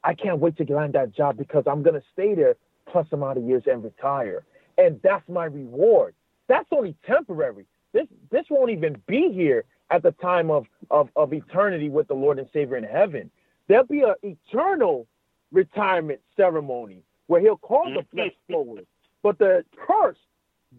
I 0.04 0.14
can't 0.14 0.40
wait 0.40 0.58
to 0.58 0.72
land 0.72 0.94
that 0.94 1.14
job 1.14 1.38
because 1.38 1.64
I'm 1.66 1.82
going 1.82 2.00
to 2.00 2.06
stay 2.14 2.36
there 2.36 2.56
plus 2.86 3.08
amount 3.12 3.40
of 3.40 3.44
years 3.44 3.64
and 3.66 3.84
retire. 3.84 4.44
And 4.78 5.00
that's 5.04 5.28
my 5.28 5.46
reward. 5.46 6.14
That's 6.48 6.68
only 6.72 6.96
temporary. 7.06 7.66
This 7.94 8.08
this 8.30 8.46
won't 8.50 8.72
even 8.72 9.02
be 9.08 9.32
here 9.32 9.64
at 9.90 10.04
the 10.04 10.12
time 10.12 10.52
of, 10.52 10.68
of, 10.92 11.10
of 11.16 11.34
eternity 11.34 11.90
with 11.90 12.08
the 12.08 12.14
Lord 12.14 12.40
and 12.40 12.48
Savior 12.52 12.76
in 12.76 12.84
heaven. 12.84 13.32
There'll 13.68 13.86
be 13.86 14.02
an 14.02 14.16
eternal 14.22 15.08
retirement 15.52 16.20
ceremony 16.36 17.02
where 17.28 17.42
he'll 17.42 17.58
call 17.58 17.86
the 17.86 18.02
mm-hmm. 18.02 18.18
flesh 18.18 18.34
forward. 18.50 18.86
But 19.24 19.40
the 19.40 19.64
curse, 19.88 20.18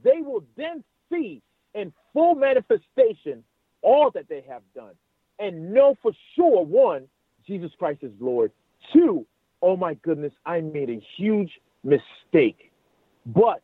they 0.05 0.21
will 0.21 0.45
then 0.57 0.85
see 1.11 1.43
in 1.75 1.93
full 2.13 2.35
manifestation 2.35 3.43
all 3.83 4.11
that 4.13 4.29
they 4.29 4.45
have 4.49 4.63
done 4.75 4.95
and 5.39 5.73
know 5.73 5.97
for 6.03 6.13
sure 6.35 6.65
one, 6.65 7.09
Jesus 7.47 7.71
Christ 7.79 8.03
is 8.03 8.13
Lord. 8.21 8.53
Two, 8.93 9.27
oh 9.63 9.77
my 9.77 9.95
goodness, 9.95 10.33
I 10.45 10.61
made 10.61 10.91
a 10.91 11.01
huge 11.17 11.51
mistake. 11.85 12.73
But 13.27 13.63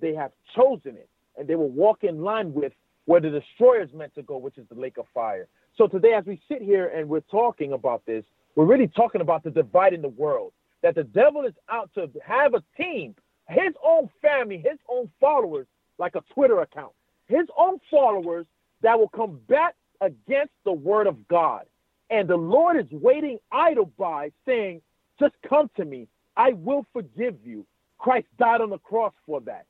they 0.00 0.14
have 0.14 0.32
chosen 0.54 0.96
it 0.96 1.08
and 1.38 1.48
they 1.48 1.54
will 1.54 1.70
walk 1.70 2.04
in 2.04 2.22
line 2.22 2.52
with 2.52 2.72
where 3.06 3.20
the 3.20 3.30
destroyer 3.30 3.82
is 3.82 3.92
meant 3.94 4.14
to 4.16 4.22
go, 4.22 4.36
which 4.36 4.58
is 4.58 4.66
the 4.68 4.78
lake 4.78 4.98
of 4.98 5.06
fire. 5.14 5.46
So 5.76 5.86
today, 5.86 6.14
as 6.14 6.24
we 6.24 6.40
sit 6.48 6.60
here 6.60 6.88
and 6.88 7.08
we're 7.08 7.20
talking 7.20 7.72
about 7.72 8.04
this, 8.06 8.24
we're 8.54 8.64
really 8.64 8.88
talking 8.88 9.20
about 9.20 9.44
the 9.44 9.50
divide 9.50 9.92
in 9.92 10.02
the 10.02 10.08
world. 10.08 10.52
That 10.86 10.94
the 10.94 11.02
devil 11.02 11.44
is 11.44 11.54
out 11.68 11.90
to 11.96 12.08
have 12.24 12.54
a 12.54 12.62
team, 12.80 13.16
his 13.48 13.74
own 13.84 14.08
family, 14.22 14.58
his 14.58 14.78
own 14.88 15.10
followers, 15.20 15.66
like 15.98 16.14
a 16.14 16.22
Twitter 16.32 16.60
account, 16.60 16.92
his 17.26 17.46
own 17.58 17.80
followers 17.90 18.46
that 18.82 18.96
will 18.96 19.08
combat 19.08 19.74
against 20.00 20.52
the 20.64 20.72
word 20.72 21.08
of 21.08 21.26
God. 21.26 21.64
And 22.10 22.28
the 22.28 22.36
Lord 22.36 22.76
is 22.76 22.86
waiting 22.92 23.40
idle 23.50 23.90
by, 23.98 24.30
saying, 24.46 24.80
Just 25.18 25.34
come 25.48 25.68
to 25.76 25.84
me. 25.84 26.06
I 26.36 26.52
will 26.52 26.86
forgive 26.92 27.34
you. 27.44 27.66
Christ 27.98 28.28
died 28.38 28.60
on 28.60 28.70
the 28.70 28.78
cross 28.78 29.12
for 29.26 29.40
that. 29.40 29.66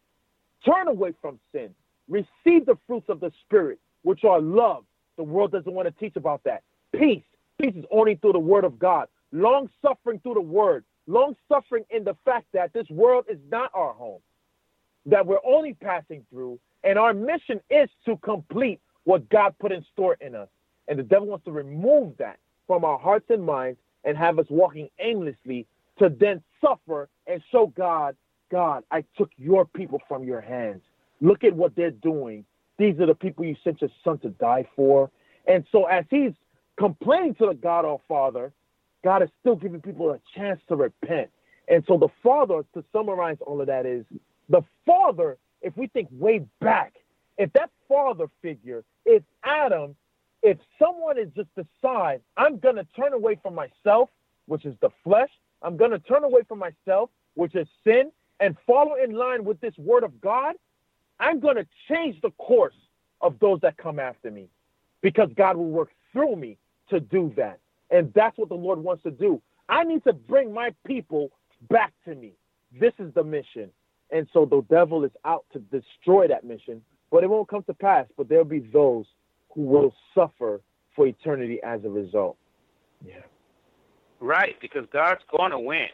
Turn 0.67 0.87
away 0.87 1.15
from 1.23 1.41
sin. 1.51 1.75
Receive 2.11 2.67
the 2.67 2.77
fruits 2.87 3.09
of 3.09 3.21
the 3.21 3.33
Spirit, 3.47 3.79
which 4.03 4.25
are 4.25 4.41
love. 4.43 4.85
The 5.17 5.25
world 5.25 5.53
doesn't 5.53 5.73
want 5.73 5.89
to 5.89 5.95
teach 5.99 6.17
about 6.17 6.45
that. 6.45 6.63
peace. 6.93 7.25
Peace 7.59 7.75
is 7.75 7.87
only 7.91 8.17
through 8.17 8.35
the 8.35 8.39
word 8.39 8.65
of 8.65 8.79
God. 8.79 9.09
Long 9.33 9.71
suffering 9.81 10.21
through 10.21 10.35
the 10.35 10.43
word. 10.43 10.85
Long 11.07 11.37
suffering 11.49 11.85
in 11.91 12.05
the 12.05 12.17
fact 12.25 12.47
that 12.53 12.73
this 12.73 12.89
world 12.91 13.27
is 13.29 13.39
not 13.51 13.71
our 13.75 13.93
home, 13.93 14.21
that 15.07 15.27
we're 15.27 15.45
only 15.45 15.75
passing 15.75 16.25
through, 16.31 16.59
and 16.83 16.99
our 16.99 17.15
mission 17.15 17.61
is 17.71 17.89
to 18.05 18.17
complete 18.19 18.81
what 19.05 19.29
God 19.29 19.55
put 19.61 19.73
in 19.73 19.85
store 19.93 20.17
in 20.21 20.35
us. 20.35 20.49
And 20.89 20.99
the 20.99 21.05
devil 21.05 21.29
wants 21.29 21.45
to 21.45 21.53
remove 21.53 22.17
that 22.19 22.39
from 22.67 22.85
our 22.85 22.99
hearts 22.99 23.27
and 23.31 23.45
minds 23.45 23.79
and 24.05 24.17
have 24.17 24.39
us 24.39 24.47
walking 24.51 24.89
aimlessly 24.99 25.67
to 25.99 26.09
then 26.09 26.43
suffer 26.61 27.09
and 27.27 27.43
show 27.51 27.69
God, 27.69 28.17
God, 28.51 28.85
I 28.91 29.05
took 29.17 29.31
your 29.37 29.65
people 29.65 30.01
from 30.09 30.25
your 30.25 30.41
hands. 30.41 30.83
Look 31.21 31.45
at 31.45 31.55
what 31.55 31.75
they're 31.75 31.91
doing. 31.91 32.45
These 32.79 33.01
are 33.01 33.07
the 33.07 33.15
people 33.15 33.45
you 33.45 33.57
sent 33.65 33.81
your 33.81 33.91
son 34.05 34.19
to 34.19 34.31
die 34.31 34.69
for. 34.77 35.11
And 35.47 35.65
so 35.73 35.85
as 35.85 36.05
he's 36.11 36.33
complaining 36.79 37.35
to 37.37 37.47
the 37.47 37.55
God 37.55 37.85
our 37.85 38.01
Father, 38.07 38.53
God 39.05 39.23
is 39.23 39.31
still 39.41 39.57
giving 39.57 39.81
people 39.81 40.11
a 40.11 40.21
chance 40.37 40.61
to 40.69 40.77
repent. 40.77 41.31
And 41.69 41.85
so 41.87 41.99
the 41.99 42.09
Father, 42.23 42.65
to 42.75 42.85
summarize 42.93 43.39
all 43.47 43.61
of 43.61 43.67
that, 43.69 43.87
is 43.87 44.05
the 44.49 44.63
Father, 44.85 45.39
if 45.63 45.77
we 45.77 45.89
think 45.89 46.09
way 46.13 46.45
back, 46.61 46.95
if 47.39 47.53
that 47.55 47.71
Father 47.89 48.27
figure 48.43 48.85
is 49.05 49.23
Adam, 49.45 49.97
if 50.43 50.59
someone 50.79 51.19
is 51.19 51.29
just 51.35 51.49
decide, 51.55 52.21
I'm 52.37 52.59
going 52.59 52.77
to 52.77 52.87
turn 52.97 53.13
away 53.13 53.39
from 53.43 53.55
myself, 53.55 54.11
which 54.47 54.65
is 54.65 54.77
the 54.81 54.91
flesh, 55.03 55.31
I'm 55.63 55.77
going 55.77 55.91
to 55.91 55.99
turn 55.99 56.25
away 56.25 56.43
from 56.49 56.59
myself, 56.59 57.11
which 57.35 57.55
is 57.55 57.67
sin, 57.85 58.13
and 58.41 58.57
follow 58.67 58.95
in 59.03 59.13
line 59.13 59.45
with 59.45 59.61
this 59.61 59.75
word 59.79 60.05
of 60.05 60.21
God, 60.21 60.55
I'm 61.19 61.41
going 61.41 61.57
to 61.57 61.67
change 61.89 62.21
the 62.21 62.31
course 62.33 62.75
of 63.21 63.39
those 63.41 63.61
that 63.63 63.77
come 63.77 63.99
after 63.99 64.31
me 64.31 64.49
because 65.03 65.31
God 65.37 65.57
will 65.57 65.71
work 65.71 65.91
through 66.13 66.37
me 66.37 66.59
to 66.91 67.01
do 67.01 67.33
that. 67.37 67.59
And 67.91 68.13
that's 68.15 68.37
what 68.37 68.49
the 68.49 68.55
Lord 68.55 68.79
wants 68.79 69.03
to 69.05 69.11
do. 69.11 69.41
I 69.69 69.85
need 69.85 70.05
to 70.05 70.13
bring 70.13 70.53
my 70.53 70.71
people 70.87 71.31
back 71.71 71.93
to 72.05 72.15
me. 72.15 72.33
This 72.79 72.93
is 72.99 73.13
the 73.15 73.25
mission. 73.25 73.71
And 74.11 74.27
so 74.33 74.45
the 74.45 74.63
devil 74.71 75.05
is 75.05 75.11
out 75.25 75.45
to 75.53 75.59
destroy 75.59 76.29
that 76.29 76.45
mission, 76.45 76.83
but 77.11 77.25
it 77.25 77.31
won't 77.31 77.49
come 77.49 77.63
to 77.65 77.75
pass. 77.75 78.07
But 78.17 78.29
there'll 78.29 78.45
be 78.45 78.61
those 78.61 79.07
who 79.55 79.63
will 79.63 79.95
suffer 80.15 80.61
for 80.95 81.07
eternity 81.07 81.61
as 81.65 81.85
a 81.85 81.89
result. 81.89 82.37
Yeah. 83.05 83.15
Right, 84.21 84.57
because 84.61 84.87
God's 84.93 85.21
going 85.37 85.51
to 85.51 85.59
win. 85.59 85.89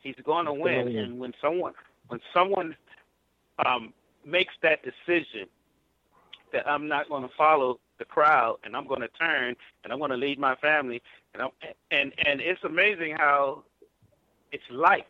He's 0.00 0.16
going 0.24 0.46
to 0.46 0.52
win. 0.52 0.86
win. 0.86 0.96
And 0.96 1.18
when 1.18 1.32
someone 1.40 1.72
when 2.08 2.20
someone 2.34 2.76
um, 3.64 3.92
makes 4.26 4.52
that 4.62 4.80
decision 4.82 5.46
that 6.52 6.68
I'm 6.68 6.88
not 6.88 7.08
going 7.08 7.22
to 7.22 7.30
follow 7.36 7.78
the 8.02 8.06
crowd 8.06 8.56
and 8.64 8.76
I'm 8.76 8.86
going 8.86 9.00
to 9.00 9.08
turn 9.08 9.54
and 9.84 9.92
I'm 9.92 9.98
going 9.98 10.10
to 10.10 10.16
lead 10.16 10.38
my 10.38 10.56
family 10.56 11.00
and 11.34 11.42
I'm, 11.42 11.50
and 11.90 12.12
and 12.26 12.40
it's 12.40 12.62
amazing 12.64 13.14
how 13.16 13.62
it's 14.50 14.64
light. 14.70 15.06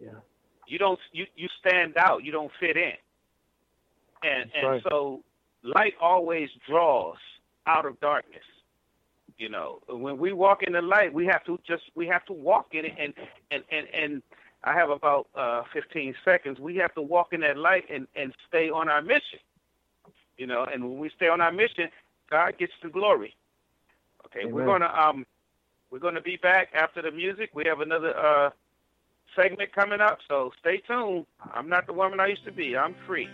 Yeah. 0.00 0.10
You 0.66 0.78
don't 0.78 0.98
you 1.12 1.26
you 1.36 1.48
stand 1.60 1.94
out. 1.96 2.24
You 2.24 2.32
don't 2.32 2.50
fit 2.58 2.76
in. 2.76 2.92
And 4.24 4.50
That's 4.50 4.50
and 4.56 4.66
right. 4.66 4.82
so 4.88 5.22
light 5.62 5.94
always 6.00 6.48
draws 6.68 7.18
out 7.66 7.86
of 7.86 7.98
darkness. 8.00 8.42
You 9.38 9.48
know, 9.48 9.80
when 9.88 10.18
we 10.18 10.32
walk 10.32 10.62
in 10.62 10.72
the 10.72 10.82
light, 10.82 11.12
we 11.12 11.26
have 11.26 11.44
to 11.44 11.58
just 11.66 11.84
we 11.94 12.06
have 12.08 12.24
to 12.26 12.32
walk 12.32 12.66
in 12.72 12.84
it 12.84 12.92
and 12.98 13.14
and 13.50 13.62
and 13.70 13.86
and 13.94 14.22
I 14.64 14.74
have 14.74 14.90
about 14.90 15.28
uh 15.34 15.62
15 15.72 16.14
seconds. 16.24 16.58
We 16.58 16.76
have 16.76 16.94
to 16.94 17.02
walk 17.02 17.32
in 17.32 17.40
that 17.40 17.56
light 17.56 17.84
and 17.92 18.06
and 18.16 18.34
stay 18.48 18.68
on 18.68 18.88
our 18.88 19.02
mission. 19.02 19.40
You 20.38 20.46
know, 20.46 20.64
and 20.72 20.82
when 20.82 20.98
we 20.98 21.10
stay 21.14 21.28
on 21.28 21.40
our 21.40 21.52
mission, 21.52 21.88
God 22.30 22.58
gets 22.58 22.72
the 22.82 22.88
glory. 22.88 23.34
Okay, 24.26 24.50
we're 24.50 24.64
gonna 24.64 24.86
um 24.86 25.26
we're 25.90 25.98
gonna 25.98 26.22
be 26.22 26.36
back 26.36 26.68
after 26.74 27.02
the 27.02 27.10
music. 27.10 27.50
We 27.54 27.64
have 27.66 27.80
another 27.80 28.16
uh 28.16 28.50
segment 29.36 29.72
coming 29.74 30.00
up, 30.00 30.18
so 30.28 30.52
stay 30.58 30.78
tuned. 30.78 31.26
I'm 31.54 31.68
not 31.68 31.86
the 31.86 31.92
woman 31.92 32.20
I 32.20 32.28
used 32.28 32.44
to 32.44 32.52
be. 32.52 32.76
I'm 32.76 32.94
free. 33.06 33.28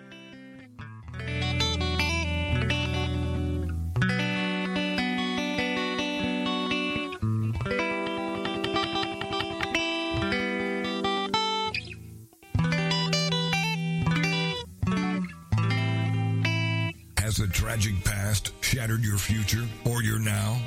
The 17.39 17.47
tragic 17.47 18.03
past 18.03 18.51
shattered 18.65 19.05
your 19.05 19.17
future 19.17 19.65
or 19.89 20.03
your 20.03 20.19
now? 20.19 20.61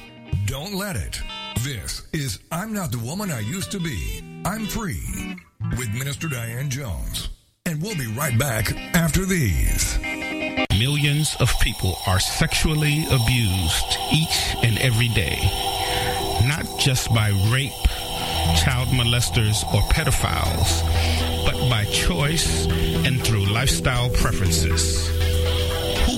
Don't 0.46 0.74
let 0.74 0.96
it. 0.96 1.20
This 1.64 2.08
is 2.14 2.40
I'm 2.50 2.72
Not 2.72 2.94
the 2.94 3.00
Woman 3.00 3.30
I 3.30 3.42
Used 3.42 3.74
to 3.74 3.80
Be. 3.82 4.24
I'm 4.46 4.66
Free 4.68 5.36
with 5.78 5.90
Minister 5.90 6.30
Diane 6.30 6.70
Jones. 6.70 7.28
And 7.66 7.82
we'll 7.82 7.98
be 7.98 8.08
right 8.14 8.40
back 8.40 8.72
after 8.96 9.26
these. 9.26 10.00
Millions 10.72 11.36
of 11.42 11.52
people 11.60 11.98
are 12.08 12.22
sexually 12.22 13.04
abused 13.12 13.98
each 14.14 14.56
and 14.64 14.78
every 14.78 15.10
day, 15.10 15.40
not 16.48 16.66
just 16.80 17.14
by 17.14 17.32
rape, 17.52 17.74
child 18.64 18.88
molesters, 18.88 19.62
or 19.74 19.82
pedophiles, 19.92 20.82
but 21.44 21.70
by 21.70 21.84
choice 21.92 22.66
and 23.06 23.22
through 23.22 23.46
lifestyle 23.48 24.10
preferences. 24.12 25.31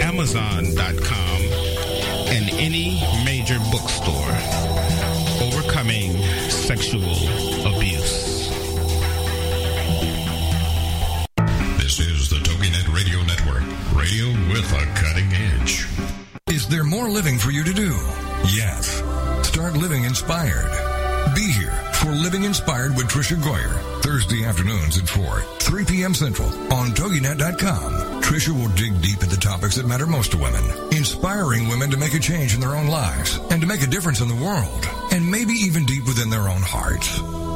amazon.com, 0.00 1.42
and 2.28 2.50
any 2.50 3.02
major 3.24 3.58
bookstore. 3.70 4.32
Overcoming 5.42 6.16
Sexual 6.50 7.02
Abuse. 7.66 8.48
This 11.78 12.00
is 12.00 12.30
the 12.30 12.36
TogiNet 12.36 12.94
Radio 12.94 13.22
Network, 13.22 13.62
radio 13.94 14.28
with 14.52 14.72
a 14.72 14.84
cutting 14.94 15.32
edge. 15.32 15.86
Is 16.48 16.68
there 16.68 16.84
more 16.84 17.08
living 17.08 17.38
for 17.38 17.50
you 17.50 17.64
to 17.64 17.72
do? 17.72 17.92
Yes. 18.48 19.02
Start 19.46 19.76
living 19.76 20.04
inspired. 20.04 20.70
Be 21.34 21.50
here 21.52 21.85
for 22.06 22.12
Living 22.12 22.44
Inspired 22.44 22.96
with 22.96 23.08
Tricia 23.08 23.36
Goyer, 23.36 24.00
Thursday 24.00 24.44
afternoons 24.44 24.96
at 24.96 25.08
4, 25.08 25.40
3 25.40 25.84
p.m. 25.86 26.14
Central 26.14 26.48
on 26.72 26.90
TogiNet.com. 26.90 28.22
Tricia 28.22 28.50
will 28.50 28.68
dig 28.76 29.02
deep 29.02 29.24
into 29.24 29.36
topics 29.40 29.74
that 29.74 29.88
matter 29.88 30.06
most 30.06 30.30
to 30.30 30.38
women, 30.38 30.62
inspiring 30.92 31.66
women 31.66 31.90
to 31.90 31.96
make 31.96 32.14
a 32.14 32.20
change 32.20 32.54
in 32.54 32.60
their 32.60 32.76
own 32.76 32.86
lives 32.86 33.40
and 33.50 33.60
to 33.60 33.66
make 33.66 33.82
a 33.82 33.88
difference 33.88 34.20
in 34.20 34.28
the 34.28 34.36
world, 34.36 34.86
and 35.10 35.28
maybe 35.28 35.52
even 35.54 35.84
deep 35.84 36.06
within 36.06 36.30
their 36.30 36.48
own 36.48 36.62
hearts. 36.62 37.20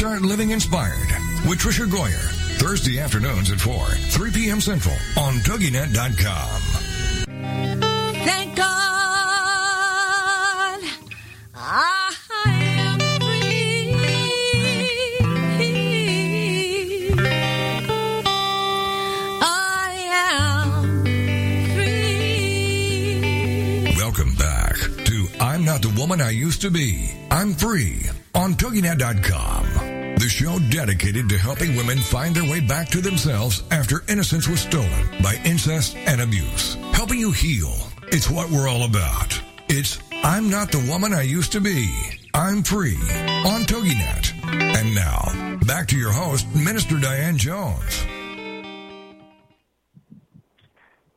Start 0.00 0.22
living 0.22 0.52
inspired 0.52 1.10
with 1.46 1.58
Tricia 1.58 1.84
Goyer. 1.86 2.30
Thursday 2.58 3.00
afternoons 3.00 3.50
at 3.50 3.60
4, 3.60 3.84
3 3.84 4.30
p.m. 4.30 4.58
Central 4.58 4.94
on 5.18 5.34
TogiNet.com. 5.40 6.60
Thank 8.24 8.56
God 8.56 8.66
I 11.54 12.14
am 12.54 12.98
free. 13.20 13.94
I 19.42 19.92
am 20.64 20.94
free. 23.84 23.94
Welcome 23.98 24.34
back 24.36 24.76
to 25.04 25.28
I'm 25.40 25.66
Not 25.66 25.82
the 25.82 25.94
Woman 26.00 26.22
I 26.22 26.30
Used 26.30 26.62
to 26.62 26.70
Be. 26.70 27.10
I'm 27.30 27.52
Free 27.52 28.08
on 28.34 28.54
TogiNet.com. 28.54 29.79
The 30.20 30.28
show 30.28 30.58
dedicated 30.58 31.30
to 31.30 31.38
helping 31.38 31.74
women 31.76 31.96
find 31.96 32.36
their 32.36 32.44
way 32.44 32.60
back 32.60 32.90
to 32.90 33.00
themselves 33.00 33.62
after 33.70 34.02
innocence 34.06 34.46
was 34.46 34.60
stolen 34.60 35.08
by 35.22 35.40
incest 35.46 35.96
and 35.96 36.20
abuse. 36.20 36.74
Helping 36.92 37.18
you 37.18 37.32
heal. 37.32 37.72
It's 38.08 38.28
what 38.28 38.50
we're 38.50 38.68
all 38.68 38.82
about. 38.82 39.40
It's 39.70 39.98
I'm 40.22 40.50
Not 40.50 40.70
the 40.72 40.86
Woman 40.90 41.14
I 41.14 41.22
Used 41.22 41.52
to 41.52 41.60
Be. 41.62 41.90
I'm 42.34 42.62
Free 42.62 42.98
on 43.46 43.62
TogiNet. 43.62 44.44
And 44.76 44.94
now, 44.94 45.58
back 45.66 45.88
to 45.88 45.96
your 45.96 46.12
host, 46.12 46.46
Minister 46.54 46.98
Diane 47.00 47.38
Jones. 47.38 48.04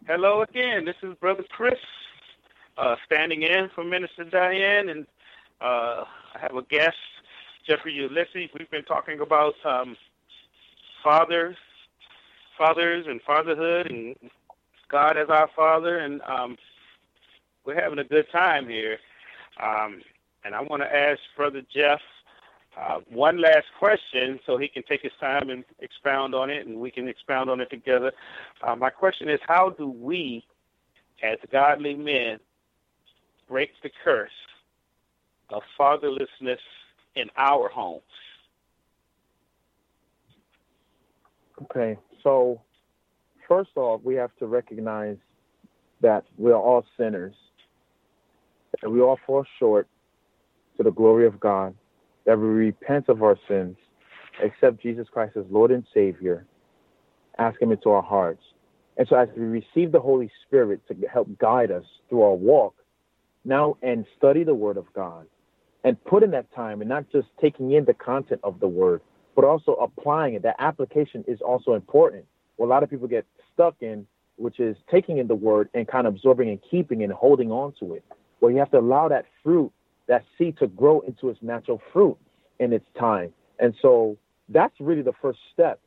Hello 0.07 0.43
again. 0.43 0.85
This 0.85 0.95
is 1.03 1.13
Brother 1.15 1.43
Chris 1.49 1.73
uh, 2.77 2.95
standing 3.05 3.41
in 3.41 3.69
for 3.75 3.83
Minister 3.83 4.23
Diane, 4.23 4.87
and 4.87 5.05
uh, 5.59 6.05
I 6.35 6.39
have 6.39 6.55
a 6.55 6.61
guest, 6.61 6.95
Jeffrey 7.67 7.93
Ulysses. 7.93 8.49
We've 8.57 8.69
been 8.69 8.83
talking 8.83 9.21
about 9.21 9.53
um, 9.63 9.95
fathers, 11.03 11.55
fathers, 12.57 13.05
and 13.07 13.21
fatherhood, 13.21 13.89
and 13.89 14.15
God 14.89 15.17
as 15.17 15.29
our 15.29 15.49
Father, 15.55 15.99
and 15.99 16.21
um, 16.23 16.57
we're 17.65 17.81
having 17.81 17.99
a 17.99 18.03
good 18.03 18.25
time 18.31 18.67
here. 18.67 18.97
Um, 19.61 20.01
and 20.43 20.53
I 20.53 20.61
want 20.61 20.83
to 20.83 20.95
ask 20.95 21.19
Brother 21.37 21.61
Jeff 21.73 22.01
uh, 22.77 22.99
one 23.09 23.39
last 23.39 23.67
question 23.79 24.39
so 24.45 24.57
he 24.57 24.67
can 24.67 24.83
take 24.83 25.01
his 25.01 25.11
time 25.19 25.49
and 25.49 25.63
expound 25.79 26.35
on 26.35 26.49
it, 26.49 26.67
and 26.67 26.77
we 26.77 26.91
can 26.91 27.07
expound 27.07 27.49
on 27.49 27.61
it 27.61 27.69
together. 27.69 28.11
Uh, 28.61 28.75
my 28.75 28.89
question 28.89 29.29
is 29.29 29.39
how 29.47 29.69
do 29.69 29.87
we, 29.87 30.45
as 31.21 31.37
godly 31.51 31.95
men, 31.95 32.39
break 33.47 33.71
the 33.83 33.91
curse 34.03 34.31
of 35.49 35.61
fatherlessness 35.79 36.57
in 37.15 37.29
our 37.37 37.69
homes? 37.69 38.01
Okay, 41.63 41.97
so 42.23 42.61
first 43.47 43.71
off, 43.75 44.01
we 44.03 44.15
have 44.15 44.35
to 44.39 44.47
recognize 44.47 45.17
that 46.01 46.25
we 46.37 46.51
are 46.51 46.59
all 46.59 46.85
sinners, 46.97 47.33
and 48.81 48.91
we 48.91 49.01
all 49.01 49.19
fall 49.25 49.45
short 49.59 49.87
to 50.77 50.83
the 50.83 50.91
glory 50.91 51.25
of 51.27 51.39
God, 51.39 51.73
that 52.25 52.37
we 52.37 52.47
repent 52.47 53.07
of 53.09 53.21
our 53.21 53.37
sins, 53.47 53.77
accept 54.43 54.81
Jesus 54.81 55.07
Christ 55.11 55.37
as 55.37 55.45
Lord 55.49 55.71
and 55.71 55.85
Savior, 55.93 56.45
ask 57.37 57.61
Him 57.61 57.71
into 57.71 57.89
our 57.89 58.01
hearts. 58.01 58.41
And 58.97 59.07
so, 59.07 59.15
as 59.15 59.29
we 59.35 59.43
receive 59.43 59.91
the 59.91 59.99
Holy 59.99 60.31
Spirit 60.45 60.81
to 60.87 60.95
help 61.07 61.27
guide 61.39 61.71
us 61.71 61.85
through 62.09 62.23
our 62.23 62.35
walk, 62.35 62.75
now 63.45 63.77
and 63.81 64.05
study 64.17 64.43
the 64.43 64.53
Word 64.53 64.77
of 64.77 64.85
God 64.93 65.27
and 65.83 66.03
put 66.05 66.23
in 66.23 66.31
that 66.31 66.51
time 66.53 66.81
and 66.81 66.89
not 66.89 67.05
just 67.11 67.27
taking 67.41 67.71
in 67.71 67.85
the 67.85 67.93
content 67.93 68.41
of 68.43 68.59
the 68.59 68.67
Word, 68.67 69.01
but 69.35 69.43
also 69.43 69.73
applying 69.73 70.35
it. 70.35 70.43
That 70.43 70.55
application 70.59 71.23
is 71.27 71.41
also 71.41 71.73
important. 71.73 72.25
What 72.57 72.67
a 72.67 72.69
lot 72.69 72.83
of 72.83 72.89
people 72.89 73.07
get 73.07 73.25
stuck 73.53 73.75
in, 73.81 74.05
which 74.37 74.59
is 74.59 74.75
taking 74.89 75.17
in 75.17 75.27
the 75.27 75.35
Word 75.35 75.69
and 75.73 75.87
kind 75.87 76.07
of 76.07 76.15
absorbing 76.15 76.49
and 76.49 76.59
keeping 76.69 77.03
and 77.03 77.11
holding 77.11 77.51
on 77.51 77.73
to 77.79 77.95
it. 77.95 78.03
Well, 78.39 78.51
you 78.51 78.57
have 78.57 78.71
to 78.71 78.79
allow 78.79 79.07
that 79.09 79.25
fruit, 79.43 79.71
that 80.07 80.23
seed 80.37 80.57
to 80.59 80.67
grow 80.67 81.01
into 81.01 81.29
its 81.29 81.39
natural 81.41 81.81
fruit 81.91 82.17
in 82.59 82.73
its 82.73 82.85
time. 82.97 83.33
And 83.59 83.73
so 83.81 84.17
that's 84.49 84.73
really 84.79 85.01
the 85.01 85.13
first 85.21 85.39
step. 85.53 85.79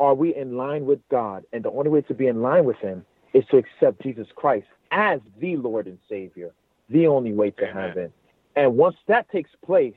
Are 0.00 0.14
we 0.14 0.34
in 0.34 0.56
line 0.56 0.86
with 0.86 1.00
God? 1.10 1.44
And 1.52 1.64
the 1.64 1.70
only 1.70 1.90
way 1.90 2.00
to 2.02 2.14
be 2.14 2.26
in 2.26 2.42
line 2.42 2.64
with 2.64 2.76
Him 2.78 3.04
is 3.32 3.44
to 3.50 3.58
accept 3.58 4.02
Jesus 4.02 4.26
Christ 4.34 4.66
as 4.90 5.20
the 5.40 5.56
Lord 5.56 5.86
and 5.86 5.98
Savior, 6.08 6.52
the 6.88 7.06
only 7.06 7.32
way 7.32 7.50
to 7.50 7.68
Amen. 7.68 7.88
heaven. 7.88 8.12
And 8.56 8.76
once 8.76 8.96
that 9.06 9.30
takes 9.30 9.50
place, 9.64 9.94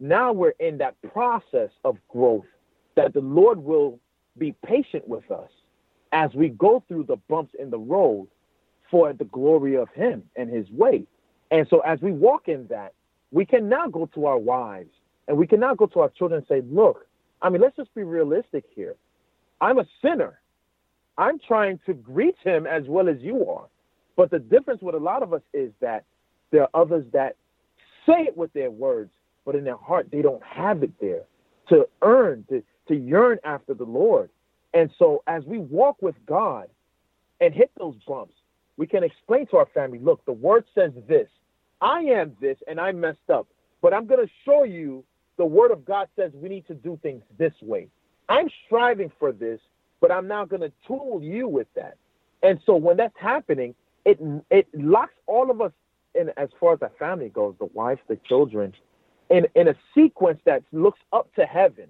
now 0.00 0.32
we're 0.32 0.54
in 0.60 0.78
that 0.78 1.00
process 1.12 1.70
of 1.84 1.98
growth 2.08 2.46
that 2.94 3.12
the 3.12 3.20
Lord 3.20 3.58
will 3.58 3.98
be 4.38 4.54
patient 4.64 5.06
with 5.06 5.30
us 5.30 5.50
as 6.12 6.32
we 6.34 6.48
go 6.48 6.82
through 6.88 7.04
the 7.04 7.16
bumps 7.28 7.54
in 7.58 7.70
the 7.70 7.78
road 7.78 8.28
for 8.90 9.12
the 9.12 9.24
glory 9.24 9.76
of 9.76 9.88
Him 9.90 10.22
and 10.36 10.48
His 10.48 10.70
way. 10.70 11.04
And 11.50 11.66
so 11.68 11.80
as 11.80 12.00
we 12.00 12.12
walk 12.12 12.48
in 12.48 12.66
that, 12.68 12.94
we 13.30 13.44
can 13.44 13.68
now 13.68 13.88
go 13.88 14.06
to 14.14 14.26
our 14.26 14.38
wives 14.38 14.90
and 15.26 15.36
we 15.36 15.46
can 15.46 15.60
now 15.60 15.74
go 15.74 15.86
to 15.86 16.00
our 16.00 16.08
children 16.10 16.38
and 16.38 16.48
say, 16.48 16.66
look, 16.70 17.06
I 17.42 17.50
mean, 17.50 17.60
let's 17.60 17.76
just 17.76 17.94
be 17.94 18.02
realistic 18.02 18.64
here. 18.74 18.96
I'm 19.60 19.78
a 19.78 19.86
sinner. 20.02 20.40
I'm 21.18 21.38
trying 21.38 21.80
to 21.86 21.94
greet 21.94 22.36
him 22.42 22.66
as 22.66 22.84
well 22.86 23.08
as 23.08 23.18
you 23.20 23.48
are. 23.48 23.66
But 24.16 24.30
the 24.30 24.38
difference 24.38 24.82
with 24.82 24.94
a 24.94 24.98
lot 24.98 25.22
of 25.22 25.32
us 25.32 25.42
is 25.52 25.72
that 25.80 26.04
there 26.50 26.62
are 26.62 26.70
others 26.74 27.04
that 27.12 27.36
say 28.08 28.22
it 28.22 28.36
with 28.36 28.52
their 28.52 28.70
words, 28.70 29.10
but 29.44 29.54
in 29.54 29.64
their 29.64 29.76
heart, 29.76 30.08
they 30.10 30.22
don't 30.22 30.42
have 30.42 30.82
it 30.82 30.92
there 31.00 31.22
to 31.68 31.86
earn, 32.02 32.44
to, 32.48 32.62
to 32.88 32.94
yearn 32.94 33.38
after 33.44 33.74
the 33.74 33.84
Lord. 33.84 34.30
And 34.74 34.90
so 34.98 35.22
as 35.26 35.44
we 35.44 35.58
walk 35.58 36.00
with 36.00 36.14
God 36.26 36.68
and 37.40 37.54
hit 37.54 37.70
those 37.78 37.94
bumps, 38.06 38.34
we 38.76 38.86
can 38.86 39.02
explain 39.02 39.46
to 39.48 39.56
our 39.56 39.66
family, 39.74 39.98
look, 39.98 40.24
the 40.24 40.32
word 40.32 40.64
says 40.74 40.92
this. 41.08 41.28
I 41.80 42.00
am 42.00 42.36
this 42.40 42.58
and 42.66 42.80
I 42.80 42.92
messed 42.92 43.30
up, 43.32 43.46
but 43.82 43.94
I'm 43.94 44.06
going 44.06 44.24
to 44.24 44.32
show 44.44 44.64
you 44.64 45.04
the 45.36 45.44
word 45.44 45.70
of 45.70 45.84
God 45.84 46.08
says 46.16 46.32
we 46.34 46.48
need 46.48 46.66
to 46.66 46.74
do 46.74 46.98
things 47.02 47.22
this 47.38 47.52
way. 47.62 47.88
I'm 48.28 48.48
striving 48.66 49.10
for 49.18 49.32
this, 49.32 49.60
but 50.00 50.10
I'm 50.10 50.28
now 50.28 50.44
going 50.44 50.62
to 50.62 50.72
tool 50.86 51.20
you 51.22 51.48
with 51.48 51.68
that. 51.76 51.96
And 52.42 52.60
so 52.66 52.76
when 52.76 52.96
that's 52.96 53.16
happening, 53.18 53.74
it 54.04 54.18
it 54.50 54.68
locks 54.74 55.14
all 55.26 55.50
of 55.50 55.60
us 55.60 55.72
in 56.14 56.30
as 56.36 56.48
far 56.58 56.74
as 56.74 56.80
the 56.80 56.90
family 56.98 57.28
goes, 57.28 57.54
the 57.58 57.66
wife, 57.66 57.98
the 58.08 58.16
children, 58.28 58.74
in 59.30 59.46
in 59.54 59.68
a 59.68 59.74
sequence 59.94 60.40
that 60.44 60.62
looks 60.72 61.00
up 61.12 61.32
to 61.34 61.44
heaven. 61.44 61.88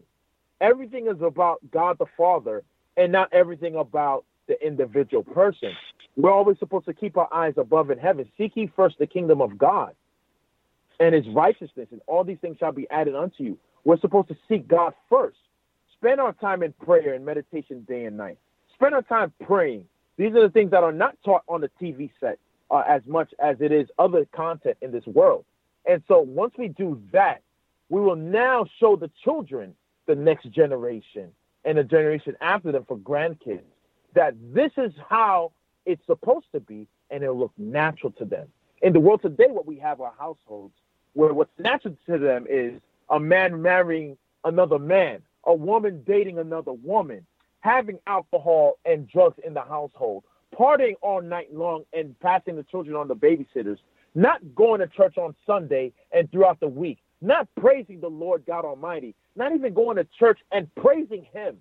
Everything 0.60 1.06
is 1.06 1.22
about 1.22 1.58
God 1.70 1.98
the 1.98 2.06
Father 2.16 2.64
and 2.96 3.12
not 3.12 3.32
everything 3.32 3.76
about 3.76 4.24
the 4.48 4.60
individual 4.66 5.22
person. 5.22 5.72
We're 6.16 6.32
always 6.32 6.58
supposed 6.58 6.86
to 6.86 6.94
keep 6.94 7.16
our 7.16 7.32
eyes 7.32 7.54
above 7.56 7.90
in 7.90 7.98
heaven. 7.98 8.28
Seek 8.36 8.56
ye 8.56 8.70
first 8.74 8.98
the 8.98 9.06
kingdom 9.06 9.40
of 9.40 9.56
God 9.56 9.94
and 11.00 11.14
his 11.14 11.28
righteousness, 11.28 11.88
and 11.92 12.00
all 12.06 12.24
these 12.24 12.38
things 12.40 12.56
shall 12.58 12.72
be 12.72 12.88
added 12.90 13.14
unto 13.14 13.44
you. 13.44 13.58
We're 13.84 14.00
supposed 14.00 14.28
to 14.28 14.36
seek 14.48 14.66
God 14.66 14.94
first. 15.08 15.38
Spend 15.94 16.20
our 16.20 16.32
time 16.32 16.62
in 16.62 16.72
prayer 16.72 17.14
and 17.14 17.24
meditation 17.24 17.84
day 17.88 18.04
and 18.04 18.16
night. 18.16 18.38
Spend 18.74 18.94
our 18.94 19.02
time 19.02 19.32
praying. 19.44 19.84
These 20.16 20.34
are 20.34 20.42
the 20.42 20.50
things 20.50 20.72
that 20.72 20.82
are 20.82 20.92
not 20.92 21.16
taught 21.24 21.42
on 21.48 21.60
the 21.60 21.70
TV 21.80 22.10
set 22.20 22.38
uh, 22.70 22.82
as 22.86 23.02
much 23.06 23.32
as 23.38 23.56
it 23.60 23.72
is 23.72 23.88
other 23.98 24.26
content 24.26 24.76
in 24.82 24.92
this 24.92 25.06
world. 25.06 25.44
And 25.86 26.02
so 26.08 26.20
once 26.20 26.54
we 26.58 26.68
do 26.68 27.00
that, 27.12 27.42
we 27.88 28.00
will 28.00 28.16
now 28.16 28.66
show 28.78 28.96
the 28.96 29.10
children, 29.24 29.74
the 30.06 30.14
next 30.14 30.50
generation, 30.50 31.30
and 31.64 31.78
the 31.78 31.84
generation 31.84 32.36
after 32.40 32.72
them 32.72 32.84
for 32.86 32.98
grandkids, 32.98 33.62
that 34.14 34.34
this 34.52 34.72
is 34.76 34.92
how 35.08 35.52
it's 35.86 36.04
supposed 36.06 36.46
to 36.52 36.60
be, 36.60 36.86
and 37.10 37.22
it'll 37.22 37.38
look 37.38 37.52
natural 37.56 38.12
to 38.12 38.24
them. 38.24 38.48
In 38.82 38.92
the 38.92 39.00
world 39.00 39.22
today, 39.22 39.46
what 39.48 39.66
we 39.66 39.78
have 39.78 40.00
are 40.00 40.12
households 40.18 40.74
where 41.14 41.32
what's 41.32 41.50
natural 41.58 41.96
to 42.06 42.18
them 42.18 42.46
is 42.48 42.80
a 43.08 43.18
man 43.18 43.60
marrying 43.62 44.16
another 44.44 44.78
man, 44.78 45.22
a 45.44 45.54
woman 45.54 46.02
dating 46.06 46.38
another 46.38 46.72
woman, 46.72 47.26
having 47.60 47.98
alcohol 48.06 48.78
and 48.84 49.08
drugs 49.08 49.38
in 49.44 49.54
the 49.54 49.62
household, 49.62 50.24
partying 50.56 50.94
all 51.02 51.20
night 51.20 51.54
long 51.54 51.84
and 51.92 52.18
passing 52.20 52.56
the 52.56 52.62
children 52.64 52.96
on 52.96 53.08
to 53.08 53.14
babysitters, 53.14 53.78
not 54.14 54.40
going 54.54 54.80
to 54.80 54.86
church 54.86 55.16
on 55.18 55.34
Sunday 55.46 55.92
and 56.12 56.30
throughout 56.30 56.60
the 56.60 56.68
week, 56.68 56.98
not 57.20 57.48
praising 57.60 58.00
the 58.00 58.08
Lord 58.08 58.44
God 58.46 58.64
Almighty, 58.64 59.14
not 59.36 59.52
even 59.54 59.74
going 59.74 59.96
to 59.96 60.06
church 60.18 60.38
and 60.52 60.72
praising 60.74 61.26
Him, 61.32 61.56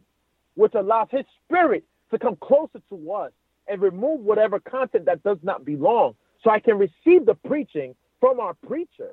which 0.56 0.74
allows 0.76 1.08
His 1.12 1.26
Spirit 1.46 1.84
to 2.12 2.20
come 2.20 2.38
closer 2.38 2.82
to 2.90 3.12
us 3.12 3.32
and 3.68 3.82
remove 3.82 4.22
whatever 4.22 4.60
content 4.60 5.06
that 5.06 5.24
does 5.24 5.38
not 5.44 5.66
belong 5.66 6.16
so 6.44 6.50
I 6.50 6.60
can 6.60 6.78
receive 6.78 7.26
the 7.26 7.36
preaching 7.46 7.96
from 8.20 8.40
our 8.40 8.54
preacher. 8.54 9.12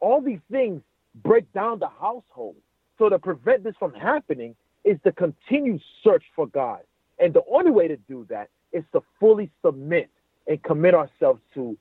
All 0.00 0.20
these 0.20 0.40
things 0.50 0.82
break 1.22 1.50
down 1.52 1.78
the 1.78 1.88
household. 1.88 2.56
So 2.98 3.08
to 3.08 3.18
prevent 3.18 3.64
this 3.64 3.74
from 3.78 3.94
happening 3.94 4.56
is 4.84 4.98
the 5.04 5.12
continued 5.12 5.80
search 6.02 6.24
for 6.34 6.46
God. 6.46 6.80
And 7.18 7.32
the 7.32 7.42
only 7.50 7.70
way 7.70 7.88
to 7.88 7.96
do 7.96 8.26
that 8.28 8.48
is 8.72 8.84
to 8.92 9.02
fully 9.18 9.50
submit 9.64 10.10
and 10.46 10.62
commit 10.62 10.94
ourselves 10.94 11.40
to 11.54 11.76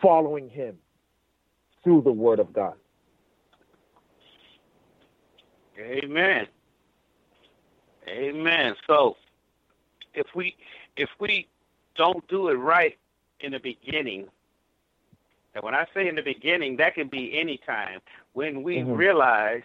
following 0.00 0.48
Him 0.48 0.76
through 1.82 2.02
the 2.02 2.12
Word 2.12 2.38
of 2.38 2.52
God. 2.52 2.74
Amen. 5.78 6.46
Amen. 8.08 8.74
So 8.86 9.16
if 10.14 10.26
we 10.34 10.56
if 10.96 11.08
we 11.18 11.48
don't 11.94 12.26
do 12.28 12.48
it 12.48 12.54
right 12.54 12.98
in 13.40 13.52
the 13.52 13.58
beginning, 13.58 14.28
and 15.54 15.64
when 15.64 15.74
I 15.74 15.86
say 15.94 16.08
in 16.08 16.14
the 16.14 16.22
beginning, 16.22 16.76
that 16.76 16.94
can 16.94 17.08
be 17.08 17.38
any 17.38 17.58
time 17.58 18.00
when 18.32 18.62
we 18.62 18.78
Mhm. 18.78 18.96
realize 18.96 19.62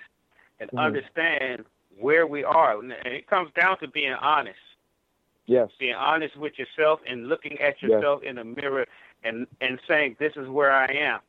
and 0.60 0.70
Mhm. 0.72 0.78
understand 0.78 1.66
where 1.98 2.28
we 2.28 2.44
are. 2.44 2.80
And 2.80 2.92
it 2.92 3.28
comes 3.28 3.52
down 3.54 3.78
to 3.80 3.88
being 3.88 4.14
honest. 4.14 4.60
Yes. 5.48 5.70
Being 5.80 5.96
honest 5.96 6.36
with 6.38 6.54
yourself 6.60 7.00
and 7.08 7.28
looking 7.28 7.60
at 7.60 7.76
Yes. 7.82 7.90
yourself 7.90 8.22
in 8.24 8.36
the 8.36 8.44
mirror 8.44 8.86
and, 9.24 9.48
and 9.62 9.80
saying, 9.88 10.18
This 10.20 10.34
is 10.36 10.48
where 10.48 10.72
I 10.72 10.86
am. 10.94 11.20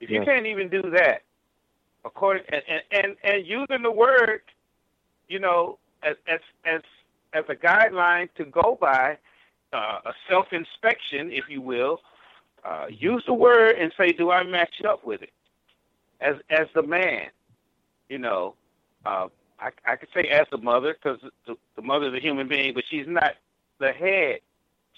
If 0.00 0.10
you 0.10 0.22
can't 0.24 0.46
even 0.46 0.68
do 0.68 0.82
that, 0.92 1.22
according 2.04 2.44
and, 2.50 2.62
and, 2.68 2.82
and, 2.92 3.16
and 3.24 3.46
using 3.46 3.82
the 3.82 3.90
word, 3.90 4.42
you 5.28 5.40
know, 5.40 5.78
as 6.02 6.16
as 6.28 6.40
as 6.64 6.82
as 7.32 7.44
a 7.48 7.54
guideline 7.56 8.28
to 8.36 8.44
go 8.44 8.78
by, 8.80 9.18
uh, 9.72 9.98
a 10.04 10.12
self 10.28 10.52
inspection, 10.52 11.30
if 11.32 11.44
you 11.48 11.60
will, 11.60 12.00
uh, 12.64 12.86
use 12.88 13.24
the 13.26 13.34
word 13.34 13.76
and 13.76 13.92
say, 13.98 14.12
do 14.12 14.30
I 14.30 14.44
match 14.44 14.82
up 14.88 15.04
with 15.04 15.22
it? 15.22 15.32
As 16.20 16.36
as 16.50 16.68
the 16.74 16.82
man, 16.82 17.26
you 18.08 18.18
know, 18.18 18.54
uh, 19.04 19.28
I 19.60 19.70
I 19.86 19.96
could 19.96 20.08
say 20.14 20.28
as 20.28 20.46
the 20.50 20.58
mother 20.58 20.94
because 20.94 21.20
the, 21.46 21.56
the 21.76 21.82
mother 21.82 22.08
is 22.08 22.14
a 22.14 22.20
human 22.20 22.48
being, 22.48 22.74
but 22.74 22.84
she's 22.88 23.06
not 23.06 23.34
the 23.78 23.92
head. 23.92 24.40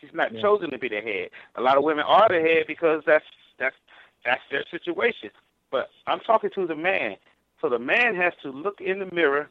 She's 0.00 0.12
not 0.14 0.32
Yeah. 0.32 0.42
chosen 0.42 0.70
to 0.70 0.78
be 0.78 0.88
the 0.88 1.00
head. 1.00 1.30
A 1.56 1.60
lot 1.60 1.76
of 1.76 1.84
women 1.84 2.04
are 2.06 2.28
the 2.28 2.40
head 2.40 2.64
because 2.66 3.02
that's 3.06 3.24
that's 3.58 3.76
that's 4.24 4.42
their 4.50 4.64
situation. 4.70 5.30
But 5.70 5.90
I'm 6.06 6.20
talking 6.20 6.50
to 6.54 6.66
the 6.66 6.74
man. 6.74 7.16
So 7.60 7.68
the 7.68 7.78
man 7.78 8.14
has 8.16 8.32
to 8.42 8.50
look 8.50 8.80
in 8.80 8.98
the 8.98 9.14
mirror 9.14 9.50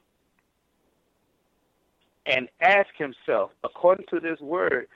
and 2.26 2.50
ask 2.62 2.90
himself, 2.98 3.52
according 3.64 4.06
to 4.10 4.20
this 4.20 4.40
word, 4.40 4.88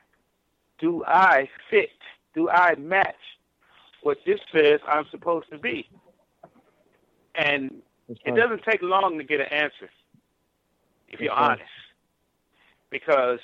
do 0.79 1.03
I 1.05 1.49
fit? 1.69 1.89
Do 2.35 2.49
I 2.49 2.75
match 2.75 3.15
what 4.01 4.17
this 4.25 4.39
says 4.51 4.79
I'm 4.87 5.05
supposed 5.11 5.49
to 5.51 5.57
be? 5.57 5.87
And 7.35 7.81
it 8.25 8.35
doesn't 8.35 8.63
take 8.63 8.81
long 8.81 9.17
to 9.17 9.23
get 9.23 9.39
an 9.39 9.47
answer 9.47 9.89
if 11.13 11.19
you're 11.21 11.31
honest. 11.31 11.63
Because 12.89 13.39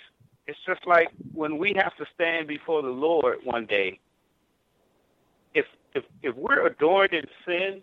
it's 0.48 0.60
just 0.66 0.86
like 0.86 1.10
when 1.34 1.58
we 1.58 1.74
have 1.76 1.96
to 1.98 2.06
stand 2.14 2.48
before 2.48 2.82
the 2.82 2.90
Lord 2.90 3.38
one 3.44 3.66
day. 3.66 4.00
If 5.54 5.66
if 5.94 6.04
if 6.22 6.36
we're 6.36 6.66
adorned 6.68 7.14
in 7.14 7.26
sin, 7.46 7.82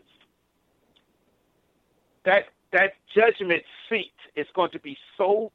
that 2.25 2.47
that 2.73 2.95
judgment 3.15 3.63
seat 3.89 4.13
is 4.35 4.47
going 4.55 4.71
to 4.73 4.81
be 4.81 4.99
so 5.17 5.53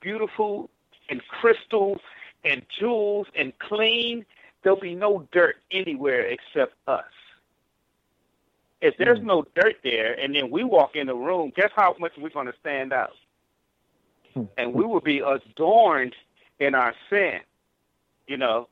beautiful 0.00 0.70
and 1.08 1.20
crystal 1.28 1.98
and 2.44 2.62
jewels 2.78 3.26
and 3.34 3.58
clean. 3.58 4.24
There'll 4.62 4.80
be 4.80 4.94
no 4.94 5.26
dirt 5.32 5.56
anywhere 5.70 6.22
except 6.22 6.74
us. 6.86 7.04
If 8.82 8.96
there's 8.98 9.20
Mm. 9.20 9.24
no 9.24 9.46
dirt 9.54 9.76
there, 9.82 10.12
and 10.20 10.34
then 10.34 10.50
we 10.50 10.62
walk 10.64 10.96
in 10.96 11.06
the 11.06 11.14
room, 11.14 11.50
guess 11.56 11.70
how 11.74 11.96
much 11.98 12.12
we're 12.18 12.28
going 12.28 12.46
to 12.46 12.54
stand 12.60 12.92
out? 12.92 13.16
And 14.58 14.74
we 14.74 14.84
will 14.84 15.00
be 15.00 15.20
adorned 15.20 16.14
in 16.60 16.74
our 16.74 16.94
sin, 17.10 17.40
you 18.26 18.36
know. 18.36 18.68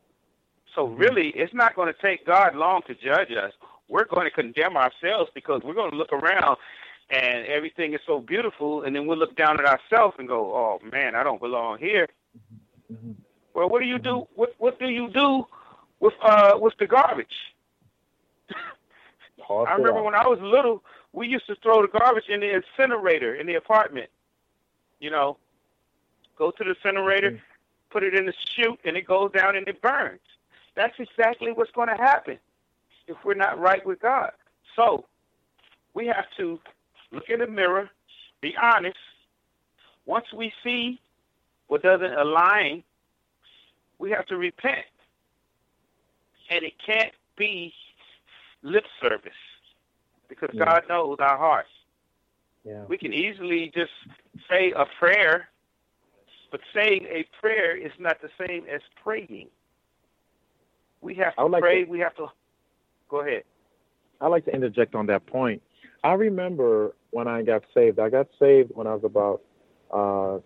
So 0.74 0.88
Mm-hmm. 0.88 0.96
really, 0.98 1.28
it's 1.30 1.54
not 1.54 1.76
going 1.76 1.92
to 1.92 2.00
take 2.00 2.26
God 2.26 2.56
long 2.56 2.82
to 2.88 2.94
judge 2.94 3.32
us. 3.32 3.52
We're 3.88 4.06
going 4.06 4.24
to 4.26 4.30
condemn 4.30 4.76
ourselves 4.76 5.30
because 5.34 5.62
we're 5.64 5.74
going 5.74 5.90
to 5.92 5.96
look 5.96 6.12
around 6.12 6.56
and 7.10 7.46
everything 7.46 7.94
is 7.94 8.00
so 8.06 8.20
beautiful, 8.20 8.82
and 8.82 8.96
then 8.96 9.06
we'll 9.06 9.18
look 9.18 9.36
down 9.36 9.60
at 9.60 9.66
ourselves 9.66 10.16
and 10.18 10.26
go, 10.26 10.54
"Oh 10.54 10.80
man, 10.90 11.14
I 11.14 11.22
don't 11.22 11.40
belong 11.40 11.78
here." 11.78 12.08
Mhm. 12.92 13.16
Well, 13.54 13.68
what 13.68 13.80
do 13.80 13.86
you 13.86 13.98
do? 13.98 14.26
What 14.34 14.54
What 14.58 14.78
do 14.78 14.88
you 14.88 15.10
do 15.10 15.46
with 16.00 16.14
uh 16.22 16.56
with 16.60 16.74
the 16.78 16.86
garbage? 16.86 17.36
I 19.64 19.74
remember 19.74 20.02
when 20.02 20.14
I 20.14 20.26
was 20.26 20.38
little, 20.40 20.82
we 21.12 21.28
used 21.28 21.46
to 21.46 21.56
throw 21.56 21.82
the 21.82 21.88
garbage 21.88 22.28
in 22.28 22.40
the 22.40 22.54
incinerator 22.54 23.34
in 23.34 23.46
the 23.46 23.54
apartment. 23.54 24.10
You 25.00 25.10
know, 25.10 25.36
go 26.36 26.50
to 26.50 26.64
the 26.64 26.70
incinerator, 26.70 27.32
Mhm. 27.32 27.40
put 27.90 28.02
it 28.02 28.14
in 28.14 28.26
the 28.26 28.32
chute, 28.32 28.80
and 28.84 28.96
it 28.96 29.02
goes 29.02 29.32
down 29.32 29.56
and 29.56 29.66
it 29.68 29.80
burns. 29.80 30.20
That's 30.74 30.98
exactly 30.98 31.52
what's 31.52 31.70
going 31.72 31.88
to 31.88 31.96
happen 31.96 32.38
if 33.06 33.22
we're 33.24 33.34
not 33.34 33.58
right 33.58 33.84
with 33.84 34.00
God. 34.00 34.32
So 34.74 35.06
we 35.94 36.06
have 36.06 36.28
to 36.36 36.60
look 37.10 37.28
in 37.28 37.40
the 37.40 37.46
mirror, 37.46 37.90
be 38.40 38.56
honest. 38.56 38.98
Once 40.06 40.32
we 40.32 40.52
see 40.62 41.00
what 41.68 41.82
doesn't 41.82 42.14
align, 42.14 42.82
we 43.98 44.10
have 44.10 44.26
to 44.26 44.36
repent. 44.36 44.86
And 46.50 46.64
it 46.64 46.78
can't 46.78 47.14
be 47.36 47.74
lip 48.62 48.86
service 49.00 49.32
because 50.28 50.50
Yeah. 50.52 50.64
God 50.64 50.88
knows 50.88 51.18
our 51.20 51.38
hearts. 51.38 51.70
Yeah. 52.64 52.84
We 52.84 52.98
can 52.98 53.12
easily 53.12 53.68
just 53.68 53.92
say 54.48 54.72
a 54.72 54.86
prayer, 54.86 55.48
but 56.54 56.60
saying 56.72 57.04
a 57.10 57.26
prayer 57.40 57.76
is 57.76 57.90
not 57.98 58.18
the 58.22 58.28
same 58.46 58.64
as 58.72 58.80
praying. 59.02 59.48
We 61.00 61.12
have 61.16 61.32
I 61.36 61.42
to 61.42 61.46
like 61.48 61.62
pray. 61.62 61.84
to- 61.84 61.90
We 61.90 61.98
have 61.98 62.14
to 62.14 62.28
go 63.08 63.22
ahead. 63.22 63.42
I'd 64.20 64.28
like 64.28 64.44
to 64.44 64.52
interject 64.54 64.94
on 64.94 65.06
that 65.06 65.26
point. 65.26 65.60
I 66.04 66.12
remember 66.12 66.94
when 67.10 67.26
I 67.26 67.42
got 67.42 67.64
saved. 67.74 67.98
I 67.98 68.08
got 68.08 68.28
saved 68.38 68.70
when 68.72 68.86
I 68.86 68.94
was 68.94 69.02
about 69.02 69.42
uh, 69.90 70.38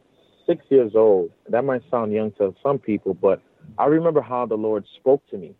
six 0.46 0.64
years 0.70 0.92
old. 0.94 1.30
That 1.50 1.66
might 1.66 1.82
sound 1.90 2.10
young 2.14 2.32
to 2.38 2.54
some 2.62 2.78
people, 2.78 3.12
but 3.12 3.42
I 3.76 3.84
remember 3.84 4.22
how 4.22 4.46
the 4.46 4.56
Lord 4.56 4.86
spoke 4.96 5.22
to 5.28 5.36
me. 5.36 5.54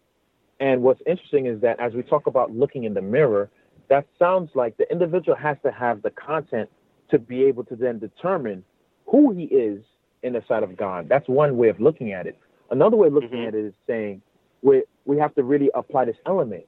And 0.60 0.82
what's 0.82 1.02
interesting 1.06 1.44
is 1.44 1.60
that 1.60 1.78
as 1.78 1.92
we 1.92 2.02
talk 2.02 2.26
about 2.26 2.52
looking 2.52 2.84
in 2.84 2.94
the 2.94 3.02
mirror, 3.02 3.50
that 3.90 4.06
sounds 4.18 4.48
like 4.54 4.78
the 4.78 4.90
individual 4.90 5.36
has 5.36 5.58
to 5.62 5.70
have 5.70 6.00
the 6.00 6.10
content 6.10 6.70
to 7.10 7.18
be 7.18 7.44
able 7.44 7.64
to 7.64 7.76
then 7.76 7.98
determine 7.98 8.64
who 9.04 9.34
he 9.34 9.44
is 9.44 9.84
in 10.22 10.32
the 10.32 10.42
sight 10.48 10.62
of 10.62 10.76
God. 10.76 11.08
That's 11.08 11.28
one 11.28 11.56
way 11.56 11.68
of 11.68 11.80
looking 11.80 12.12
at 12.12 12.26
it. 12.26 12.38
Another 12.70 12.96
way 12.96 13.08
of 13.08 13.14
looking 13.14 13.38
Mhm. 13.40 13.48
at 13.48 13.54
it 13.54 13.64
is 13.64 13.74
saying 13.86 14.22
we 14.62 14.84
we 15.06 15.16
have 15.18 15.34
to 15.36 15.42
really 15.42 15.70
apply 15.74 16.04
this 16.04 16.16
element 16.26 16.66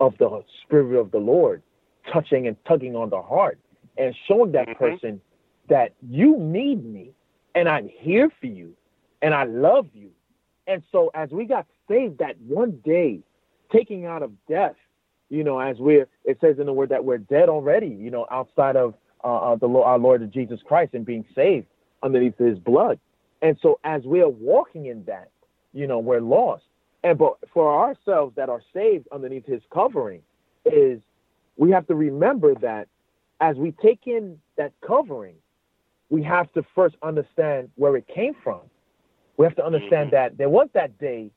of 0.00 0.16
the 0.18 0.42
spirit 0.62 0.98
of 0.98 1.10
the 1.10 1.18
Lord 1.18 1.62
touching 2.12 2.46
and 2.46 2.56
tugging 2.64 2.96
on 2.96 3.10
the 3.10 3.22
heart 3.22 3.58
and 3.96 4.14
showing 4.26 4.52
that 4.52 4.68
Mhm. 4.68 4.76
person 4.76 5.20
that 5.68 5.92
you 6.02 6.36
need 6.36 6.84
me 6.84 7.12
and 7.54 7.68
I'm 7.68 7.88
here 7.88 8.30
for 8.30 8.46
you 8.46 8.74
and 9.22 9.34
I 9.34 9.44
love 9.44 9.88
you. 9.94 10.10
And 10.66 10.82
so 10.90 11.10
as 11.14 11.30
we 11.30 11.44
got 11.44 11.66
saved 11.88 12.18
that 12.18 12.36
one 12.40 12.80
day, 12.84 13.22
taking 13.70 14.04
out 14.04 14.22
of 14.22 14.32
death, 14.46 14.76
you 15.28 15.44
know, 15.44 15.58
as 15.58 15.78
we're 15.78 16.08
it 16.24 16.38
says 16.40 16.58
in 16.58 16.66
the 16.66 16.72
word 16.72 16.88
that 16.88 17.04
we're 17.04 17.18
dead 17.18 17.48
already, 17.48 17.88
you 17.88 18.10
know, 18.10 18.26
outside 18.30 18.76
of 18.76 18.94
uh, 19.24 19.52
uh, 19.52 19.56
the 19.56 19.66
Lord, 19.66 19.86
our 19.86 19.98
Lord 19.98 20.30
Jesus 20.32 20.60
Christ 20.62 20.94
and 20.94 21.04
being 21.04 21.24
saved 21.34 21.66
underneath 22.02 22.38
His 22.38 22.58
blood. 22.58 22.98
And 23.42 23.58
so 23.60 23.78
as 23.84 24.02
we're 24.04 24.28
walking 24.28 24.86
in 24.86 25.04
that, 25.04 25.30
you 25.72 25.86
know, 25.86 25.98
we're 25.98 26.20
lost. 26.20 26.64
And 27.04 27.18
but 27.18 27.36
for 27.52 27.84
ourselves 27.86 28.34
that 28.36 28.48
are 28.48 28.62
saved 28.74 29.06
underneath 29.12 29.46
His 29.46 29.62
covering, 29.72 30.22
is 30.64 31.00
we 31.56 31.70
have 31.70 31.86
to 31.86 31.94
remember 31.94 32.54
that 32.56 32.88
as 33.40 33.56
we 33.56 33.72
take 33.72 34.06
in 34.06 34.40
that 34.56 34.72
covering, 34.86 35.36
we 36.08 36.22
have 36.22 36.52
to 36.52 36.64
first 36.74 36.96
understand 37.02 37.70
where 37.76 37.96
it 37.96 38.06
came 38.08 38.34
from. 38.42 38.60
We 39.36 39.44
have 39.44 39.56
to 39.56 39.64
understand 39.64 40.08
Mhm. 40.08 40.12
that 40.12 40.38
there 40.38 40.48
was 40.48 40.68
that 40.72 40.98
day 40.98 41.30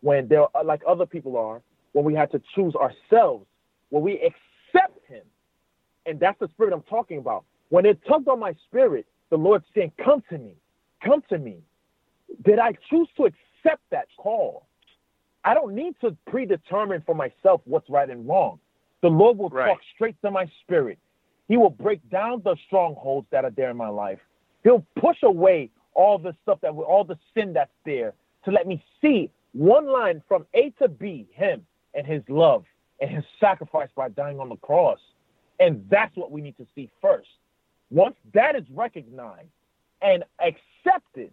when 0.00 0.28
there, 0.28 0.46
like 0.64 0.82
other 0.86 1.06
people 1.06 1.36
are, 1.36 1.62
when 1.92 2.04
we 2.04 2.14
had 2.14 2.30
to 2.32 2.40
choose 2.54 2.74
ourselves, 2.74 3.46
when 3.90 4.02
we 4.02 4.20
accept 4.20 5.04
Him, 5.06 5.24
and 6.06 6.18
that's 6.20 6.38
the 6.38 6.48
spirit 6.48 6.72
I'm 6.72 6.82
talking 6.82 7.18
about. 7.18 7.44
When 7.70 7.86
it 7.86 8.04
tugged 8.04 8.28
on 8.28 8.38
my 8.38 8.54
spirit, 8.66 9.06
the 9.32 9.38
Lord 9.38 9.64
saying, 9.74 9.92
"Come 9.96 10.22
to 10.28 10.36
me, 10.36 10.54
come 11.00 11.22
to 11.30 11.38
me." 11.38 11.62
Did 12.42 12.58
I 12.58 12.72
choose 12.90 13.08
to 13.16 13.24
accept 13.24 13.82
that 13.88 14.06
call? 14.18 14.66
I 15.42 15.54
don't 15.54 15.74
need 15.74 15.98
to 16.02 16.14
predetermine 16.26 17.00
for 17.00 17.14
myself 17.14 17.62
what's 17.64 17.88
right 17.88 18.08
and 18.10 18.28
wrong. 18.28 18.60
The 19.00 19.08
Lord 19.08 19.38
will 19.38 19.48
Right. 19.48 19.68
talk 19.68 19.82
straight 19.94 20.20
to 20.20 20.30
my 20.30 20.44
spirit. 20.60 20.98
He 21.48 21.56
will 21.56 21.70
break 21.70 22.06
down 22.10 22.42
the 22.42 22.56
strongholds 22.66 23.26
that 23.30 23.46
are 23.46 23.50
there 23.50 23.70
in 23.70 23.76
my 23.76 23.88
life. 23.88 24.20
He'll 24.64 24.84
push 24.96 25.22
away 25.22 25.70
all 25.94 26.18
the 26.18 26.34
stuff 26.42 26.60
that 26.60 26.72
all 26.72 27.02
the 27.02 27.18
sin 27.32 27.54
that's 27.54 27.74
there 27.84 28.12
to 28.44 28.50
let 28.50 28.66
me 28.66 28.84
see 29.00 29.30
one 29.52 29.86
line 29.86 30.20
from 30.28 30.46
A 30.52 30.70
to 30.72 30.88
B, 30.88 31.26
him 31.32 31.66
and 31.94 32.06
his 32.06 32.22
love 32.28 32.66
and 33.00 33.10
his 33.10 33.24
sacrifice 33.40 33.90
by 33.94 34.10
dying 34.10 34.38
on 34.40 34.50
the 34.50 34.56
cross. 34.56 35.00
And 35.58 35.88
that's 35.88 36.14
what 36.16 36.30
we 36.30 36.42
need 36.42 36.58
to 36.58 36.66
see 36.74 36.90
first. 37.00 37.30
Once 37.92 38.16
that 38.32 38.56
is 38.56 38.64
recognized 38.72 39.50
and 40.00 40.24
accepted, 40.40 41.30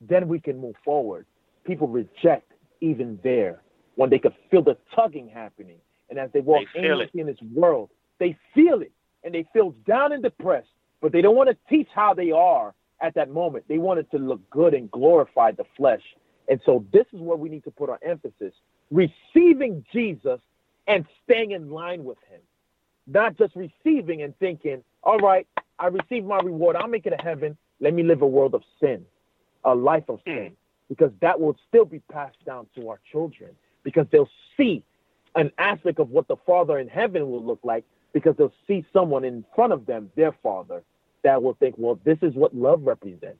then 0.00 0.26
we 0.26 0.40
can 0.40 0.58
move 0.58 0.74
forward. 0.84 1.24
People 1.64 1.86
reject 1.86 2.50
even 2.80 3.18
there 3.22 3.62
when 3.94 4.10
they 4.10 4.18
could 4.18 4.34
feel 4.50 4.62
the 4.62 4.76
tugging 4.94 5.28
happening. 5.28 5.78
And 6.10 6.18
as 6.18 6.30
they 6.32 6.40
walk 6.40 6.64
aimlessly 6.74 7.20
in 7.20 7.26
this 7.26 7.40
world, 7.54 7.90
they 8.18 8.36
feel 8.52 8.82
it 8.82 8.92
and 9.22 9.32
they 9.32 9.46
feel 9.52 9.70
down 9.86 10.12
and 10.12 10.22
depressed, 10.22 10.68
but 11.00 11.12
they 11.12 11.22
don't 11.22 11.36
want 11.36 11.50
to 11.50 11.56
teach 11.68 11.88
how 11.94 12.14
they 12.14 12.32
are 12.32 12.74
at 13.00 13.14
that 13.14 13.30
moment. 13.30 13.64
They 13.68 13.78
want 13.78 14.00
it 14.00 14.10
to 14.10 14.18
look 14.18 14.40
good 14.50 14.74
and 14.74 14.90
glorify 14.90 15.52
the 15.52 15.64
flesh. 15.76 16.02
And 16.48 16.60
so 16.66 16.84
this 16.92 17.06
is 17.12 17.20
where 17.20 17.36
we 17.36 17.48
need 17.48 17.64
to 17.64 17.70
put 17.70 17.90
our 17.90 18.00
emphasis 18.02 18.52
receiving 18.90 19.84
Jesus 19.92 20.40
and 20.86 21.04
staying 21.24 21.52
in 21.52 21.70
line 21.70 22.04
with 22.04 22.18
him, 22.28 22.40
not 23.06 23.36
just 23.36 23.54
receiving 23.56 24.22
and 24.22 24.36
thinking, 24.38 24.82
all 25.02 25.18
right, 25.18 25.46
I 25.78 25.88
received 25.88 26.26
my 26.26 26.38
reward. 26.38 26.76
I'll 26.76 26.88
make 26.88 27.06
it 27.06 27.10
to 27.10 27.22
heaven. 27.22 27.56
Let 27.80 27.94
me 27.94 28.02
live 28.02 28.22
a 28.22 28.26
world 28.26 28.54
of 28.54 28.62
sin, 28.80 29.04
a 29.64 29.74
life 29.74 30.04
of 30.08 30.20
hmm. 30.26 30.32
sin, 30.32 30.56
because 30.88 31.12
that 31.20 31.40
will 31.40 31.56
still 31.68 31.84
be 31.84 32.00
passed 32.10 32.42
down 32.44 32.66
to 32.76 32.88
our 32.88 33.00
children 33.10 33.50
because 33.82 34.06
they'll 34.10 34.30
see 34.56 34.82
an 35.34 35.52
aspect 35.58 35.98
of 35.98 36.10
what 36.10 36.26
the 36.28 36.36
Father 36.46 36.78
in 36.78 36.88
heaven 36.88 37.30
will 37.30 37.44
look 37.44 37.60
like 37.62 37.84
because 38.12 38.34
they'll 38.36 38.54
see 38.66 38.84
someone 38.92 39.24
in 39.24 39.44
front 39.54 39.72
of 39.72 39.84
them, 39.84 40.10
their 40.16 40.32
Father, 40.42 40.82
that 41.22 41.42
will 41.42 41.54
think, 41.54 41.74
well, 41.76 42.00
this 42.04 42.18
is 42.22 42.34
what 42.34 42.54
love 42.54 42.80
represents. 42.82 43.38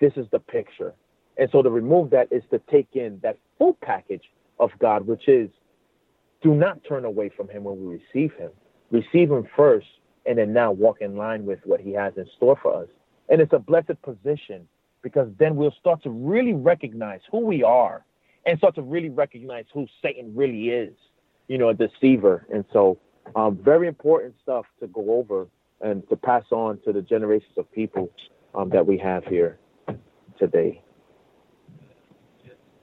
This 0.00 0.12
is 0.16 0.26
the 0.32 0.40
picture. 0.40 0.92
And 1.36 1.48
so 1.52 1.62
to 1.62 1.70
remove 1.70 2.10
that 2.10 2.32
is 2.32 2.42
to 2.50 2.60
take 2.70 2.88
in 2.94 3.20
that 3.22 3.38
full 3.58 3.74
package 3.80 4.24
of 4.58 4.70
God, 4.80 5.06
which 5.06 5.28
is 5.28 5.48
do 6.42 6.54
not 6.54 6.82
turn 6.84 7.04
away 7.04 7.30
from 7.34 7.48
Him 7.48 7.64
when 7.64 7.80
we 7.80 8.00
receive 8.00 8.32
Him. 8.34 8.50
Receive 8.90 9.30
Him 9.30 9.46
first, 9.56 9.86
and 10.28 10.36
then 10.36 10.52
now 10.52 10.70
walk 10.70 11.00
in 11.00 11.16
line 11.16 11.46
with 11.46 11.58
what 11.64 11.80
He 11.80 11.92
has 11.94 12.12
in 12.16 12.26
store 12.36 12.58
for 12.62 12.82
us. 12.82 12.88
And 13.30 13.40
it's 13.40 13.52
a 13.54 13.58
blessed 13.58 14.00
position 14.02 14.68
because 15.02 15.28
then 15.38 15.56
we'll 15.56 15.74
start 15.80 16.02
to 16.02 16.10
really 16.10 16.52
recognize 16.52 17.20
who 17.30 17.40
we 17.40 17.62
are 17.62 18.04
and 18.44 18.58
start 18.58 18.74
to 18.74 18.82
really 18.82 19.08
recognize 19.08 19.64
who 19.72 19.86
Satan 20.02 20.32
really 20.36 20.68
is, 20.68 20.94
you 21.48 21.56
know, 21.56 21.70
a 21.70 21.74
deceiver. 21.74 22.46
And 22.52 22.64
so, 22.72 22.98
um, 23.36 23.56
very 23.56 23.88
important 23.88 24.34
stuff 24.42 24.66
to 24.80 24.86
go 24.86 25.14
over 25.14 25.48
and 25.80 26.06
to 26.10 26.16
pass 26.16 26.44
on 26.50 26.78
to 26.84 26.92
the 26.92 27.02
generations 27.02 27.52
of 27.56 27.70
people 27.72 28.10
um, 28.54 28.68
that 28.70 28.86
we 28.86 28.98
have 28.98 29.24
here 29.24 29.58
today. 30.38 30.82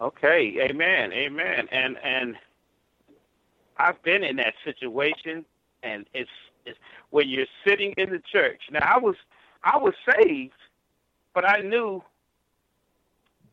Okay, 0.02 0.58
amen, 0.62 1.14
amen. 1.14 1.68
And 1.72 1.98
and 2.04 2.36
I've 3.78 4.02
been 4.04 4.24
in 4.24 4.36
that 4.38 4.54
situation, 4.64 5.46
and 5.84 6.06
it's 6.14 6.30
when 7.10 7.30
you're 7.30 7.46
sitting 7.66 7.94
in 7.98 8.10
the 8.10 8.20
church. 8.32 8.62
Now 8.72 8.80
I 8.84 8.98
was 8.98 9.16
I 9.64 9.78
was 9.78 9.94
saved, 10.14 10.54
but 11.34 11.48
I 11.48 11.62
knew 11.62 12.04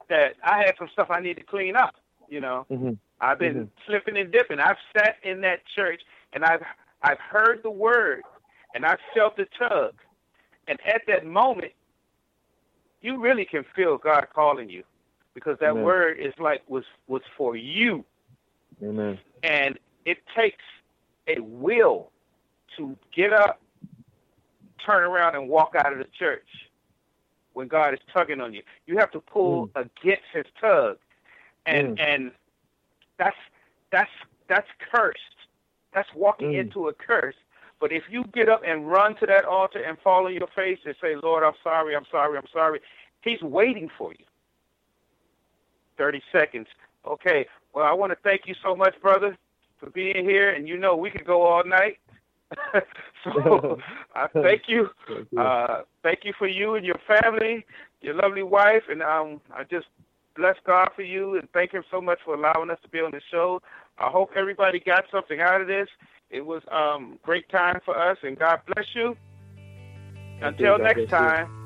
that 0.08 0.34
I 0.44 0.58
had 0.58 0.74
some 0.78 0.88
stuff 0.92 1.08
I 1.10 1.20
need 1.20 1.36
to 1.36 1.42
clean 1.42 1.76
up. 1.76 1.94
You 2.28 2.40
know, 2.40 2.66
Mhm. 2.70 2.98
I've 3.20 3.38
been 3.38 3.70
slipping 3.86 4.16
and 4.16 4.32
dipping. 4.32 4.58
I've 4.58 4.78
sat 4.96 5.16
in 5.22 5.40
that 5.42 5.64
church 5.66 6.02
and 6.32 6.44
I've 6.44 6.64
I've 7.02 7.20
heard 7.20 7.62
the 7.62 7.70
word 7.70 8.22
and 8.74 8.84
I 8.86 8.96
felt 9.14 9.36
the 9.36 9.46
tug. 9.58 9.94
And 10.68 10.78
at 10.86 11.02
that 11.06 11.26
moment, 11.26 11.72
you 13.00 13.20
really 13.20 13.44
can 13.44 13.64
feel 13.74 13.98
God 13.98 14.28
calling 14.32 14.70
you 14.70 14.84
because 15.34 15.58
that 15.58 15.70
Amen. 15.70 15.84
word 15.84 16.18
is 16.18 16.32
like 16.38 16.62
was 16.68 16.84
was 17.08 17.22
for 17.36 17.56
you. 17.56 18.04
Amen. 18.82 19.18
And 19.42 19.78
it 20.04 20.18
takes 20.34 20.64
a 21.26 21.40
will 21.40 22.10
to 22.76 22.96
get 23.14 23.32
up, 23.32 23.60
turn 24.84 25.04
around, 25.04 25.34
and 25.36 25.48
walk 25.48 25.74
out 25.76 25.92
of 25.92 25.98
the 25.98 26.06
church 26.18 26.46
when 27.52 27.68
God 27.68 27.94
is 27.94 28.00
tugging 28.12 28.40
on 28.40 28.52
you. 28.54 28.62
You 28.86 28.98
have 28.98 29.10
to 29.12 29.20
pull 29.20 29.70
against 29.74 30.24
His 30.32 30.46
tug, 30.60 30.98
and 31.66 31.98
Mm. 31.98 32.00
and 32.00 32.32
that's 33.18 33.36
that's 33.90 34.10
that's 34.48 34.68
cursed. 34.92 35.18
That's 35.92 36.08
walking 36.14 36.52
Mm. 36.52 36.60
into 36.60 36.88
a 36.88 36.94
curse. 36.94 37.36
But 37.80 37.92
if 37.92 38.04
you 38.08 38.24
get 38.32 38.48
up 38.48 38.62
and 38.64 38.88
run 38.90 39.16
to 39.16 39.26
that 39.26 39.44
altar 39.44 39.80
and 39.82 39.98
fall 40.00 40.26
on 40.26 40.34
your 40.34 40.46
face 40.48 40.78
and 40.84 40.94
say, 41.00 41.16
"Lord, 41.16 41.42
I'm 41.44 41.56
sorry, 41.62 41.94
I'm 41.96 42.06
sorry, 42.06 42.38
I'm 42.38 42.46
sorry," 42.52 42.80
He's 43.22 43.40
waiting 43.42 43.88
for 43.98 44.12
you. 44.12 44.24
Thirty 45.96 46.22
seconds. 46.32 46.68
Okay. 47.06 47.46
Well, 47.74 47.84
I 47.86 47.92
want 47.92 48.10
to 48.12 48.16
thank 48.22 48.46
you 48.46 48.54
so 48.62 48.74
much, 48.76 49.00
brother, 49.00 49.36
for 49.78 49.90
being 49.90 50.24
here. 50.24 50.50
And 50.50 50.68
you 50.68 50.76
know 50.76 50.96
we 50.96 51.10
could 51.10 51.24
go 51.24 51.42
all 51.42 51.64
night. 51.64 51.98
so 53.24 53.78
I 54.14 54.26
thank 54.28 54.62
you. 54.68 54.88
Uh, 55.36 55.82
thank 56.02 56.20
you 56.24 56.32
for 56.38 56.46
you 56.46 56.74
and 56.74 56.84
your 56.84 57.00
family, 57.06 57.64
your 58.00 58.14
lovely 58.14 58.42
wife, 58.42 58.82
and 58.90 59.02
um, 59.02 59.40
I 59.52 59.64
just 59.64 59.86
bless 60.36 60.56
God 60.66 60.88
for 60.94 61.02
you 61.02 61.36
and 61.36 61.48
thank 61.52 61.72
Him 61.72 61.84
so 61.90 62.00
much 62.00 62.18
for 62.24 62.34
allowing 62.34 62.70
us 62.70 62.78
to 62.82 62.88
be 62.88 63.00
on 63.00 63.10
the 63.10 63.20
show. 63.30 63.60
I 63.98 64.08
hope 64.08 64.30
everybody 64.36 64.80
got 64.80 65.04
something 65.10 65.40
out 65.40 65.60
of 65.60 65.66
this. 65.66 65.88
It 66.30 66.44
was 66.44 66.62
um 66.70 67.18
great 67.22 67.48
time 67.50 67.80
for 67.84 67.96
us, 67.96 68.16
and 68.22 68.38
God 68.38 68.60
bless 68.66 68.86
you. 68.94 69.16
Thank. 70.40 70.58
Until 70.58 70.78
next 70.78 71.00
you. 71.00 71.06
time, 71.06 71.61